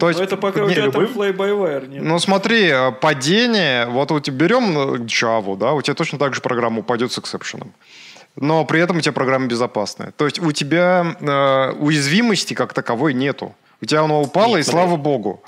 то 0.00 0.08
есть, 0.08 0.18
Но 0.18 0.24
это 0.24 0.36
пока 0.38 0.60
не, 0.60 0.66
у 0.66 0.70
тебя 0.70 0.84
любым... 0.86 1.06
там 1.06 1.22
fly-by-wire 1.22 1.88
нет. 1.88 2.02
Ну 2.02 2.18
смотри, 2.18 2.68
э, 2.68 2.90
падение, 2.90 3.86
вот 3.86 4.10
вот 4.10 4.28
берем 4.30 4.78
э, 4.78 4.96
Java, 5.00 5.58
да, 5.58 5.74
у 5.74 5.82
тебя 5.82 5.94
точно 5.94 6.18
так 6.18 6.34
же 6.34 6.40
программа 6.40 6.78
упадет 6.78 7.12
с 7.12 7.18
эксепшеном. 7.18 7.74
Но 8.34 8.64
при 8.64 8.80
этом 8.80 8.96
у 8.98 9.00
тебя 9.00 9.12
программа 9.12 9.46
безопасная. 9.46 10.12
То 10.16 10.24
есть 10.24 10.38
у 10.38 10.52
тебя 10.52 11.16
э, 11.20 11.72
уязвимости 11.78 12.54
как 12.54 12.72
таковой 12.72 13.12
нету. 13.12 13.54
У 13.80 13.84
тебя 13.84 14.02
оно 14.02 14.22
упало, 14.22 14.56
Нет, 14.56 14.66
и 14.66 14.70
слава 14.70 14.96
богу. 14.96 15.42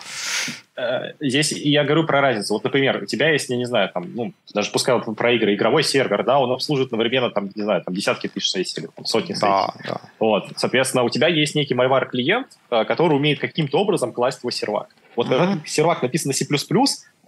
Э, 0.76 1.12
здесь 1.20 1.52
я 1.52 1.82
говорю 1.82 2.04
про 2.04 2.20
разницу. 2.20 2.54
Вот, 2.54 2.62
например, 2.62 3.02
у 3.02 3.06
тебя 3.06 3.30
есть, 3.30 3.50
я 3.50 3.56
не 3.56 3.64
знаю, 3.64 3.90
там, 3.92 4.14
ну, 4.14 4.32
даже 4.54 4.70
пускай 4.70 5.00
про 5.00 5.32
игры, 5.32 5.54
игровой 5.54 5.82
сервер, 5.82 6.24
да, 6.24 6.38
он 6.38 6.52
обслуживает 6.52 6.92
одновременно, 6.92 7.30
там, 7.30 7.50
не 7.54 7.62
знаю, 7.62 7.82
там, 7.82 7.94
десятки 7.94 8.28
тысяч 8.28 8.50
сессий, 8.50 8.86
там, 8.94 9.04
сотни 9.04 9.32
сессий. 9.32 9.46
Да. 9.86 10.00
Вот, 10.20 10.48
соответственно, 10.56 11.02
у 11.02 11.10
тебя 11.10 11.26
есть 11.28 11.54
некий 11.56 11.74
MyVar 11.74 12.06
клиент, 12.06 12.58
э, 12.70 12.84
который 12.84 13.14
умеет 13.14 13.40
каким-то 13.40 13.78
образом 13.78 14.12
класть 14.12 14.40
твой 14.40 14.52
сервак. 14.52 14.88
Вот 15.16 15.28
когда 15.28 15.58
сервак 15.66 16.02
написан 16.02 16.28
на 16.28 16.34
C++, 16.34 16.46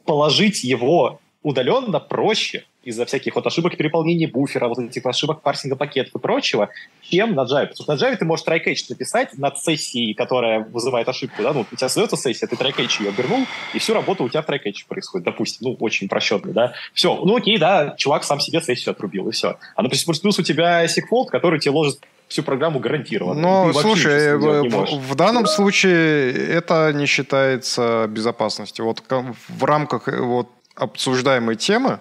положить 0.05 0.63
его 0.63 1.21
удаленно 1.43 1.99
проще 1.99 2.65
из-за 2.83 3.05
всяких 3.05 3.35
вот 3.35 3.47
ошибок 3.47 3.77
переполнения 3.77 4.29
буфера, 4.29 4.69
вот 4.69 4.79
этих 4.79 5.05
ошибок 5.05 5.43
парсинга 5.43 5.77
пакетов 5.77 6.15
и 6.15 6.19
прочего, 6.19 6.71
чем 7.03 7.35
на 7.35 7.43
Java. 7.43 7.67
Потому 7.67 7.75
что 7.75 7.95
на 7.95 7.99
Java 7.99 8.17
ты 8.17 8.25
можешь 8.25 8.47
try-catch 8.47 8.87
написать 8.89 9.37
над 9.39 9.59
сессией, 9.59 10.15
которая 10.15 10.61
вызывает 10.61 11.09
ошибку, 11.09 11.43
да, 11.43 11.53
ну, 11.53 11.67
у 11.71 11.77
тебя 11.77 11.89
создается 11.89 12.17
сессия, 12.17 12.47
ты 12.47 12.57
try-catch 12.57 13.03
ее 13.03 13.11
обернул, 13.11 13.47
и 13.75 13.79
всю 13.79 13.95
работу 13.95 14.25
у 14.25 14.29
тебя 14.29 14.43
в 14.43 14.49
try-catch 14.49 14.87
происходит, 14.89 15.25
допустим, 15.25 15.69
ну, 15.69 15.77
очень 15.81 16.09
просчетный, 16.09 16.53
да. 16.53 16.73
Все, 16.95 17.15
ну, 17.15 17.37
окей, 17.37 17.59
да, 17.59 17.95
чувак 17.99 18.25
сам 18.25 18.41
себе 18.41 18.61
сессию 18.61 18.93
отрубил, 18.93 19.29
и 19.29 19.33
все. 19.33 19.59
А 19.77 19.83
на 19.83 19.91
C++ 19.91 20.05
у 20.09 20.43
тебя 20.43 20.85
segfault, 20.87 21.27
который 21.31 21.61
тебе 21.61 21.73
ложит 21.73 22.01
всю 22.29 22.43
программу 22.45 22.79
гарантированно. 22.79 23.41
Но, 23.41 23.73
слушай, 23.73 24.39
в, 24.39 25.11
в 25.11 25.15
данном 25.17 25.47
случае 25.47 26.33
это 26.33 26.93
не 26.95 27.07
считается 27.07 28.07
безопасностью. 28.09 28.85
Вот 28.85 29.03
в 29.49 29.65
рамках 29.65 30.07
вот 30.07 30.49
обсуждаемой 30.75 31.57
темы, 31.57 32.01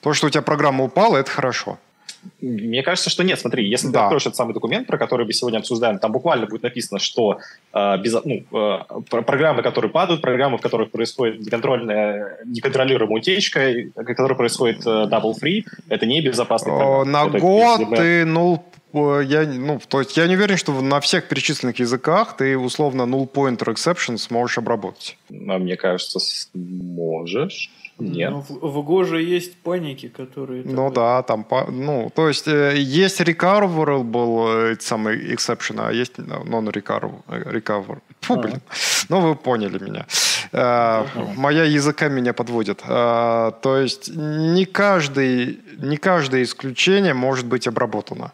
то, 0.00 0.12
что 0.14 0.26
у 0.26 0.30
тебя 0.30 0.42
программа 0.42 0.84
упала, 0.84 1.16
это 1.16 1.30
хорошо. 1.30 1.78
Мне 2.40 2.82
кажется, 2.82 3.08
что 3.08 3.24
нет. 3.24 3.40
Смотри, 3.40 3.68
если 3.68 3.88
да. 3.88 3.92
ты 3.92 3.98
откроешь 4.04 4.22
этот 4.26 4.36
самый 4.36 4.52
документ, 4.52 4.86
про 4.86 4.98
который 4.98 5.24
мы 5.24 5.32
сегодня 5.32 5.58
обсуждаем, 5.58 5.98
там 5.98 6.12
буквально 6.12 6.46
будет 6.46 6.62
написано, 6.62 6.98
что 6.98 7.38
э, 7.72 7.98
без, 7.98 8.14
ну, 8.24 8.44
э, 8.52 8.78
программы, 9.08 9.62
которые 9.62 9.90
падают, 9.90 10.20
программы, 10.20 10.58
в 10.58 10.60
которых 10.60 10.90
происходит 10.90 11.40
неконтрольная, 11.40 12.38
неконтролируемая 12.44 13.20
утечка, 13.20 13.72
которая 13.94 14.36
происходит 14.36 14.86
э, 14.86 15.08
double 15.10 15.34
free, 15.40 15.64
это 15.88 16.04
не 16.04 16.20
безопасный 16.20 16.72
программ. 16.72 17.10
На 17.10 17.26
это, 17.26 17.38
год 17.38 17.80
мы... 17.88 17.96
ты 17.96 18.24
нул 18.26 18.62
я, 18.92 19.46
ну, 19.46 19.80
то 19.88 20.00
есть 20.00 20.16
я 20.16 20.26
не 20.26 20.36
уверен, 20.36 20.56
что 20.56 20.80
на 20.80 21.00
всех 21.00 21.28
перечисленных 21.28 21.78
языках 21.78 22.36
ты 22.36 22.56
условно 22.56 23.02
null 23.02 23.30
pointer 23.30 23.74
exception 23.74 24.18
сможешь 24.18 24.58
обработать. 24.58 25.16
А 25.30 25.58
мне 25.58 25.76
кажется, 25.76 26.18
сможешь. 26.20 27.70
Нет. 28.00 28.30
Но 28.30 28.40
в, 28.40 28.50
в 28.50 28.78
Go 28.78 29.04
же 29.04 29.22
есть 29.22 29.56
паники, 29.56 30.08
которые... 30.08 30.62
Ну 30.64 30.90
да, 30.90 31.22
там, 31.22 31.46
ну, 31.68 32.10
то 32.14 32.28
есть 32.28 32.48
э, 32.48 32.74
есть 32.76 33.20
recoverable, 33.20 34.72
э, 34.72 34.76
самый 34.80 35.34
exception, 35.34 35.86
а 35.86 35.92
есть 35.92 36.18
non-recoverable. 36.18 37.22
Recover. 37.28 37.98
Фу, 38.22 38.34
а. 38.34 38.36
блин. 38.38 38.60
Ну, 39.08 39.20
вы 39.20 39.34
поняли 39.34 39.78
меня. 39.82 40.06
А, 40.52 41.06
моя 41.36 41.64
языка 41.64 42.08
меня 42.08 42.32
подводит. 42.32 42.80
А, 42.84 43.52
то 43.62 43.76
есть 43.76 44.08
не, 44.08 44.64
каждый, 44.64 45.60
не 45.78 45.96
каждое 45.96 46.42
исключение 46.42 47.14
может 47.14 47.46
быть 47.46 47.66
обработано. 47.66 48.32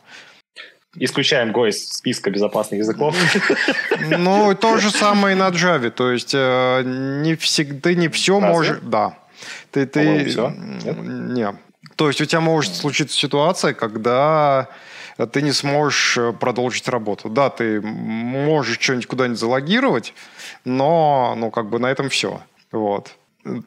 Исключаем 0.99 1.51
Go 1.51 1.68
из 1.68 1.88
списка 1.88 2.30
безопасных 2.30 2.80
языков. 2.80 3.14
Ну, 4.18 4.55
то 4.55 4.78
же 4.78 4.90
самое 4.90 5.36
и 5.36 5.38
на 5.38 5.49
Java. 5.49 5.90
То 5.90 6.11
есть 6.11 6.34
не 6.34 7.36
всегда, 7.36 7.94
не 7.94 8.09
все 8.09 8.40
может... 8.40 8.88
Да. 8.88 9.18
Ты, 9.70 9.86
ты... 9.86 10.24
Все? 10.26 10.51
Нет? 10.51 10.97
Не. 11.03 11.55
То 11.97 12.09
есть 12.09 12.20
у 12.20 12.24
тебя 12.24 12.40
может 12.40 12.74
случиться 12.74 13.16
ситуация, 13.16 13.74
когда 13.74 14.68
ты 15.32 15.40
не 15.40 15.53
сможешь 15.53 16.18
э, 16.18 16.32
продолжить 16.32 16.88
работу. 16.88 17.30
Да, 17.30 17.49
ты 17.49 17.80
можешь 17.80 18.78
что-нибудь 18.78 19.07
куда-нибудь 19.07 19.38
залогировать, 19.38 20.12
но 20.64 21.34
ну, 21.38 21.51
как 21.51 21.70
бы 21.70 21.78
на 21.78 21.86
этом 21.86 22.11
все. 22.11 22.42
Вот. 22.70 23.14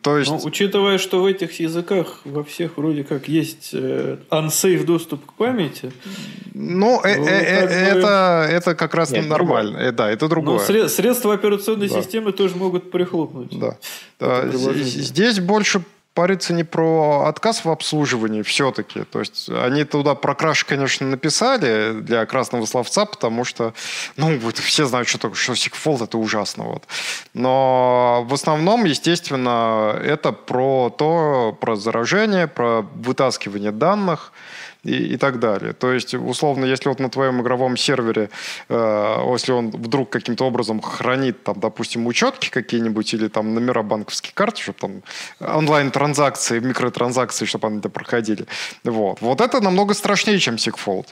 То 0.02 0.18
есть... 0.18 0.32
Ну, 0.32 0.40
учитывая, 0.44 0.98
что 0.98 1.22
в 1.22 1.26
этих 1.26 1.60
языках 1.60 2.22
во 2.26 2.44
всех 2.44 2.78
вроде 2.78 3.04
как 3.04 3.28
есть 3.28 3.70
э, 3.74 4.18
unsafe 4.30 4.84
доступ 4.84 5.26
к 5.26 5.34
памяти. 5.34 5.92
Ну, 6.54 7.02
э, 7.04 7.10
э, 7.10 7.26
э, 7.26 7.98
это, 7.98 8.48
это 8.50 8.76
как 8.76 8.94
раз 8.96 9.12
Нет, 9.12 9.28
нормально. 9.28 9.78
Э, 9.78 9.92
да, 9.92 10.10
это 10.10 10.28
другое. 10.28 10.60
Но 10.68 10.88
средства 10.88 11.34
операционной 11.34 11.88
да. 11.88 12.02
системы 12.02 12.32
тоже 12.32 12.56
могут 12.56 12.92
прихлопнуть. 12.92 13.58
Да. 13.58 13.78
да. 14.20 14.48
Здесь 14.50 15.40
больше 15.40 15.82
парится 16.20 16.54
не 16.54 16.66
про 16.66 17.28
отказ 17.28 17.64
в 17.64 17.70
обслуживании 17.70 18.42
все-таки. 18.42 19.04
То 19.04 19.20
есть 19.20 19.50
они 19.50 19.86
туда 19.86 20.16
про 20.16 20.36
краш, 20.36 20.66
конечно, 20.66 21.08
написали 21.08 21.94
для 21.94 22.26
красного 22.26 22.66
словца, 22.66 23.06
потому 23.06 23.46
что, 23.46 23.74
ну, 24.18 24.38
вот 24.40 24.58
все 24.58 24.86
знают, 24.86 25.08
что, 25.08 25.18
такое, 25.18 25.38
что 25.38 25.54
Sigfold 25.54 26.04
это 26.04 26.18
ужасно. 26.18 26.66
Вот. 26.66 26.84
Но 27.34 28.26
в 28.28 28.34
основном, 28.34 28.84
естественно, 28.84 29.98
это 30.04 30.34
про 30.34 30.90
то, 30.90 31.58
про 31.62 31.78
заражение, 31.78 32.48
про 32.48 32.82
вытаскивание 32.96 33.72
данных, 33.72 34.34
и, 34.84 35.14
и 35.14 35.18
так 35.18 35.40
далее. 35.40 35.74
То 35.74 35.92
есть, 35.92 36.14
условно, 36.14 36.66
если 36.66 36.90
вот 36.90 37.00
на 37.00 37.10
твоем 37.10 37.42
игровом 37.42 37.78
сервере, 37.78 38.30
э, 38.70 39.16
если 39.32 39.52
он 39.52 39.72
вдруг 39.72 40.10
каким-то 40.10 40.46
образом 40.46 40.82
хранит, 40.82 41.44
там, 41.44 41.60
допустим, 41.60 42.08
учетки 42.08 42.50
какие-нибудь 42.50 43.14
или 43.14 43.28
там 43.28 43.54
номера 43.54 43.84
банковских 43.84 44.34
карт, 44.34 44.58
чтобы 44.58 44.80
там 44.80 45.02
онлайн-транзакции, 45.40 46.60
микротранзакции, 46.60 47.46
чтобы 47.46 47.68
они 47.68 47.80
это 47.80 47.90
проходили. 47.90 48.46
Вот. 48.84 49.22
Вот 49.22 49.42
это 49.42 49.62
намного 49.62 49.94
страшнее, 49.94 50.40
чем 50.40 50.56
Sigfold. 50.56 51.08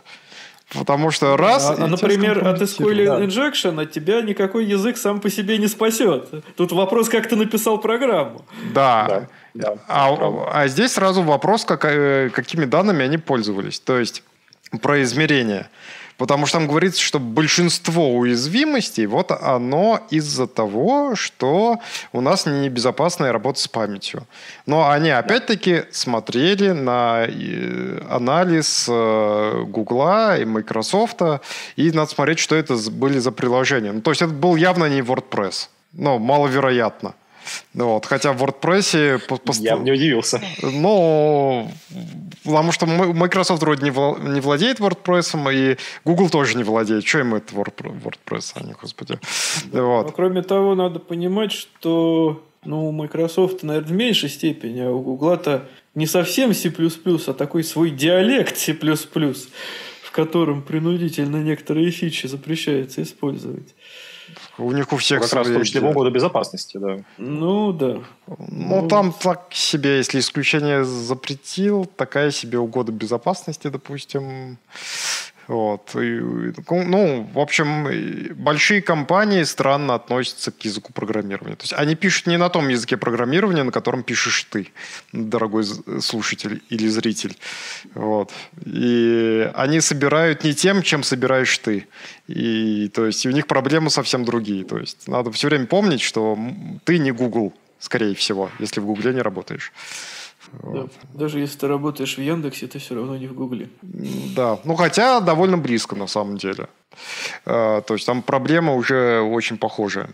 Потому 0.73 1.11
что 1.11 1.37
раз... 1.37 1.69
А, 1.69 1.83
а 1.83 1.87
например, 1.87 2.45
от 2.45 2.61
SQL 2.61 3.05
да. 3.05 3.23
Injection 3.23 3.81
от 3.81 3.91
тебя 3.91 4.21
никакой 4.21 4.65
язык 4.65 4.97
сам 4.97 5.21
по 5.21 5.29
себе 5.29 5.57
не 5.57 5.67
спасет. 5.67 6.29
Тут 6.57 6.73
вопрос, 6.73 7.07
как 7.07 7.27
ты 7.27 7.37
написал 7.37 7.77
программу. 7.77 8.45
Да. 8.73 9.05
да. 9.07 9.27
Да, 9.57 9.75
а, 9.87 10.51
а 10.51 10.67
здесь 10.67 10.93
сразу 10.93 11.23
вопрос, 11.23 11.65
как, 11.65 11.81
какими 11.81 12.65
данными 12.65 13.03
они 13.03 13.17
пользовались. 13.17 13.79
То 13.79 13.97
есть 13.97 14.23
про 14.81 15.01
измерение. 15.01 15.67
Потому 16.17 16.47
что 16.47 16.57
там 16.57 16.67
говорится, 16.67 17.01
что 17.01 17.19
большинство 17.19 18.15
уязвимостей, 18.15 19.05
вот 19.05 19.31
оно 19.31 20.01
из-за 20.09 20.47
того, 20.47 21.15
что 21.15 21.79
у 22.11 22.21
нас 22.21 22.47
небезопасная 22.47 23.31
работа 23.31 23.59
с 23.59 23.67
памятью. 23.67 24.25
Но 24.65 24.89
они 24.89 25.11
опять-таки 25.11 25.83
смотрели 25.91 26.71
на 26.71 27.25
э, 27.27 28.01
анализ 28.09 28.87
э, 28.89 29.63
Гугла 29.67 30.39
и 30.39 30.45
Microsoft, 30.45 31.21
и 31.75 31.91
надо 31.91 32.09
смотреть, 32.09 32.39
что 32.39 32.55
это 32.55 32.75
были 32.89 33.19
за 33.19 33.31
приложения. 33.31 33.91
Ну, 33.91 34.01
то 34.01 34.09
есть 34.09 34.23
это 34.23 34.33
был 34.33 34.55
явно 34.55 34.85
не 34.85 35.01
WordPress. 35.01 35.69
Но 35.93 36.17
маловероятно. 36.17 37.13
Ну 37.73 37.93
вот, 37.93 38.05
хотя 38.05 38.33
в 38.33 38.43
WordPress... 38.43 39.19
Пост... 39.27 39.61
Я 39.61 39.77
бы 39.77 39.83
не 39.83 39.91
удивился. 39.91 40.41
Ну, 40.61 41.69
потому 42.43 42.71
что 42.71 42.85
Microsoft 42.85 43.61
вроде 43.61 43.83
не, 43.83 43.91
не 44.33 44.39
владеет 44.39 44.79
WordPress, 44.79 45.53
и 45.53 45.77
Google 46.05 46.29
тоже 46.29 46.57
не 46.57 46.63
владеет. 46.63 47.05
Что 47.05 47.19
им 47.19 47.35
это 47.35 47.53
WordPress, 47.53 48.51
а 48.55 48.63
не, 48.63 48.73
господи. 48.73 49.19
Вот. 49.71 50.05
Но, 50.07 50.11
кроме 50.11 50.41
того, 50.41 50.75
надо 50.75 50.99
понимать, 50.99 51.51
что 51.51 52.43
ну, 52.65 52.89
у 52.89 52.91
Microsoft, 52.91 53.63
наверное, 53.63 53.89
в 53.89 53.91
меньшей 53.91 54.29
степени, 54.29 54.81
а 54.81 54.91
у 54.91 55.01
Google-то 55.01 55.67
не 55.95 56.05
совсем 56.05 56.53
C++, 56.53 56.71
а 56.71 57.33
такой 57.33 57.63
свой 57.63 57.89
диалект 57.89 58.57
C++, 58.57 58.73
в 58.73 60.11
котором 60.11 60.61
принудительно 60.61 61.37
некоторые 61.37 61.91
фичи 61.91 62.27
запрещается 62.27 63.01
использовать. 63.01 63.73
У 64.57 64.71
них 64.71 64.91
у 64.91 64.97
всех 64.97 65.21
Как 65.21 65.33
раз 65.33 65.47
в 65.47 65.53
том 65.53 65.63
числе 65.63 65.81
по 65.81 65.91
году 65.91 66.09
безопасности, 66.09 66.77
да. 66.77 66.99
Ну, 67.17 67.71
да. 67.73 67.99
Ну, 68.27 68.37
ну, 68.81 68.87
там 68.87 69.13
так 69.13 69.47
себе, 69.51 69.97
если 69.97 70.19
исключение 70.19 70.83
запретил, 70.83 71.85
такая 71.85 72.31
себе 72.31 72.57
угода 72.57 72.91
безопасности, 72.91 73.67
допустим. 73.67 74.57
Вот. 75.47 75.95
И, 75.95 76.19
ну, 76.69 77.29
в 77.33 77.39
общем, 77.39 78.33
большие 78.35 78.81
компании 78.81 79.43
странно 79.43 79.95
относятся 79.95 80.51
к 80.51 80.65
языку 80.65 80.91
программирования. 80.91 81.55
То 81.55 81.63
есть 81.63 81.73
они 81.73 81.95
пишут 81.95 82.27
не 82.27 82.37
на 82.37 82.49
том 82.49 82.67
языке 82.67 82.97
программирования, 82.97 83.63
на 83.63 83.71
котором 83.71 84.03
пишешь 84.03 84.45
ты, 84.49 84.67
дорогой 85.13 85.63
слушатель 86.01 86.61
или 86.69 86.87
зритель. 86.87 87.37
Вот. 87.93 88.31
И 88.65 89.49
они 89.55 89.79
собирают 89.79 90.43
не 90.43 90.53
тем, 90.53 90.81
чем 90.81 91.03
собираешь 91.03 91.57
ты. 91.59 91.87
И, 92.27 92.89
то 92.93 93.05
есть 93.05 93.25
у 93.25 93.31
них 93.31 93.47
проблемы 93.47 93.89
совсем 93.89 94.25
другие. 94.25 94.65
То 94.65 94.77
есть 94.77 95.07
надо 95.07 95.31
все 95.31 95.47
время 95.47 95.65
помнить, 95.65 96.01
что 96.01 96.37
ты 96.83 96.99
не 96.99 97.11
Google, 97.11 97.53
скорее 97.79 98.15
всего, 98.15 98.51
если 98.59 98.81
в 98.81 98.85
Гугле 98.85 99.13
не 99.13 99.21
работаешь. 99.21 99.71
Вот. 100.51 100.85
Да. 100.85 101.19
Даже 101.19 101.39
если 101.39 101.59
ты 101.59 101.67
работаешь 101.67 102.17
в 102.17 102.21
Яндексе, 102.21 102.67
ты 102.67 102.79
все 102.79 102.95
равно 102.95 103.17
не 103.17 103.27
в 103.27 103.33
Гугле. 103.33 103.69
Да, 103.81 104.59
ну 104.63 104.75
хотя 104.75 105.19
довольно 105.19 105.57
близко 105.57 105.95
на 105.95 106.07
самом 106.07 106.37
деле. 106.37 106.67
А, 107.45 107.81
то 107.81 107.93
есть 107.93 108.05
там 108.05 108.21
проблема 108.21 108.73
уже 108.73 109.21
очень 109.21 109.57
похожая. 109.57 110.09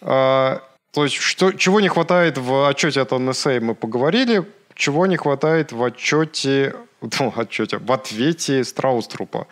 А, 0.00 0.62
то 0.92 1.04
есть 1.04 1.16
что, 1.16 1.52
чего 1.52 1.80
не 1.80 1.88
хватает 1.88 2.38
в 2.38 2.68
отчете 2.68 3.00
от 3.00 3.12
NSA 3.12 3.60
мы 3.60 3.74
поговорили, 3.74 4.44
чего 4.74 5.06
не 5.06 5.16
хватает 5.16 5.72
в 5.72 5.82
отчете, 5.82 6.74
ну, 7.00 7.32
отчете 7.36 7.78
в 7.78 7.90
ответе 7.92 8.64
Страуструпа 8.64 9.46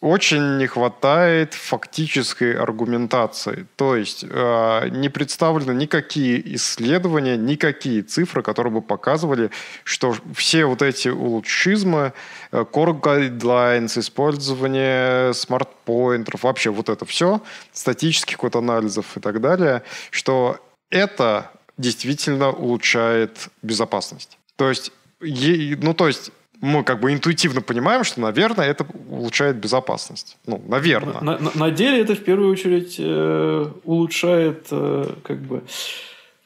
очень 0.00 0.58
не 0.58 0.66
хватает 0.66 1.54
фактической 1.54 2.54
аргументации. 2.54 3.66
То 3.76 3.96
есть 3.96 4.24
э, 4.28 4.88
не 4.90 5.08
представлены 5.08 5.72
никакие 5.72 6.54
исследования, 6.54 7.36
никакие 7.36 8.02
цифры, 8.02 8.42
которые 8.42 8.72
бы 8.72 8.82
показывали, 8.82 9.50
что 9.84 10.14
все 10.34 10.66
вот 10.66 10.82
эти 10.82 11.08
улучшизмы, 11.08 12.12
э, 12.52 12.64
core 12.70 13.00
guidelines, 13.00 13.98
использование 13.98 15.32
смарт-поинтеров, 15.32 16.42
вообще 16.42 16.70
вот 16.70 16.90
это 16.90 17.06
все, 17.06 17.40
статических 17.72 18.42
вот 18.42 18.54
анализов 18.54 19.16
и 19.16 19.20
так 19.20 19.40
далее, 19.40 19.82
что 20.10 20.58
это 20.90 21.50
действительно 21.78 22.50
улучшает 22.50 23.48
безопасность. 23.62 24.38
То 24.56 24.68
есть, 24.68 24.92
ну, 25.20 25.94
то 25.94 26.06
есть 26.06 26.30
мы 26.60 26.84
как 26.84 27.00
бы 27.00 27.12
интуитивно 27.12 27.60
понимаем, 27.60 28.04
что, 28.04 28.20
наверное, 28.20 28.66
это 28.66 28.86
улучшает 29.08 29.56
безопасность. 29.56 30.36
Ну, 30.46 30.62
наверное. 30.66 31.20
На, 31.20 31.38
на, 31.38 31.50
на 31.54 31.70
деле 31.70 32.00
это 32.00 32.14
в 32.14 32.24
первую 32.24 32.50
очередь 32.50 32.96
э, 32.98 33.66
улучшает 33.84 34.66
э, 34.70 35.10
как 35.22 35.40
бы 35.42 35.62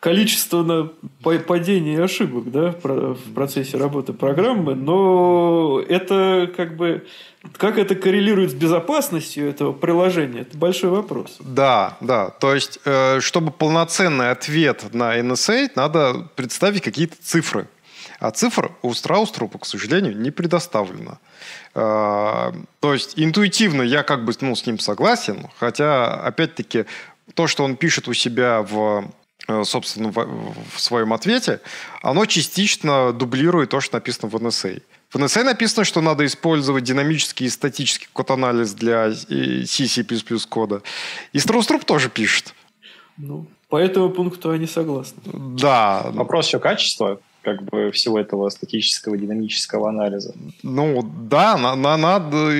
количество 0.00 0.62
на 0.62 0.90
падения 1.22 2.02
ошибок 2.02 2.50
да, 2.50 2.74
в 2.82 3.34
процессе 3.34 3.76
работы 3.76 4.14
программы, 4.14 4.74
но 4.74 5.82
это 5.86 6.50
как 6.56 6.76
бы 6.76 7.06
как 7.56 7.78
это 7.78 7.94
коррелирует 7.94 8.50
с 8.50 8.54
безопасностью 8.54 9.48
этого 9.48 9.72
приложения, 9.72 10.40
это 10.40 10.56
большой 10.56 10.90
вопрос. 10.90 11.36
Да, 11.40 11.96
да. 12.00 12.30
То 12.30 12.54
есть, 12.54 12.80
э, 12.84 13.20
чтобы 13.20 13.50
полноценный 13.50 14.30
ответ 14.30 14.92
на 14.92 15.18
NSA, 15.18 15.70
надо 15.74 16.28
представить 16.34 16.82
какие-то 16.82 17.16
цифры. 17.22 17.66
А 18.20 18.30
цифр 18.30 18.72
у 18.82 18.92
Страуструпа, 18.92 19.58
к 19.58 19.64
сожалению, 19.64 20.14
не 20.14 20.30
предоставлено. 20.30 21.18
А, 21.74 22.52
то 22.80 22.92
есть 22.92 23.14
интуитивно 23.16 23.80
я 23.80 24.02
как 24.02 24.26
бы 24.26 24.34
ну, 24.42 24.54
с 24.54 24.66
ним 24.66 24.78
согласен, 24.78 25.46
хотя, 25.58 26.14
опять-таки, 26.14 26.84
то, 27.34 27.46
что 27.46 27.64
он 27.64 27.76
пишет 27.76 28.08
у 28.08 28.12
себя 28.12 28.60
в 28.60 29.10
э, 29.48 29.64
собственно, 29.64 30.10
в 30.10 30.78
своем 30.78 31.14
ответе, 31.14 31.60
оно 32.02 32.26
частично 32.26 33.14
дублирует 33.14 33.70
то, 33.70 33.80
что 33.80 33.96
написано 33.96 34.28
в 34.28 34.36
NSA. 34.36 34.82
В 35.08 35.16
NSA 35.16 35.42
написано, 35.44 35.84
что 35.84 36.02
надо 36.02 36.26
использовать 36.26 36.84
динамический 36.84 37.46
и 37.46 37.50
статический 37.50 38.08
код-анализ 38.12 38.74
для 38.74 39.12
C, 39.14 39.86
C++ 39.86 40.04
кода. 40.46 40.82
И 41.32 41.38
Страуструп 41.38 41.86
тоже 41.86 42.10
пишет. 42.10 42.54
Ну, 43.16 43.46
по 43.70 43.78
этому 43.78 44.10
пункту 44.10 44.50
они 44.50 44.66
согласны. 44.66 45.22
Да. 45.24 46.02
Вопрос 46.10 46.48
еще 46.48 46.58
качества 46.58 47.18
как 47.42 47.62
бы 47.62 47.90
всего 47.92 48.18
этого 48.18 48.48
статического 48.50 49.16
динамического 49.16 49.88
анализа. 49.88 50.34
Ну 50.62 51.02
да, 51.02 51.56
на, 51.56 51.74
на, 51.74 51.96
надо 51.96 52.52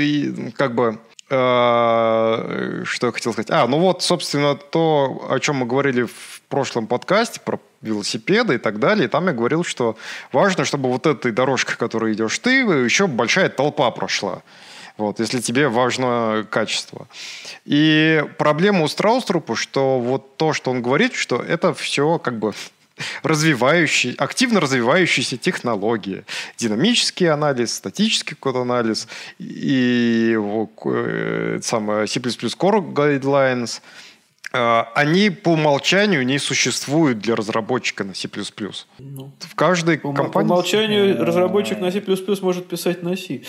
как 0.56 0.74
бы 0.74 0.98
э, 1.28 2.82
что 2.84 3.06
я 3.06 3.12
хотел 3.12 3.32
сказать. 3.32 3.50
А, 3.50 3.66
ну 3.66 3.78
вот, 3.78 4.02
собственно, 4.02 4.54
то, 4.54 5.26
о 5.30 5.38
чем 5.40 5.56
мы 5.56 5.66
говорили 5.66 6.02
в 6.02 6.42
прошлом 6.48 6.86
подкасте 6.86 7.40
про 7.40 7.60
велосипеды 7.82 8.56
и 8.56 8.58
так 8.58 8.78
далее. 8.78 9.06
И 9.06 9.08
там 9.08 9.26
я 9.26 9.32
говорил, 9.32 9.64
что 9.64 9.96
важно, 10.32 10.64
чтобы 10.64 10.90
вот 10.90 11.06
этой 11.06 11.32
дорожкой, 11.32 11.76
которой 11.76 12.12
идешь 12.12 12.38
ты, 12.38 12.60
еще 12.60 13.06
большая 13.06 13.48
толпа 13.48 13.90
прошла. 13.90 14.42
Вот, 14.96 15.18
если 15.18 15.40
тебе 15.40 15.68
важно 15.68 16.46
качество. 16.50 17.08
И 17.64 18.22
проблема 18.36 18.82
у 18.82 18.88
Страуструпа, 18.88 19.56
что 19.56 19.98
вот 19.98 20.36
то, 20.36 20.52
что 20.52 20.70
он 20.70 20.82
говорит, 20.82 21.14
что 21.14 21.36
это 21.36 21.72
все 21.72 22.18
как 22.18 22.38
бы 22.38 22.52
развивающий, 23.22 24.14
активно 24.14 24.60
развивающиеся 24.60 25.36
технологии. 25.36 26.24
Динамический 26.58 27.28
анализ, 27.28 27.74
статический 27.74 28.36
код-анализ 28.36 29.08
и 29.38 30.36
э, 30.84 31.58
самое 31.62 32.06
C++ 32.06 32.20
Core 32.20 32.92
Guidelines 32.92 33.80
э,– 34.52 34.84
они 34.94 35.30
по 35.30 35.50
умолчанию 35.50 36.24
не 36.26 36.38
существуют 36.38 37.18
для 37.20 37.36
разработчика 37.36 38.04
на 38.04 38.14
C++. 38.14 38.28
Ну, 38.98 39.32
в 39.38 39.54
каждой 39.54 39.98
по, 39.98 40.12
компании... 40.12 40.48
По 40.48 40.52
умолчанию 40.52 41.24
разработчик 41.24 41.78
на 41.80 41.90
C++ 41.90 42.02
может 42.42 42.66
писать 42.66 43.02
на 43.02 43.16
C. 43.16 43.42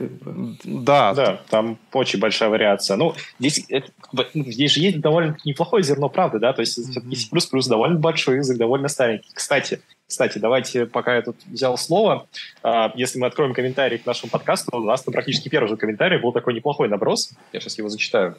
Как 0.00 0.10
бы. 0.12 0.56
Да. 0.64 1.12
Да, 1.12 1.40
там 1.50 1.78
очень 1.92 2.18
большая 2.20 2.48
вариация. 2.48 2.96
Ну, 2.96 3.14
здесь, 3.38 3.66
это, 3.68 3.90
здесь 4.34 4.72
же 4.72 4.80
есть 4.80 5.00
довольно 5.00 5.36
неплохое 5.44 5.82
зерно 5.82 6.08
правды, 6.08 6.38
да, 6.38 6.54
то 6.54 6.62
есть 6.62 6.78
mm-hmm. 6.78 7.38
C++ 7.38 7.68
довольно 7.68 7.98
большой 7.98 8.38
язык, 8.38 8.56
довольно 8.56 8.88
старенький. 8.88 9.28
Кстати, 9.34 9.82
кстати, 10.08 10.38
давайте, 10.38 10.86
пока 10.86 11.16
я 11.16 11.22
тут 11.22 11.36
взял 11.44 11.76
слово, 11.76 12.26
а, 12.62 12.92
если 12.94 13.18
мы 13.18 13.26
откроем 13.26 13.52
комментарий 13.52 13.98
к 13.98 14.06
нашему 14.06 14.30
подкасту, 14.30 14.78
у 14.78 14.84
нас 14.84 15.02
там 15.02 15.12
практически 15.12 15.50
первый 15.50 15.68
же 15.68 15.76
комментарий 15.76 16.18
был 16.18 16.32
такой 16.32 16.54
неплохой 16.54 16.88
наброс. 16.88 17.32
Я 17.52 17.60
сейчас 17.60 17.76
его 17.76 17.90
зачитаю. 17.90 18.36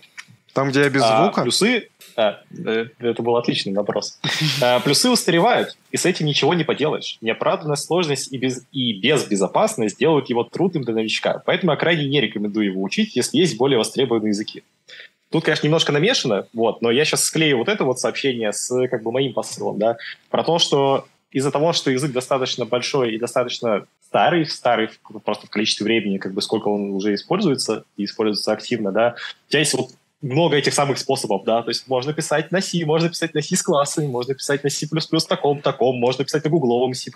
Там, 0.54 0.70
где 0.70 0.82
я 0.82 0.90
без 0.90 1.02
а, 1.04 1.24
звука? 1.24 1.44
Плюсы... 1.44 1.90
А, 2.18 2.42
э, 2.66 2.88
это 3.00 3.24
был 3.24 3.38
отличный 3.38 3.74
вопрос. 3.74 4.20
А, 4.62 4.80
плюсы 4.82 5.10
устаревают, 5.10 5.78
и 5.92 5.98
с 5.98 6.06
этим 6.06 6.26
ничего 6.26 6.54
не 6.54 6.64
поделаешь. 6.64 7.18
Неоправданная 7.22 7.78
сложность 7.78 8.32
и, 8.34 8.38
без, 8.38 8.66
и 8.72 9.00
безбезопасность 9.00 9.98
делают 9.98 10.30
его 10.30 10.44
трудным 10.44 10.84
для 10.84 10.94
новичка. 10.94 11.42
Поэтому 11.46 11.72
я 11.72 11.78
крайне 11.78 12.08
не 12.08 12.20
рекомендую 12.20 12.66
его 12.68 12.82
учить, 12.82 13.16
если 13.16 13.38
есть 13.38 13.58
более 13.58 13.78
востребованные 13.78 14.30
языки. 14.30 14.64
Тут, 15.30 15.46
конечно, 15.46 15.66
немножко 15.66 15.94
намешано, 15.94 16.48
вот, 16.54 16.82
но 16.82 16.92
я 16.92 17.06
сейчас 17.06 17.24
склею 17.24 17.58
вот 17.58 17.70
это 17.70 17.86
вот 17.86 18.00
сообщение 18.00 18.52
с 18.52 18.88
как 18.90 19.02
бы 19.02 19.14
моим 19.14 19.32
посылом, 19.34 19.80
да, 19.80 19.96
про 20.30 20.44
то, 20.44 20.60
что 20.60 21.06
из-за 21.32 21.52
того, 21.52 21.72
что 21.72 21.90
язык 21.90 22.12
достаточно 22.12 22.66
большой 22.66 23.16
и 23.16 23.18
достаточно 23.18 23.86
старый, 24.06 24.46
старый 24.46 24.90
просто 25.24 25.48
в 25.48 25.50
количестве 25.50 25.86
времени, 25.86 26.18
как 26.18 26.34
бы 26.34 26.42
сколько 26.42 26.68
он 26.68 26.92
уже 26.92 27.14
используется 27.14 27.86
и 27.96 28.04
используется 28.04 28.52
активно, 28.52 28.92
да, 28.92 29.16
у 29.48 29.50
тебя 29.50 29.60
есть 29.60 29.74
вот 29.74 29.92
много 30.22 30.56
этих 30.56 30.74
самых 30.74 30.98
способов, 30.98 31.44
да, 31.46 31.62
то 31.64 31.70
есть 31.70 31.88
можно 31.88 32.14
писать 32.14 32.52
на 32.52 32.62
C, 32.62 32.86
можно 32.86 33.10
писать 33.10 33.34
на 33.34 33.42
C 33.42 33.56
с 33.56 33.64
классами, 33.64 34.08
можно 34.08 34.34
писать 34.34 34.64
на 34.64 34.70
C++ 34.70 34.88
таком, 35.28 35.62
таком, 35.62 35.98
можно 35.98 36.24
писать 36.24 36.44
на 36.44 36.50
гугловом 36.50 36.94
C++, 36.94 37.12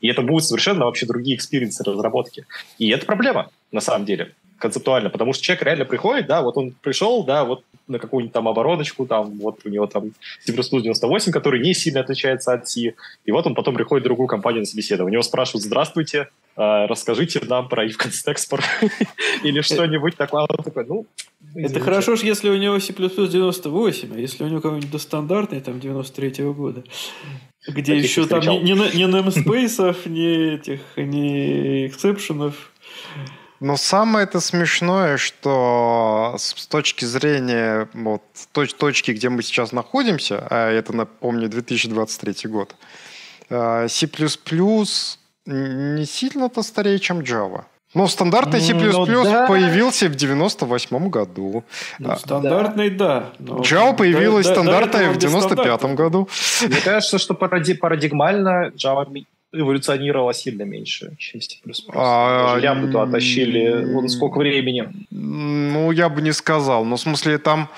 и 0.00 0.08
это 0.08 0.22
будут 0.22 0.44
совершенно 0.44 0.86
вообще 0.86 1.06
другие 1.06 1.36
experience 1.36 1.80
ы 1.80 1.84
разработки. 1.84 2.46
И 2.78 2.88
это 2.90 3.04
проблема, 3.06 3.50
на 3.70 3.80
самом 3.80 4.06
деле, 4.06 4.34
концептуально, 4.62 5.10
потому 5.10 5.32
что 5.32 5.42
человек 5.42 5.64
реально 5.64 5.84
приходит, 5.84 6.26
да, 6.26 6.40
вот 6.40 6.56
он 6.56 6.70
пришел, 6.70 7.24
да, 7.24 7.44
вот 7.44 7.64
на 7.88 7.98
какую-нибудь 7.98 8.32
там 8.32 8.46
обороночку, 8.46 9.06
там, 9.06 9.38
вот 9.38 9.60
у 9.64 9.68
него 9.68 9.86
там 9.86 10.12
C++ 10.40 10.52
98, 10.52 11.32
который 11.32 11.60
не 11.60 11.74
сильно 11.74 12.00
отличается 12.00 12.52
от 12.52 12.68
C, 12.68 12.94
и 13.24 13.32
вот 13.32 13.46
он 13.46 13.54
потом 13.54 13.74
приходит 13.74 14.04
в 14.04 14.06
другую 14.06 14.28
компанию 14.28 14.60
на 14.60 14.66
собеседование, 14.66 15.10
у 15.10 15.12
него 15.12 15.22
спрашивают, 15.22 15.64
здравствуйте, 15.64 16.28
а, 16.54 16.86
расскажите 16.86 17.40
нам 17.46 17.68
про 17.68 17.84
if 17.86 17.94
constexpr 17.94 18.62
или 19.42 19.60
что-нибудь 19.62 20.16
такое, 20.16 20.46
он 20.48 20.64
такой, 20.64 20.86
ну, 20.86 21.06
это 21.54 21.80
хорошо, 21.80 22.14
если 22.14 22.48
у 22.48 22.56
него 22.56 22.78
C++ 22.78 22.92
98, 22.92 24.14
а 24.14 24.18
если 24.18 24.44
у 24.44 24.48
него 24.48 24.60
какой-нибудь 24.60 24.90
достандартный, 24.90 25.60
там, 25.60 25.76
93-го 25.76 26.52
года, 26.52 26.84
где 27.66 27.94
Таких 27.94 28.04
еще 28.04 28.26
там 28.26 28.40
ни, 28.40 28.70
ни, 28.70 28.96
ни 28.96 29.06
namespace, 29.06 29.96
ни 30.08 30.54
этих, 30.54 30.80
ни 30.96 31.86
эксепшенов. 31.86 32.72
Но 33.60 33.76
самое 33.76 34.24
это 34.24 34.40
смешное, 34.40 35.16
что 35.16 36.34
с 36.36 36.66
точки 36.66 37.04
зрения 37.04 37.88
вот, 37.94 38.22
точ, 38.50 38.74
точки, 38.74 39.12
где 39.12 39.28
мы 39.28 39.44
сейчас 39.44 39.70
находимся, 39.70 40.44
а 40.50 40.68
это, 40.68 40.92
напомню, 40.92 41.48
2023 41.48 42.50
год, 42.50 42.74
э, 43.50 43.86
C++ 43.88 44.08
не 45.46 46.06
сильно-то 46.06 46.62
старее, 46.62 46.98
чем 46.98 47.20
Java. 47.20 47.64
Ну, 47.94 48.08
стандартный 48.08 48.60
C++ 48.60 48.72
ну, 48.74 49.24
да. 49.24 49.46
появился 49.46 50.08
в 50.08 50.14
98 50.14 51.08
году. 51.10 51.64
Ну, 51.98 52.16
стандартный, 52.16 52.90
да. 52.90 53.32
да. 53.38 53.54
Java 53.56 53.94
появилась 53.94 54.46
да, 54.46 54.54
стандартная 54.54 55.08
да, 55.08 55.12
в 55.12 55.18
95 55.18 55.84
году. 55.94 56.28
Мне 56.62 56.80
кажется, 56.82 57.18
что 57.18 57.34
парадигмально 57.34 58.72
Java 58.76 59.06
эволюционировала 59.52 60.32
сильно 60.32 60.62
меньше, 60.62 61.14
чем 61.18 61.40
C++. 61.40 61.56
А, 61.94 62.54
Даже 62.54 62.60
лямбду 62.62 63.00
оттащили 63.00 63.92
вон 63.92 64.08
сколько 64.08 64.38
времени. 64.38 64.88
Ну, 65.10 65.90
я 65.90 66.08
бы 66.08 66.22
не 66.22 66.32
сказал. 66.32 66.84
Но 66.86 66.96
в 66.96 67.00
смысле 67.00 67.36
там, 67.38 67.68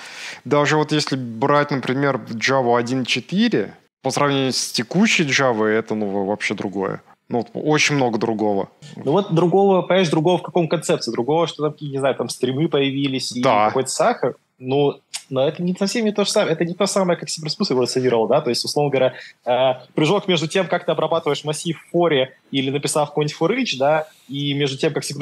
даже 0.45 0.77
вот 0.77 0.93
если 0.93 1.17
брать, 1.17 1.71
например, 1.71 2.21
Java 2.29 2.81
1.4, 2.81 3.71
по 4.01 4.11
сравнению 4.11 4.53
с 4.53 4.71
текущей 4.71 5.23
Java, 5.23 5.65
это 5.65 5.95
ну, 5.95 6.25
вообще 6.25 6.53
другое. 6.53 7.01
Ну, 7.27 7.45
очень 7.53 7.95
много 7.95 8.19
другого. 8.19 8.69
Ну 8.95 9.11
вот 9.11 9.33
другого, 9.33 9.81
понимаешь, 9.81 10.09
другого 10.09 10.37
в 10.37 10.43
каком 10.43 10.67
концепции? 10.67 11.11
Другого, 11.11 11.47
что 11.47 11.69
там, 11.69 11.75
не 11.81 11.97
знаю, 11.97 12.15
там 12.15 12.29
стримы 12.29 12.67
появились 12.67 13.31
да. 13.31 13.65
и 13.65 13.67
какой-то 13.69 13.89
сахар. 13.89 14.35
Ну, 14.57 14.99
но 15.29 15.47
это 15.47 15.63
не 15.63 15.75
совсем 15.75 16.05
не 16.05 16.11
то 16.11 16.23
же 16.23 16.31
самое. 16.31 16.53
Это 16.53 16.65
не 16.65 16.73
то 16.73 16.85
самое, 16.85 17.17
как 17.17 17.29
C++ 17.29 17.41
эволюционировал, 17.41 18.27
да? 18.27 18.41
То 18.41 18.49
есть, 18.49 18.63
условно 18.63 18.91
говоря, 18.91 19.13
э, 19.45 19.73
прыжок 19.93 20.27
между 20.27 20.47
тем, 20.47 20.67
как 20.67 20.85
ты 20.85 20.91
обрабатываешь 20.91 21.43
массив 21.43 21.77
в 21.77 21.91
форе 21.91 22.37
или 22.51 22.69
написав 22.69 23.09
какой-нибудь 23.09 23.37
for 23.39 23.57
each, 23.57 23.77
да, 23.77 24.07
и 24.29 24.53
между 24.53 24.77
тем, 24.77 24.93
как 24.93 25.03
C++ 25.03 25.15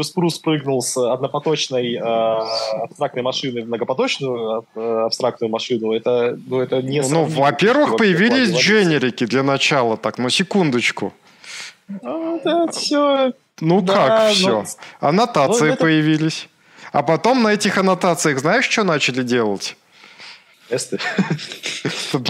прыгнул 0.43 0.81
с 0.81 0.97
однопоточной 0.97 1.95
э, 1.95 1.99
абстрактной 2.01 3.23
машины 3.23 3.63
в 3.63 3.67
многопоточную 3.67 4.65
э, 4.75 5.03
абстрактную 5.05 5.49
машину, 5.49 5.93
это, 5.93 6.37
ну, 6.47 6.59
это 6.59 6.81
не... 6.81 7.01
Ну, 7.01 7.23
во-первых, 7.25 7.97
появились 7.97 8.53
дженерики 8.55 9.25
для 9.25 9.43
начала, 9.43 9.97
так, 9.97 10.17
ну, 10.17 10.29
секундочку. 10.29 11.13
Ну, 11.87 12.41
да, 12.43 12.67
все. 12.67 13.33
Ну 13.59 13.81
да, 13.81 14.07
как 14.07 14.31
все? 14.33 14.49
Но... 14.49 14.65
Аннотации 14.99 15.67
ну, 15.67 15.73
это... 15.73 15.81
появились. 15.81 16.49
А 16.91 17.03
потом 17.03 17.43
на 17.43 17.49
этих 17.49 17.77
аннотациях 17.77 18.39
знаешь, 18.39 18.69
что 18.69 18.83
начали 18.83 19.23
делать? 19.23 19.75
Тесты. 20.69 20.97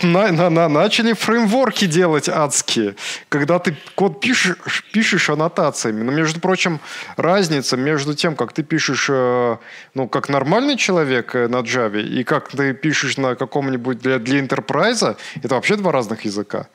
На, 0.01 0.32
на, 0.32 0.49
на, 0.49 0.68
начали 0.70 1.14
фреймворки 1.14 1.86
делать 1.86 2.28
адские. 2.28 2.95
Когда 3.30 3.60
ты 3.60 3.76
код 3.95 4.22
пишешь, 4.22 4.84
пишешь 4.91 5.30
аннотациями. 5.30 6.04
Но, 6.04 6.12
между 6.12 6.39
прочим, 6.39 6.80
разница 7.18 7.78
между 7.78 8.16
тем, 8.16 8.36
как 8.36 8.54
ты 8.54 8.64
пишешь, 8.64 9.08
э, 9.10 9.58
ну, 9.93 10.08
как 10.08 10.30
нормальный 10.30 10.78
человек 10.78 11.36
э, 11.36 11.47
на 11.47 11.58
Java, 11.58 12.01
и 12.01 12.24
как 12.24 12.49
ты 12.49 12.74
пишешь 12.74 13.18
на 13.18 13.36
каком-нибудь 13.36 13.99
для, 13.99 14.20
для 14.20 14.39
Enterprise, 14.39 15.16
это 15.43 15.56
вообще 15.56 15.76
два 15.76 15.91
разных 15.91 16.26
языка. 16.26 16.68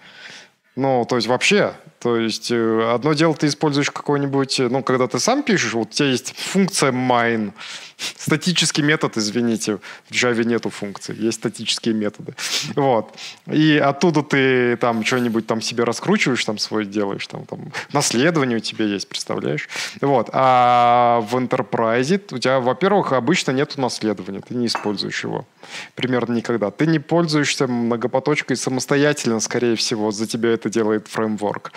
Ну, 0.76 1.04
то 1.08 1.16
есть 1.16 1.26
вообще, 1.26 1.72
то 2.00 2.16
есть 2.16 2.50
э, 2.50 2.92
одно 2.94 3.12
дело 3.12 3.34
ты 3.34 3.48
используешь 3.48 3.90
какой-нибудь, 3.90 4.60
э, 4.60 4.68
ну, 4.68 4.82
когда 4.82 5.08
ты 5.08 5.18
сам 5.18 5.42
пишешь, 5.42 5.72
вот 5.74 5.88
у 5.88 5.90
тебя 5.90 6.08
есть 6.08 6.34
функция 6.36 6.92
mine, 6.92 7.52
статический 8.16 8.84
метод, 8.84 9.16
извините, 9.16 9.78
в 10.08 10.12
Java 10.12 10.44
нету 10.44 10.70
функций, 10.70 11.16
есть 11.16 11.38
статические 11.38 11.94
методы. 11.94 12.34
Вот. 12.76 13.14
И 13.46 13.76
оттуда 13.76 14.22
ты 14.22 14.76
там 14.76 15.04
что-нибудь 15.04 15.46
там 15.46 15.60
себе 15.60 15.84
раскручиваешь, 15.84 16.44
там 16.44 16.58
свой 16.58 16.84
делаешь, 16.84 17.26
там, 17.26 17.46
там 17.46 17.72
наследование 17.92 18.58
у 18.58 18.60
тебя 18.60 18.84
есть, 18.84 19.08
представляешь? 19.08 19.68
Вот. 20.00 20.30
А 20.32 21.20
в 21.28 21.36
Enterprise 21.36 22.22
у 22.32 22.38
тебя, 22.38 22.60
во-первых, 22.60 23.12
обычно 23.12 23.50
нету 23.50 23.80
наследования, 23.80 24.40
ты 24.40 24.54
не 24.54 24.66
используешь 24.66 25.24
его 25.24 25.46
примерно 25.94 26.34
никогда. 26.34 26.70
Ты 26.70 26.86
не 26.86 26.98
пользуешься 26.98 27.66
многопоточкой 27.66 28.56
самостоятельно, 28.56 29.40
скорее 29.40 29.76
всего, 29.76 30.10
за 30.10 30.26
тебя 30.26 30.50
это 30.50 30.68
делает 30.68 31.08
фреймворк. 31.08 31.72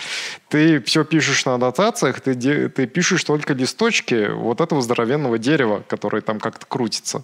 Ты 0.49 0.81
все 0.81 1.03
пишешь 1.03 1.45
на 1.45 1.55
аннотациях, 1.55 2.21
ты, 2.21 2.35
ты 2.35 2.87
пишешь 2.87 3.23
только 3.23 3.53
листочки 3.53 4.29
вот 4.31 4.61
этого 4.61 4.81
здоровенного 4.81 5.37
дерева, 5.37 5.83
которое 5.87 6.21
там 6.21 6.39
как-то 6.39 6.65
крутится. 6.65 7.23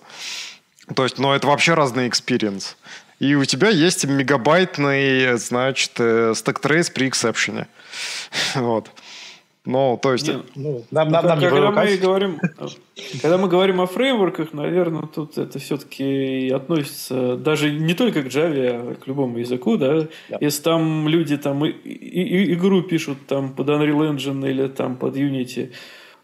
То 0.95 1.03
есть, 1.03 1.17
ну, 1.19 1.33
это 1.33 1.47
вообще 1.47 1.73
разный 1.73 2.07
experience. 2.07 2.77
И 3.19 3.35
у 3.35 3.45
тебя 3.45 3.69
есть 3.69 4.05
мегабайтный, 4.05 5.37
значит, 5.37 5.91
stack 6.37 6.59
trace 6.59 6.89
при 6.89 7.09
exception 7.09 7.57
е. 7.57 7.67
Вот. 8.55 8.91
Ну, 9.67 9.99
то 10.01 10.13
есть... 10.13 10.29
Не, 10.29 10.39
ну, 10.55 10.85
нам, 10.91 11.09
нам, 11.09 11.25
нам 11.25 11.41
когда, 11.41 11.71
мы 11.71 11.97
говорим, 11.97 12.39
когда 13.21 13.37
мы 13.37 13.49
говорим 13.49 13.81
о 13.81 13.85
фреймворках, 13.85 14.53
наверное, 14.53 15.01
тут 15.01 15.37
это 15.37 15.59
все-таки 15.59 16.49
относится 16.55 17.35
даже 17.35 17.69
не 17.69 17.93
только 17.93 18.23
к 18.23 18.27
Java, 18.27 18.91
а 18.91 18.95
к 18.95 19.05
любому 19.07 19.39
языку, 19.39 19.75
да? 19.75 20.07
да. 20.29 20.37
Если 20.39 20.63
там 20.63 21.09
люди 21.09 21.35
там 21.35 21.65
и, 21.65 21.69
и, 21.69 22.53
игру 22.53 22.81
пишут 22.81 23.17
там 23.27 23.53
под 23.53 23.67
Unreal 23.67 24.15
Engine 24.15 24.49
или 24.49 24.67
там 24.67 24.95
под 24.95 25.17
Unity, 25.17 25.73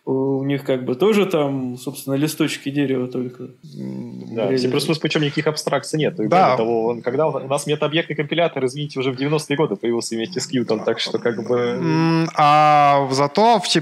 у 0.05 0.43
них 0.43 0.65
как 0.65 0.83
бы 0.83 0.95
тоже 0.95 1.25
там, 1.25 1.77
собственно, 1.77 2.15
листочки 2.15 2.69
дерева 2.69 3.07
только. 3.07 3.51
Да, 3.63 4.57
C++ 4.57 4.69
причем 4.69 5.21
никаких 5.21 5.47
абстракций 5.47 5.97
нет. 5.97 6.19
И 6.19 6.27
да. 6.27 6.57
того, 6.57 6.87
он, 6.87 7.01
когда 7.01 7.27
у 7.27 7.47
нас 7.47 7.65
метаобъектный 7.65 8.15
компилятор, 8.15 8.65
извините, 8.65 8.99
уже 8.99 9.11
в 9.11 9.15
90-е 9.15 9.55
годы 9.55 9.75
появился 9.77 10.15
вместе 10.15 10.41
с 10.41 10.51
Qt, 10.51 10.83
так 10.83 10.99
что 10.99 11.19
как 11.19 11.47
бы... 11.47 12.27
А 12.35 13.07
зато 13.11 13.59
в 13.59 13.67
C++ 13.67 13.81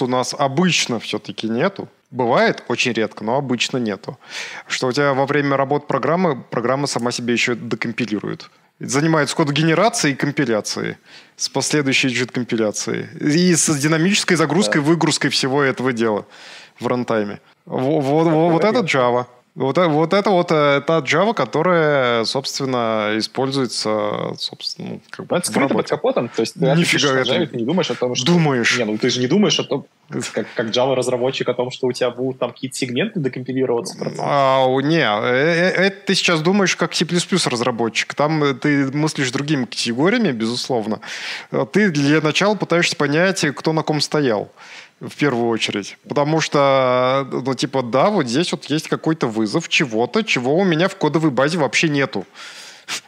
у 0.00 0.06
нас 0.06 0.34
обычно 0.38 0.98
все-таки 0.98 1.48
нету. 1.48 1.88
Бывает 2.10 2.62
очень 2.68 2.92
редко, 2.92 3.24
но 3.24 3.36
обычно 3.36 3.78
нету. 3.78 4.18
Что 4.66 4.86
у 4.86 4.92
тебя 4.92 5.12
во 5.14 5.26
время 5.26 5.56
работы 5.56 5.86
программы, 5.86 6.42
программа 6.50 6.86
сама 6.86 7.10
себе 7.10 7.32
еще 7.34 7.54
декомпилирует 7.54 8.48
занимается 8.80 9.36
кодогенерацией 9.36 10.14
и 10.14 10.16
компиляцией 10.16 10.96
с 11.36 11.48
последующей 11.48 12.08
JIT-компиляцией 12.08 13.06
и 13.20 13.54
с 13.54 13.74
динамической 13.76 14.36
загрузкой, 14.36 14.80
да. 14.80 14.88
выгрузкой 14.88 15.30
всего 15.30 15.62
этого 15.62 15.92
дела 15.92 16.26
в 16.80 16.86
рантайме. 16.86 17.40
Вот, 17.66 18.02
вот, 18.02 18.52
вот 18.52 18.64
это 18.64 18.80
Java. 18.80 19.26
Вот, 19.54 19.78
вот 19.78 20.12
это 20.12 20.30
вот 20.30 20.50
э, 20.50 20.82
та 20.84 20.98
Java, 20.98 21.32
которая, 21.32 22.24
собственно, 22.24 23.12
используется, 23.16 24.34
собственно, 24.36 24.88
ну, 24.88 25.00
как 25.10 25.26
бы 25.26 25.36
это 25.36 25.46
скрыто 25.46 25.74
под 25.74 25.88
капотом, 25.88 26.28
то 26.28 26.40
есть 26.40 26.54
ты 26.54 26.74
Нифига 26.74 27.20
это... 27.20 27.30
Java, 27.30 27.46
ты 27.46 27.56
не 27.56 27.64
думаешь 27.64 27.88
о 27.88 27.94
том, 27.94 28.16
что... 28.16 28.26
Думаешь. 28.26 28.76
Не, 28.76 28.84
ну 28.84 28.98
ты 28.98 29.10
же 29.10 29.20
не 29.20 29.28
думаешь 29.28 29.60
о 29.60 29.62
том, 29.62 29.86
как, 30.32 30.48
как 30.56 30.66
Java-разработчик 30.66 31.48
о 31.48 31.54
том, 31.54 31.70
что 31.70 31.86
у 31.86 31.92
тебя 31.92 32.10
будут 32.10 32.40
там 32.40 32.50
какие-то 32.50 32.76
сегменты 32.76 33.20
декомпилироваться. 33.20 33.96
А, 34.18 34.66
не, 34.80 34.98
э, 34.98 35.70
э, 35.76 35.86
это 35.86 35.96
ты 36.06 36.16
сейчас 36.16 36.40
думаешь 36.40 36.74
как 36.74 36.92
C++ 36.92 37.06
разработчик. 37.46 38.12
Там 38.14 38.58
ты 38.58 38.90
мыслишь 38.90 39.30
другими 39.30 39.66
категориями, 39.66 40.32
безусловно. 40.32 40.98
Ты 41.72 41.90
для 41.90 42.20
начала 42.20 42.56
пытаешься 42.56 42.96
понять, 42.96 43.46
кто 43.54 43.72
на 43.72 43.82
ком 43.84 44.00
стоял 44.00 44.50
в 45.08 45.16
первую 45.16 45.48
очередь. 45.48 45.96
Потому 46.08 46.40
что, 46.40 47.26
ну, 47.30 47.54
типа, 47.54 47.82
да, 47.82 48.10
вот 48.10 48.26
здесь 48.26 48.52
вот 48.52 48.64
есть 48.66 48.88
какой-то 48.88 49.26
вызов 49.26 49.68
чего-то, 49.68 50.22
чего 50.22 50.56
у 50.56 50.64
меня 50.64 50.88
в 50.88 50.96
кодовой 50.96 51.30
базе 51.30 51.58
вообще 51.58 51.88
нету. 51.88 52.26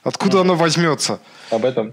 Откуда 0.03 0.40
оно 0.40 0.55
возьмется? 0.55 1.20
Об 1.51 1.64
этом? 1.64 1.92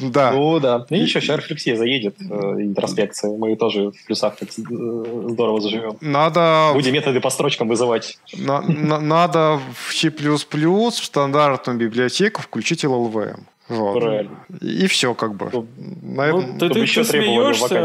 Да. 0.00 0.30
Ну, 0.32 0.60
да. 0.60 0.86
Ну, 0.88 0.96
еще 0.96 1.20
сейчас 1.20 1.38
рефлексия 1.38 1.76
заедет, 1.76 2.16
э, 2.20 2.24
интроспекция. 2.24 3.36
Мы 3.36 3.56
тоже 3.56 3.90
в 3.90 4.06
плюсах 4.06 4.36
так 4.36 4.48
э, 4.50 4.62
здорово 5.30 5.60
заживем. 5.60 5.96
Надо... 6.00 6.70
Будем 6.74 6.92
методы 6.92 7.20
по 7.20 7.30
строчкам 7.30 7.68
вызывать. 7.68 8.18
На, 8.32 8.60
на, 8.62 9.00
надо 9.00 9.60
в 9.74 9.92
C++ 9.92 10.10
в 10.10 10.90
стандартную 10.90 11.78
библиотеку 11.78 12.42
включить 12.42 12.84
LLVM. 12.84 13.40
Вот. 13.68 14.00
Правильно. 14.00 14.44
И 14.60 14.86
все 14.86 15.14
как 15.14 15.36
бы. 15.36 15.48
Ну, 15.52 15.66
На 16.02 16.32
ну, 16.32 16.58
ты, 16.58 16.68
ты, 16.68 16.86
ты 16.86 17.04
смеешься, 17.04 17.82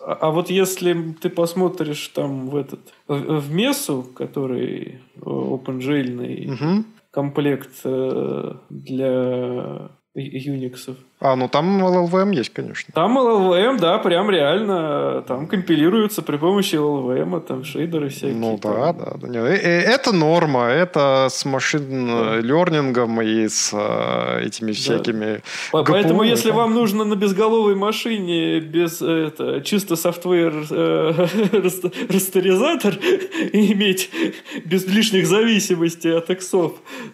а, 0.00 0.12
а, 0.12 0.14
а 0.14 0.30
вот 0.30 0.48
если 0.48 1.12
ты 1.20 1.28
посмотришь 1.28 2.08
там 2.08 2.48
в 2.48 2.56
этот 2.56 2.80
в 3.06 3.52
Месу, 3.52 4.06
который 4.16 5.00
OpenGL 5.20 6.52
угу. 6.52 6.84
комплект 7.10 7.80
э, 7.84 8.54
для 8.70 9.90
Unix. 10.16 10.96
А, 11.20 11.36
ну 11.36 11.48
там 11.48 11.82
LLVM 11.82 12.34
есть, 12.34 12.52
конечно. 12.52 12.92
Там 12.92 13.16
LLVM, 13.16 13.78
да, 13.78 13.98
прям 13.98 14.30
реально. 14.30 15.24
Там 15.26 15.46
компилируется 15.46 16.22
при 16.22 16.36
помощи 16.36 16.74
LLVM, 16.74 17.40
там 17.40 17.64
шейдеры 17.64 18.08
всякие. 18.08 18.34
Ну 18.34 18.58
да, 18.60 18.92
да. 18.92 19.14
да. 19.16 19.38
Э, 19.48 19.54
э, 19.54 19.80
это 19.82 20.12
норма, 20.12 20.66
это 20.66 21.28
с 21.30 21.44
машин 21.44 22.40
лернингом 22.42 23.22
и 23.22 23.48
с 23.48 23.70
э, 23.72 24.44
этими 24.44 24.72
всякими 24.72 25.40
да. 25.72 25.78
GPU, 25.80 25.84
Поэтому, 25.86 26.24
если 26.24 26.48
там... 26.48 26.56
вам 26.58 26.74
нужно 26.74 27.04
на 27.04 27.14
безголовой 27.14 27.74
машине 27.74 28.60
без 28.60 29.00
это, 29.00 29.62
чисто 29.62 29.96
софтвер 29.96 30.66
э, 30.70 31.26
растеризатор 32.10 32.94
иметь 33.52 34.10
без 34.64 34.84
лишних 34.86 35.26
зависимостей 35.26 36.10
от 36.10 36.28
иксов, 36.28 36.72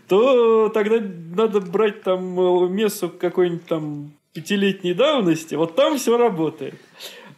то 0.09 0.69
тогда 0.71 0.97
надо 1.37 1.61
брать 1.61 2.03
там 2.03 2.75
мессу 2.75 3.09
какой-нибудь 3.09 3.67
там 3.67 4.00
пятилетней 4.41 4.95
давности, 4.95 5.55
вот 5.55 5.77
там 5.77 5.99
все 5.99 6.17
работает. 6.17 6.75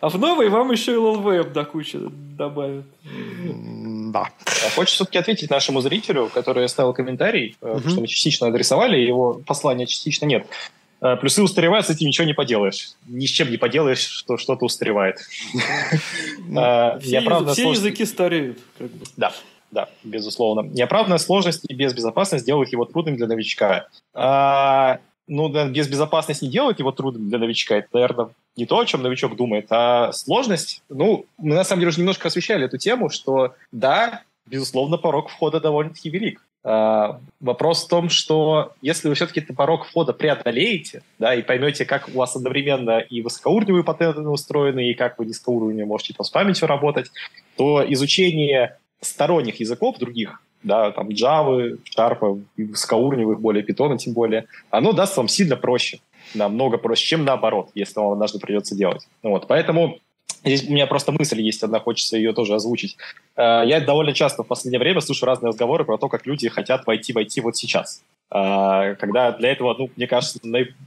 А 0.00 0.09
в 0.09 0.18
новой 0.18 0.48
вам 0.48 0.72
еще 0.72 0.92
и 0.92 0.96
LLVM 0.96 1.53
до 1.53 1.64
кучи 1.64 1.98
добавят. 2.36 2.84
Да. 4.12 4.28
А 4.44 4.70
хочется 4.74 4.96
все-таки 4.96 5.18
ответить 5.18 5.50
нашему 5.50 5.80
зрителю, 5.80 6.30
который 6.32 6.64
оставил 6.64 6.92
комментарий, 6.92 7.57
угу. 7.61 7.88
что 7.88 8.00
мы 8.00 8.07
частично 8.07 8.48
адресовали, 8.48 8.98
его 8.98 9.40
послания 9.46 9.86
частично 9.86 10.26
нет. 10.26 10.46
Э, 11.00 11.16
плюсы 11.16 11.42
устаревают, 11.42 11.86
с 11.86 11.90
этим 11.90 12.09
ничего 12.09 12.26
не 12.26 12.34
поделаешь. 12.34 12.90
Ни 13.07 13.26
с 13.26 13.30
чем 13.30 13.50
не 13.50 13.57
поделаешь, 13.57 14.00
что 14.00 14.36
что-то 14.36 14.64
устаревает. 14.64 15.18
Ну, 16.48 16.98
все 17.00 17.70
языки 17.70 18.05
стареют. 18.05 18.59
Да, 19.16 19.32
да, 19.70 19.88
безусловно. 20.05 20.68
Неоправданная 20.68 21.18
сложность 21.18 21.64
и 21.68 21.74
безбезопасность 21.74 22.44
делают 22.44 22.70
его 22.72 22.84
трудным 22.84 23.16
для 23.16 23.26
новичка. 23.26 23.86
Ну, 25.29 25.49
без 25.68 25.89
безопасности 25.89 26.45
не 26.45 26.51
делать 26.51 26.79
его 26.79 26.91
трудным 26.91 27.29
для 27.29 27.39
новичка. 27.39 27.77
Это, 27.77 27.89
наверное, 27.93 28.31
не 28.57 28.66
то, 28.66 28.79
о 28.79 28.87
чем 28.87 29.03
новичок 29.03 29.37
думает, 29.37 29.66
а 29.70 30.12
сложность. 30.12 30.83
Ну, 30.89 31.27
мы 31.39 31.55
на 31.55 31.64
самом 31.64 31.81
деле 31.81 31.91
уже 31.91 32.01
немножко 32.01 32.29
освещали 32.29 32.64
эту 32.64 32.77
тему, 32.77 33.09
что 33.09 33.55
да, 33.70 34.23
безусловно, 34.47 34.99
порог 34.99 35.31
входа 35.31 35.61
довольно-таки 35.61 36.11
велик. 36.11 36.45
А, 36.64 37.20
вопрос 37.41 37.85
в 37.85 37.89
том, 37.89 38.09
что 38.09 38.73
если 38.83 39.09
вы 39.09 39.14
все-таки 39.14 39.41
этот 39.41 39.57
порог 39.57 39.87
входа 39.87 40.12
преодолеете, 40.12 41.03
да, 41.18 41.35
и 41.35 41.43
поймете, 41.43 41.85
как 41.85 42.09
у 42.09 42.12
вас 42.12 42.37
одновременно 42.37 42.99
и 42.99 43.20
высокоуровневые 43.20 43.85
паттерны 43.85 44.29
устроены, 44.29 44.91
и 44.91 44.95
как 44.95 45.18
вы 45.18 45.27
низкоуровневые 45.27 45.87
можете 45.87 46.14
там, 46.14 46.25
с 46.25 46.31
памятью 46.31 46.68
работать, 46.68 47.11
то 47.57 47.85
изучение 47.89 48.79
сторонних 49.01 49.61
языков 49.61 49.99
других 49.99 50.41
да, 50.63 50.91
там 50.93 51.09
Java, 51.09 51.79
Sharp, 51.97 52.43
высокоуровневых 52.57 53.41
более, 53.41 53.65
Python 53.65 53.97
тем 53.99 54.13
более, 54.13 54.47
оно 54.71 54.93
даст 54.93 55.17
вам 55.17 55.29
сильно 55.29 55.57
проще, 55.57 56.01
намного 56.35 56.79
проще, 56.79 57.07
чем 57.07 57.25
наоборот, 57.25 57.71
если 57.75 57.99
вам 58.01 58.13
однажды 58.13 58.39
придется 58.39 58.75
делать. 58.75 59.07
Вот, 59.23 59.47
поэтому 59.47 59.99
Здесь 60.45 60.69
у 60.69 60.73
меня 60.73 60.87
просто 60.89 61.13
мысль 61.13 61.41
есть 61.41 61.63
одна, 61.63 61.79
хочется 61.79 62.17
ее 62.17 62.33
тоже 62.33 62.55
озвучить. 62.55 62.97
Э, 63.37 63.63
я 63.65 63.81
довольно 63.81 64.13
часто 64.13 64.43
в 64.43 64.47
последнее 64.49 64.81
время 64.81 65.01
слышу 65.01 65.25
разные 65.25 65.51
разговоры 65.51 65.85
про 65.85 65.99
то, 65.99 66.09
как 66.09 66.27
люди 66.27 66.49
хотят 66.49 66.85
войти 66.87 67.13
войти 67.13 67.41
вот 67.41 67.57
сейчас. 67.57 68.03
Э, 68.35 68.97
когда 68.97 69.31
для 69.33 69.53
этого, 69.53 69.75
ну, 69.79 69.89
мне 69.97 70.09
кажется, 70.09 70.41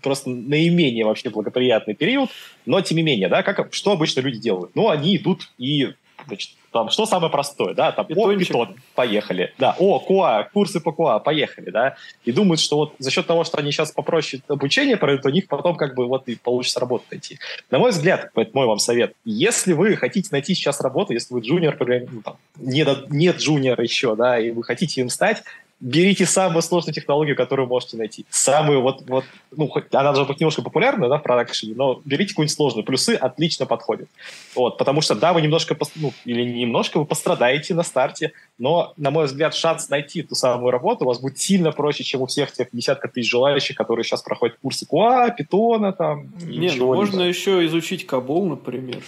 просто 0.04 0.30
наименее 0.30 1.06
вообще 1.06 1.30
благоприятный 1.30 1.96
период, 1.96 2.30
но 2.66 2.82
тем 2.82 2.98
не 2.98 3.04
менее, 3.04 3.30
да, 3.30 3.44
как, 3.44 3.74
что 3.74 3.92
обычно 3.92 4.20
люди 4.20 4.40
делают? 4.40 4.72
Ну, 4.76 4.90
они 4.90 5.16
идут 5.16 5.50
и 5.58 5.94
значит, 6.28 6.52
там, 6.72 6.90
что 6.90 7.06
самое 7.06 7.32
простое, 7.32 7.74
да, 7.74 7.92
там, 7.92 8.06
Питончик. 8.06 8.50
о, 8.56 8.66
питон, 8.66 8.76
поехали, 8.96 9.54
да, 9.58 9.76
о, 9.80 10.00
куа, 10.00 10.44
курсы 10.52 10.80
по 10.80 10.92
куа, 10.92 11.20
поехали, 11.20 11.70
да, 11.70 11.96
и 12.24 12.32
думают, 12.32 12.60
что 12.60 12.78
вот 12.78 12.96
за 13.00 13.12
счет 13.12 13.28
того, 13.28 13.44
что 13.44 13.58
они 13.58 13.72
сейчас 13.72 13.92
попроще 13.92 14.44
обучение 14.48 14.98
пройдут, 14.98 15.26
у 15.26 15.30
них 15.30 15.48
потом 15.48 15.76
как 15.76 15.96
бы 15.96 16.08
вот 16.08 16.28
и 16.28 16.36
получится 16.36 16.80
работу 16.80 17.06
найти. 17.12 17.40
На 17.72 17.80
мой 17.80 17.92
взгляд, 17.92 18.32
это 18.36 18.52
мой 18.54 18.68
вам 18.68 18.80
совет, 18.80 19.16
если 19.24 19.74
вы 19.74 19.96
хотите 19.96 20.30
найти 20.32 20.54
сейчас 20.54 20.82
работу, 20.82 21.14
если 21.14 21.34
вы 21.34 21.42
джуниор, 21.42 21.78
ну, 22.12 22.22
там, 22.22 22.38
нет, 22.58 23.10
нет 23.10 23.38
джуниора 23.38 23.84
еще, 23.84 24.16
да, 24.16 24.40
и 24.40 24.52
вы 24.52 24.64
хотите 24.64 25.02
им 25.02 25.10
стать, 25.10 25.44
берите 25.80 26.26
самую 26.26 26.62
сложную 26.62 26.94
технологию, 26.94 27.36
которую 27.36 27.68
можете 27.68 27.98
найти. 27.98 28.26
Самую 28.30 28.82
вот, 28.82 29.04
вот 29.08 29.26
ну, 29.56 29.72
она 29.92 30.04
должна 30.04 30.26
быть 30.26 30.40
немножко 30.40 30.62
популярная, 30.62 31.10
да, 31.10 31.18
в 31.18 31.24
продакшене, 31.24 31.74
но 31.76 32.02
берите 32.06 32.30
какую-нибудь 32.30 32.56
сложную. 32.56 32.86
Плюсы 32.86 33.12
отлично 33.12 33.66
подходят. 33.66 34.08
Вот, 34.56 34.78
потому 34.78 35.02
что, 35.02 35.16
да, 35.16 35.34
вы 35.34 35.42
немножко, 35.42 35.78
ну, 35.96 36.14
или 36.24 36.44
немножко, 36.44 37.00
вы 37.00 37.06
пострадаете 37.06 37.74
на 37.74 37.84
старте, 37.84 38.32
но, 38.58 38.94
на 38.98 39.12
мой 39.12 39.26
взгляд, 39.26 39.54
шанс 39.54 39.90
найти 39.90 40.24
ту 40.24 40.36
самую 40.36 40.72
работу 40.72 41.04
у 41.04 41.08
вас 41.08 41.20
будет 41.20 41.38
сильно 41.40 41.72
проще, 41.72 42.04
чем 42.04 42.22
у 42.22 42.26
всех 42.26 42.52
тех 42.52 42.70
десятков 42.72 43.12
тысяч 43.12 43.30
желающих, 43.30 43.76
которые 43.76 44.04
сейчас 44.04 44.22
проходят 44.22 44.58
курсы 44.62 44.86
QA, 44.86 45.36
Питона 45.36 45.92
там. 45.92 46.32
Не, 46.42 46.72
ну, 46.72 46.94
можно 46.94 47.22
еще 47.22 47.66
изучить 47.66 48.06
Кабол, 48.06 48.46
например. 48.46 49.00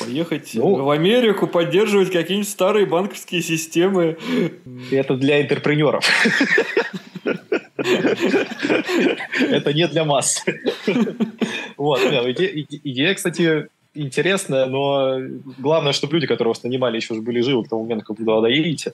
Поехать 0.00 0.50
ну, 0.54 0.84
в 0.84 0.90
Америку, 0.90 1.46
поддерживать 1.46 2.10
какие-нибудь 2.10 2.48
старые 2.48 2.86
банковские 2.86 3.42
системы. 3.42 4.16
Это 4.90 5.16
для 5.16 5.42
интерпренеров. 5.42 6.04
Это 9.40 9.72
не 9.72 9.88
для 9.88 10.04
масс. 10.04 10.44
Вот, 11.76 12.00
идея, 12.00 13.14
кстати, 13.14 13.68
интересная, 13.94 14.66
но 14.66 15.18
главное, 15.58 15.92
чтобы 15.92 16.14
люди, 16.14 16.26
которые 16.26 16.50
вас 16.50 16.62
нанимали, 16.62 16.96
еще 16.96 17.14
были 17.14 17.40
живы 17.40 17.64
к 17.64 17.68
тому 17.68 17.82
моменту, 17.82 18.04
как 18.04 18.18
вы 18.18 18.24
туда 18.24 18.40
доедете. 18.40 18.92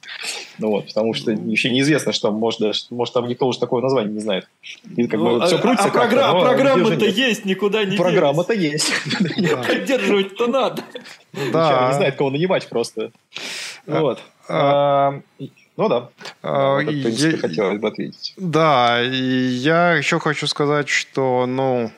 Ну 0.58 0.70
вот, 0.70 0.86
потому 0.86 1.14
что 1.14 1.32
еще 1.32 1.70
неизвестно, 1.70 2.12
что 2.12 2.30
может, 2.30 2.90
может 2.90 3.14
там 3.14 3.26
никто 3.28 3.46
уже 3.46 3.58
такое 3.58 3.82
название 3.82 4.12
не 4.12 4.20
знает. 4.20 4.48
И 4.96 5.06
как 5.06 5.20
ну, 5.20 5.38
бы 5.38 5.46
все 5.46 5.56
а, 5.56 5.58
крутится. 5.58 5.88
А, 5.88 5.90
программ, 5.90 6.36
а 6.36 6.40
программа-то 6.40 7.06
есть, 7.06 7.44
никуда 7.44 7.84
не 7.84 7.96
Программа-то 7.96 8.52
есть. 8.52 8.92
Поддерживать-то 9.66 10.46
надо. 10.46 10.82
Да. 11.52 11.88
Не 11.90 11.94
знает, 11.94 12.16
кого 12.16 12.30
нанимать 12.30 12.68
просто. 12.68 13.10
А, 13.86 14.00
вот. 14.00 14.20
Ну 15.80 15.88
да. 15.88 16.10
А, 16.42 16.80
в 16.80 16.84
принципе, 16.84 17.38
хотелось 17.38 17.80
бы 17.80 17.88
ответить. 17.88 18.34
Да, 18.36 19.02
и 19.02 19.16
я 19.16 19.94
еще 19.94 20.20
хочу 20.20 20.46
сказать, 20.46 20.90
что, 20.90 21.46
ну, 21.46 21.90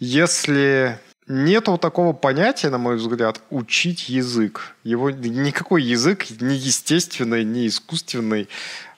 если 0.00 0.98
нет 1.26 1.68
вот 1.68 1.82
такого 1.82 2.14
понятия, 2.14 2.70
на 2.70 2.78
мой 2.78 2.96
взгляд, 2.96 3.42
учить 3.50 4.08
язык. 4.08 4.74
Его 4.82 5.10
никакой 5.10 5.82
язык 5.82 6.24
не 6.40 6.56
естественный, 6.56 7.44
не 7.44 7.66
искусственный. 7.66 8.48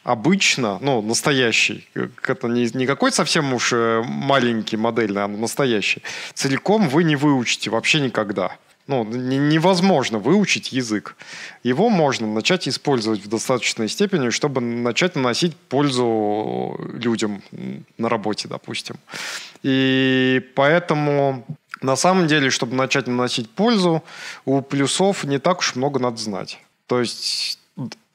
Обычно, 0.05 0.79
ну, 0.81 1.03
настоящий, 1.03 1.89
это 2.23 2.47
не, 2.47 2.71
не 2.73 2.87
какой 2.87 3.11
совсем 3.11 3.53
уж 3.53 3.73
э, 3.73 4.03
маленький 4.07 4.77
модельный, 4.77 5.25
а 5.25 5.29
настоящий, 5.29 6.03
целиком 6.35 6.89
вы 6.89 7.03
не 7.03 7.17
выучите 7.17 7.69
вообще 7.69 7.99
никогда. 7.99 8.57
Ну, 8.91 9.05
невозможно 9.05 10.19
выучить 10.19 10.73
язык. 10.73 11.15
Его 11.63 11.91
можно 11.91 12.27
начать 12.27 12.67
использовать 12.67 13.21
в 13.21 13.29
достаточной 13.29 13.89
степени, 13.89 14.31
чтобы 14.31 14.61
начать 14.61 15.15
наносить 15.15 15.55
пользу 15.55 16.77
людям 16.93 17.41
на 17.99 18.09
работе, 18.09 18.49
допустим. 18.49 18.97
И 19.63 20.43
поэтому 20.57 21.47
на 21.81 21.95
самом 21.95 22.27
деле, 22.27 22.51
чтобы 22.51 22.75
начать 22.75 23.07
наносить 23.07 23.49
пользу, 23.49 24.03
у 24.45 24.61
плюсов 24.61 25.23
не 25.23 25.39
так 25.39 25.61
уж 25.61 25.77
много 25.77 26.01
надо 26.01 26.17
знать. 26.17 26.59
То 26.89 26.99
есть 26.99 27.60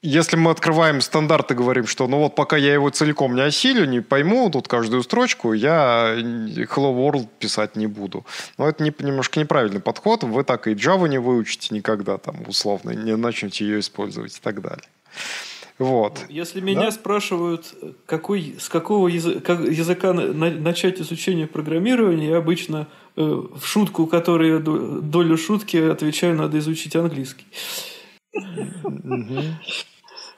если 0.05 0.35
мы 0.35 0.51
открываем 0.51 1.01
стандарт 1.01 1.51
и 1.51 1.55
говорим, 1.55 1.87
что 1.87 2.07
ну 2.07 2.19
вот 2.19 2.35
пока 2.35 2.57
я 2.57 2.73
его 2.73 2.89
целиком 2.89 3.35
не 3.35 3.41
осилю, 3.41 3.85
не 3.85 4.01
пойму 4.01 4.49
тут 4.49 4.67
каждую 4.67 5.03
строчку, 5.03 5.53
я 5.53 6.15
Hello 6.15 6.95
World 6.95 7.27
писать 7.39 7.75
не 7.75 7.87
буду. 7.87 8.25
Но 8.57 8.69
это 8.69 8.83
не, 8.83 8.93
немножко 8.99 9.39
неправильный 9.39 9.79
подход. 9.81 10.23
Вы 10.23 10.43
так 10.43 10.67
и 10.67 10.73
Java 10.73 11.09
не 11.09 11.17
выучите 11.17 11.73
никогда, 11.73 12.17
там, 12.17 12.37
условно, 12.47 12.91
не 12.91 13.15
начнете 13.15 13.65
ее 13.65 13.79
использовать 13.79 14.37
и 14.37 14.41
так 14.41 14.61
далее. 14.61 14.85
Вот. 15.77 16.19
Если 16.29 16.61
меня 16.61 16.85
да? 16.85 16.91
спрашивают, 16.91 17.73
какой, 18.05 18.55
с 18.59 18.69
какого 18.69 19.09
языка, 19.09 19.53
языка 19.53 20.13
на, 20.13 20.49
начать 20.51 21.01
изучение 21.01 21.47
программирования, 21.47 22.29
я 22.29 22.37
обычно 22.37 22.87
э, 23.17 23.21
в 23.21 23.65
шутку, 23.65 24.07
которая 24.07 24.59
долю 24.59 25.37
шутки, 25.37 25.75
отвечаю, 25.75 26.35
надо 26.35 26.59
изучить 26.59 26.95
английский. 26.95 27.45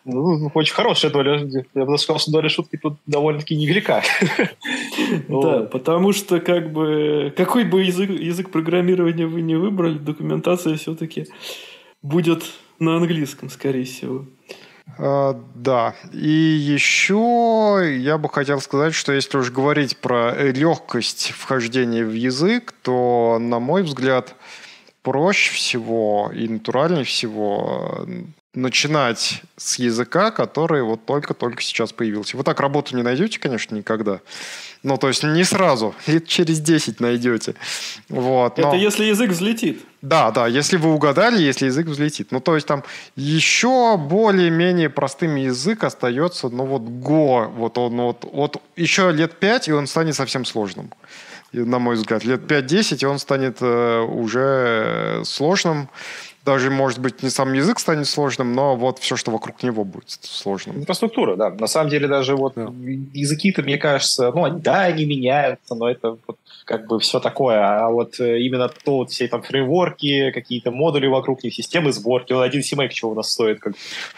Ну, 0.10 0.50
очень 0.54 0.74
хорошая 0.74 1.12
доля. 1.12 1.46
Я 1.76 1.86
бы 1.86 1.98
сказал, 1.98 2.20
что 2.20 2.32
доля 2.32 2.48
шутки 2.48 2.78
тут 2.78 2.98
довольно-таки 3.06 3.56
невелика. 3.56 4.02
Да, 5.30 5.62
потому 5.62 6.12
что 6.12 6.40
как 6.40 6.72
бы 6.74 7.34
какой 7.38 7.64
бы 7.64 7.84
язык, 7.84 8.10
язык 8.10 8.50
программирования 8.50 9.26
вы 9.26 9.42
не 9.42 9.56
выбрали, 9.56 9.98
документация 9.98 10.76
все-таки 10.76 11.28
будет 12.02 12.44
на 12.80 12.98
английском, 12.98 13.50
скорее 13.50 13.86
всего. 13.86 14.26
Uh, 14.98 15.42
да. 15.56 15.96
И 16.12 16.30
еще 16.30 17.82
я 18.00 18.18
бы 18.18 18.30
хотел 18.30 18.60
сказать, 18.60 18.94
что 18.94 19.14
если 19.14 19.38
уж 19.38 19.52
говорить 19.52 19.98
про 19.98 20.34
легкость 20.52 21.32
вхождения 21.32 22.04
в 22.04 22.14
язык, 22.14 22.74
то, 22.82 23.38
на 23.40 23.60
мой 23.60 23.84
взгляд, 23.84 24.36
проще 25.04 25.54
всего 25.54 26.32
и 26.34 26.48
натуральнее 26.48 27.04
всего 27.04 28.06
начинать 28.54 29.44
с 29.56 29.78
языка, 29.78 30.32
который 30.32 30.82
вот 30.82 31.06
только-только 31.06 31.62
сейчас 31.62 31.94
появился. 31.94 32.38
Вы 32.38 32.44
так 32.44 32.60
работу 32.60 32.96
не 32.96 33.04
найдете, 33.04 33.40
конечно, 33.40 33.76
никогда. 33.76 34.20
Ну, 34.84 34.98
то 34.98 35.08
есть 35.08 35.24
не 35.24 35.44
сразу, 35.44 35.94
лет 36.08 36.28
через 36.28 36.60
10 36.60 37.00
найдете. 37.00 37.56
Вот, 38.10 38.58
но... 38.58 38.70
Это 38.70 38.78
если 38.78 39.06
язык 39.06 39.32
взлетит. 39.32 39.82
Да, 40.02 40.32
да, 40.32 40.48
если 40.48 40.78
вы 40.78 40.94
угадали, 40.94 41.42
если 41.42 41.66
язык 41.66 41.88
взлетит. 41.88 42.32
Ну, 42.32 42.40
то 42.40 42.56
есть 42.56 42.68
там 42.68 42.84
еще 43.16 43.98
более-менее 43.98 44.90
простым 44.90 45.36
язык 45.36 45.84
остается, 45.84 46.50
ну, 46.50 46.66
вот 46.66 46.84
Go, 46.84 47.48
вот 47.48 47.78
он 47.78 47.98
вот, 47.98 48.26
вот 48.32 48.62
еще 48.76 49.12
лет 49.12 49.40
5, 49.40 49.68
и 49.68 49.74
он 49.74 49.88
станет 49.88 50.16
совсем 50.16 50.46
сложным. 50.46 50.92
На 51.54 51.80
мой 51.80 51.96
взгляд, 51.96 52.26
лет 52.26 52.42
5-10, 52.42 53.00
и 53.02 53.06
он 53.06 53.20
станет 53.20 53.58
э, 53.62 54.02
уже 54.02 55.22
сложным 55.24 55.90
даже, 56.48 56.72
может 56.72 57.00
быть, 57.00 57.24
не 57.24 57.30
сам 57.30 57.52
язык 57.52 57.78
станет 57.78 58.08
сложным, 58.08 58.54
но 58.54 58.78
вот 58.78 59.00
все, 59.00 59.18
что 59.18 59.32
вокруг 59.32 59.64
него 59.64 59.84
будет 59.84 60.18
сложным. 60.22 60.78
Инфраструктура, 60.78 61.36
да. 61.36 61.50
На 61.50 61.68
самом 61.68 61.90
деле 61.90 62.08
даже 62.08 62.38
вот 62.38 62.54
да. 62.56 62.72
языки-то, 63.14 63.64
мне 63.64 63.78
кажется, 63.78 64.32
ну, 64.32 64.46
они, 64.46 64.62
да, 64.62 64.84
они 64.84 65.06
меняются, 65.06 65.76
но 65.76 65.90
это 65.90 66.18
вот 66.26 66.38
как 66.64 66.88
бы 66.88 67.00
все 67.00 67.20
такое. 67.20 67.60
А 67.60 67.90
вот 67.90 68.20
э, 68.22 68.40
именно 68.40 68.70
то, 68.70 68.98
вот 68.98 69.12
все 69.12 69.28
там 69.28 69.42
фреймворки, 69.42 70.32
какие-то 70.32 70.72
модули 70.72 71.08
вокруг 71.08 71.44
них, 71.44 71.54
системы 71.54 71.92
сборки. 71.92 72.32
Вот 72.32 72.44
один 72.44 72.62
CMake 72.62 72.90
чего 72.90 73.12
у 73.12 73.16
нас 73.16 73.30
стоит. 73.32 73.60
Как... 73.60 73.74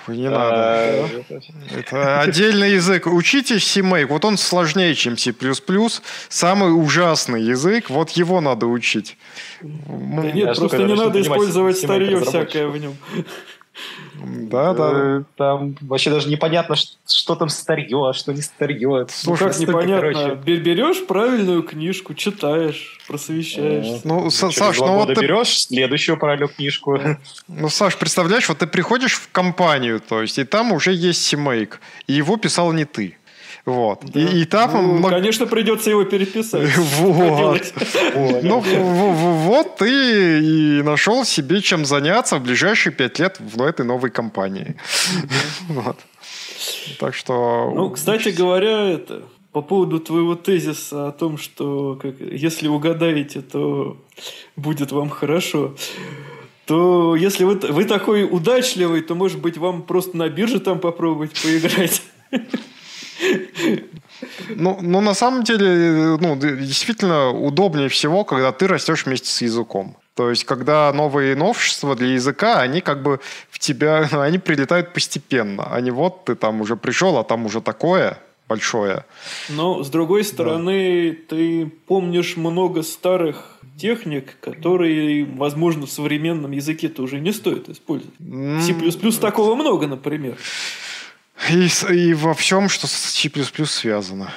Не 0.07 0.27
а, 0.27 0.31
надо. 0.31 1.39
Это 1.75 2.21
отдельный 2.21 2.73
язык. 2.73 3.07
Учитесь 3.07 3.75
CMake. 3.75 4.05
Вот 4.05 4.23
он 4.23 4.37
сложнее, 4.37 4.93
чем 4.93 5.17
C++. 5.17 5.33
Самый 6.29 6.69
ужасный 6.69 7.41
язык. 7.41 7.89
Вот 7.89 8.11
его 8.11 8.39
надо 8.39 8.67
учить. 8.67 9.17
Да 9.61 10.31
нет, 10.31 10.55
просто 10.55 10.83
не 10.83 10.95
надо 10.95 11.21
использовать 11.21 11.77
старье 11.77 12.19
всякое 12.21 12.67
в 12.67 12.77
нем. 12.77 12.95
Да, 14.21 14.73
да. 14.73 14.91
Э, 14.93 15.23
там 15.37 15.75
вообще 15.81 16.09
даже 16.09 16.27
непонятно, 16.29 16.75
что 16.75 17.35
там 17.35 17.49
старье, 17.49 18.09
а 18.09 18.13
что 18.13 18.33
не 18.33 18.41
старье. 18.41 19.05
Слушай, 19.09 19.43
ну, 19.43 19.49
как 19.49 19.59
непонятно. 19.59 20.35
Берешь 20.35 21.05
правильную 21.05 21.63
книжку, 21.63 22.13
читаешь, 22.13 22.99
просвещаешься. 23.07 24.01
Ну, 24.03 24.29
Саш, 24.29 24.79
ну 24.79 24.95
вот 24.95 25.13
ты... 25.13 25.21
берешь 25.21 25.61
следующую 25.61 26.17
правильную 26.17 26.49
книжку. 26.49 26.99
Ну, 27.47 27.69
Саш, 27.69 27.97
представляешь, 27.97 28.49
вот 28.49 28.57
ты 28.59 28.67
приходишь 28.67 29.13
в 29.13 29.31
компанию, 29.31 30.01
то 30.01 30.21
есть, 30.21 30.37
и 30.37 30.43
там 30.43 30.73
уже 30.73 30.91
есть 30.91 31.23
Симейк, 31.23 31.79
и 32.07 32.13
его 32.13 32.37
писал 32.37 32.73
не 32.73 32.85
ты. 32.85 33.15
Вот. 33.65 34.03
Да. 34.05 34.19
И, 34.19 34.41
и 34.41 34.45
там 34.45 34.71
ну, 34.73 34.93
много... 34.97 35.15
Конечно, 35.15 35.45
придется 35.45 35.89
его 35.89 36.03
переписать. 36.03 36.69
Вот. 36.99 38.43
Ну, 38.43 38.59
вот 38.59 39.77
ты 39.77 40.39
и 40.39 40.81
нашел 40.81 41.25
себе 41.25 41.61
чем 41.61 41.85
заняться 41.85 42.37
в 42.37 42.43
ближайшие 42.43 42.93
пять 42.93 43.19
лет 43.19 43.39
в 43.39 43.61
этой 43.61 43.85
новой 43.85 44.09
компании. 44.09 44.75
Вот. 45.69 45.97
Так 46.99 47.15
что... 47.15 47.71
Ну, 47.73 47.89
кстати 47.91 48.29
говоря, 48.29 48.89
это 48.89 49.23
по 49.51 49.61
поводу 49.61 49.99
твоего 49.99 50.35
тезиса 50.35 51.07
о 51.07 51.11
том, 51.11 51.37
что 51.37 51.97
как, 52.01 52.19
если 52.19 52.67
угадаете, 52.67 53.41
то 53.41 53.97
будет 54.55 54.91
вам 54.91 55.09
хорошо 55.09 55.75
то 56.69 57.15
если 57.15 57.45
вы, 57.45 57.55
вы 57.55 57.83
такой 57.83 58.25
удачливый, 58.29 59.01
то, 59.01 59.15
может 59.15 59.41
быть, 59.41 59.57
вам 59.57 59.81
просто 59.81 60.15
на 60.15 60.29
бирже 60.29 60.59
там 60.59 60.77
попробовать 60.79 61.31
поиграть. 61.41 62.03
Ну, 64.49 64.79
ну, 64.81 65.01
на 65.01 65.13
самом 65.13 65.43
деле, 65.43 66.17
ну, 66.19 66.35
действительно 66.35 67.29
удобнее 67.29 67.87
всего, 67.89 68.23
когда 68.23 68.51
ты 68.51 68.67
растешь 68.67 69.05
вместе 69.05 69.29
с 69.29 69.41
языком. 69.41 69.95
То 70.15 70.29
есть, 70.29 70.43
когда 70.43 70.91
новые 70.93 71.35
новшества 71.35 71.95
для 71.95 72.09
языка, 72.09 72.59
они 72.59 72.81
как 72.81 73.01
бы 73.01 73.19
в 73.49 73.59
тебя, 73.59 74.09
они 74.11 74.37
прилетают 74.37 74.93
постепенно. 74.93 75.67
А 75.71 75.79
не 75.79 75.91
вот 75.91 76.25
ты 76.25 76.35
там 76.35 76.61
уже 76.61 76.75
пришел, 76.75 77.17
а 77.17 77.23
там 77.23 77.45
уже 77.45 77.61
такое 77.61 78.17
большое. 78.49 79.05
Но, 79.47 79.83
с 79.83 79.89
другой 79.89 80.23
стороны, 80.23 81.11
да. 81.11 81.17
ты 81.35 81.71
помнишь 81.87 82.35
много 82.35 82.83
старых 82.83 83.59
техник, 83.77 84.37
которые, 84.41 85.23
возможно, 85.23 85.85
в 85.85 85.91
современном 85.91 86.51
языке-то 86.51 87.01
уже 87.01 87.19
не 87.19 87.31
стоит 87.31 87.69
использовать. 87.69 88.13
C++ 88.19 89.21
такого 89.21 89.55
много, 89.55 89.87
например. 89.87 90.35
И, 91.49 91.67
и 91.93 92.13
во 92.13 92.33
всем, 92.33 92.69
что 92.69 92.87
с 92.87 92.91
C++ 92.91 93.29
связано. 93.65 94.31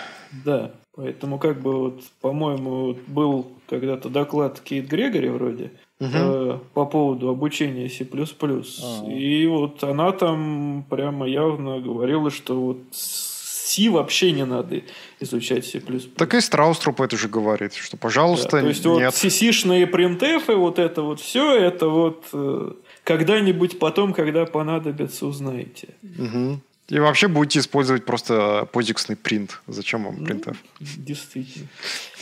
Да, 0.45 0.73
поэтому 0.95 1.39
как 1.39 1.61
бы 1.61 1.79
вот, 1.79 2.03
по-моему, 2.21 2.97
был 3.07 3.53
когда-то 3.69 4.09
доклад 4.09 4.61
Кейт 4.61 4.87
Грегори 4.87 5.29
вроде 5.29 5.73
угу. 5.99 6.11
э, 6.13 6.59
по 6.75 6.87
поводу 6.87 7.29
обучения 7.29 7.89
C++. 7.89 8.05
А-а-а. 8.05 9.11
И 9.11 9.47
вот 9.47 9.83
она 9.85 10.13
там 10.13 10.85
прямо 10.89 11.27
явно 11.27 11.81
говорила, 11.81 12.31
что 12.31 12.61
вот 12.61 12.79
C 12.93 13.89
вообще 13.89 14.33
не 14.33 14.45
надо 14.45 14.83
изучать 15.21 15.67
C++. 15.67 15.81
Так 16.17 16.35
и 16.35 16.41
Страуструп 16.41 17.01
это 17.01 17.17
же 17.17 17.29
говорит, 17.29 17.75
что, 17.75 17.97
пожалуйста, 17.97 18.51
да, 18.53 18.61
То 18.61 18.69
есть 18.69 18.85
нет. 18.85 19.15
вот 19.15 19.15
C-шные 19.15 19.87
printf, 19.87 20.55
вот 20.55 20.79
это 20.79 21.03
вот 21.03 21.21
все, 21.21 21.57
это 21.57 21.89
вот 21.89 22.25
э, 22.33 22.73
когда-нибудь 23.05 23.79
потом, 23.79 24.13
когда 24.13 24.45
понадобится, 24.45 25.27
узнаете. 25.27 25.89
Угу. 26.03 26.61
И 26.93 26.99
вообще 26.99 27.27
будете 27.27 27.61
использовать 27.61 28.05
просто 28.05 28.69
позиксный 28.71 29.17
принт. 29.17 29.63
Зачем 29.67 30.05
вам 30.05 30.23
принтов? 30.27 30.59
Ну, 30.79 30.87
действительно. 30.99 31.67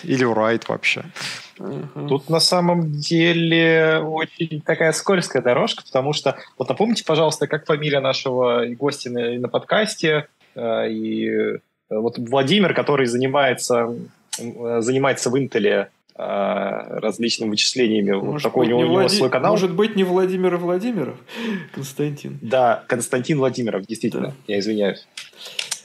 Или 0.05 0.25
write 0.25 0.63
вообще. 0.69 1.03
Тут 2.09 2.31
на 2.31 2.39
самом 2.39 2.93
деле 2.93 3.99
очень 3.99 4.61
такая 4.61 4.93
скользкая 4.93 5.43
дорожка, 5.43 5.83
потому 5.83 6.13
что, 6.13 6.39
вот 6.57 6.69
напомните, 6.69 7.05
пожалуйста, 7.05 7.49
как 7.49 7.67
фамилия 7.67 7.99
нашего 7.99 8.65
гостя 8.67 9.11
на, 9.11 9.41
на 9.41 9.49
подкасте, 9.49 10.29
э, 10.55 10.89
и 10.89 11.27
э, 11.27 11.59
вот 11.91 12.19
Владимир, 12.19 12.73
который 12.73 13.07
занимается, 13.07 13.93
э, 14.39 14.81
занимается 14.83 15.31
в 15.31 15.39
Интеле 15.39 15.91
различными 16.21 17.51
вычислениями. 17.51 18.13
Может 18.13 18.33
вот 18.33 18.43
такой 18.43 18.67
у 18.67 18.69
него, 18.69 18.93
Влади... 18.93 19.15
свой 19.15 19.31
канал. 19.31 19.53
Может 19.53 19.73
быть, 19.73 19.97
не 19.97 20.05
Владимир 20.05 20.57
Владимиров, 20.57 21.17
Константин. 21.73 22.39
Да, 22.43 22.85
Константин 22.89 23.39
Владимиров, 23.39 23.87
действительно, 23.87 24.29
да. 24.29 24.35
я 24.47 24.59
извиняюсь. 24.59 25.07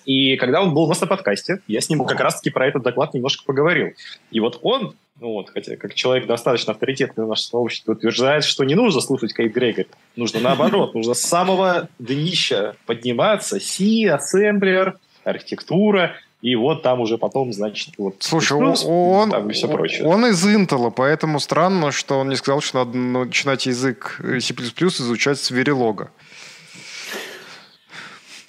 И 0.06 0.38
когда 0.38 0.62
он 0.62 0.74
был 0.74 0.84
у 0.84 0.88
нас 0.88 1.02
на 1.02 1.08
подкасте, 1.08 1.62
я 1.68 1.82
с 1.82 1.90
ним 1.90 2.06
как 2.06 2.20
раз-таки 2.20 2.52
про 2.52 2.68
этот 2.68 2.84
доклад 2.84 3.14
немножко 3.14 3.44
поговорил. 3.44 3.94
И 4.30 4.40
вот 4.40 4.60
он, 4.62 4.96
ну 5.20 5.34
вот, 5.34 5.50
хотя 5.50 5.78
как 5.78 5.96
человек 5.96 6.28
достаточно 6.28 6.74
авторитетный 6.74 7.26
в 7.26 7.28
нашем 7.28 7.50
сообществе, 7.50 7.94
утверждает, 7.94 8.44
что 8.44 8.64
не 8.64 8.76
нужно 8.76 9.02
слушать 9.02 9.34
Кейт 9.34 9.54
Грегори. 9.54 9.88
Нужно 10.16 10.40
наоборот, 10.42 10.94
нужно 10.94 11.14
с 11.14 11.22
самого 11.22 11.90
днища 11.98 12.76
подниматься. 12.86 13.60
C, 13.60 14.08
ассемблер, 14.10 14.98
архитектура, 15.24 16.14
и 16.46 16.56
вот 16.56 16.84
там 16.84 17.02
уже 17.02 17.18
потом, 17.18 17.52
значит, 17.52 17.96
вот... 17.98 18.18
Слушай, 18.20 18.54
он, 18.54 19.32
там 19.32 19.50
и 19.50 19.54
все 19.54 19.68
прочее. 19.68 20.08
он 20.08 20.28
из 20.28 20.46
Intel, 20.46 20.92
поэтому 20.96 21.40
странно, 21.40 21.92
что 21.92 22.20
он 22.20 22.30
не 22.30 22.36
сказал, 22.36 22.62
что 22.62 22.86
надо 22.86 22.96
начинать 22.96 23.66
язык 23.66 24.22
C++ 24.22 24.54
изучать 24.54 25.40
с 25.40 25.50
Verilog. 25.50 26.10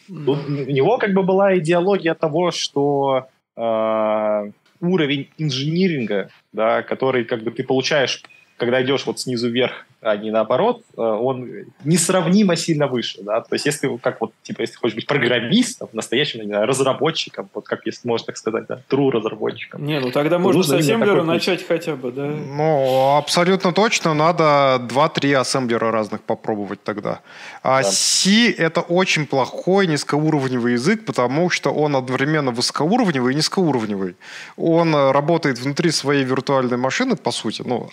Тут 0.09 0.47
у 0.47 0.71
него 0.71 0.99
как 0.99 1.15
бы 1.15 1.23
была 1.23 1.57
идеология 1.57 2.13
того, 2.13 2.51
что 2.51 3.29
э, 3.57 4.51
уровень 4.83 5.31
инжиниринга, 5.39 6.29
да, 6.53 6.83
который 6.83 7.25
как 7.25 7.45
бы 7.45 7.51
ты 7.51 7.65
получаешь 7.65 8.23
когда 8.57 8.83
идешь 8.83 9.07
вот 9.07 9.21
снизу 9.21 9.49
вверх, 9.51 9.87
а 10.01 10.17
не 10.17 10.31
наоборот, 10.31 10.83
э, 10.97 11.01
он 11.01 11.49
несравнимо 11.85 12.57
сильно 12.57 12.87
выше, 12.87 13.23
да, 13.23 13.41
то 13.41 13.55
есть 13.55 13.67
если, 13.67 13.95
как 13.97 14.21
вот, 14.21 14.33
типа, 14.43 14.61
если 14.61 14.77
хочешь 14.77 14.95
быть 14.95 15.07
программистом, 15.07 15.89
настоящим, 15.93 16.41
не 16.41 16.47
знаю, 16.47 16.67
разработчиком, 16.67 17.49
вот 17.55 17.67
как, 17.67 17.87
если 17.87 18.07
можно 18.07 18.27
так 18.27 18.37
сказать, 18.37 18.67
да, 18.69 18.81
true 18.89 19.11
разработчиком. 19.11 19.85
Не, 19.85 20.01
ну 20.01 20.11
тогда 20.11 20.39
можно 20.39 20.63
с 20.63 20.71
ассемблера 20.71 21.23
начать 21.23 21.67
хотя 21.67 21.97
бы, 21.97 22.13
да? 22.13 22.27
Ну, 22.27 23.17
абсолютно 23.17 23.73
точно, 23.73 24.15
надо 24.15 24.81
2-3 24.89 25.35
ассемблера 25.35 25.91
разных 25.91 26.23
попробовать 26.23 26.83
тогда. 26.83 27.21
А 27.63 27.83
да. 27.83 27.91
C— 27.91 28.51
это 28.59 28.81
очень 28.81 29.27
плохой 29.27 29.87
низкоуровневый 29.87 30.75
язык, 30.75 31.05
потому 31.05 31.51
что 31.51 31.71
он 31.71 31.97
одновременно 31.97 32.53
высокоуровневый 32.53 33.33
и 33.33 33.37
низкоуровневый. 33.37 34.17
Он 34.57 34.95
работает 34.95 35.59
внутри 35.59 35.91
своей 35.91 36.25
виртуальной 36.25 36.77
машины, 36.77 37.17
по 37.17 37.31
сути, 37.31 37.63
ну, 37.67 37.89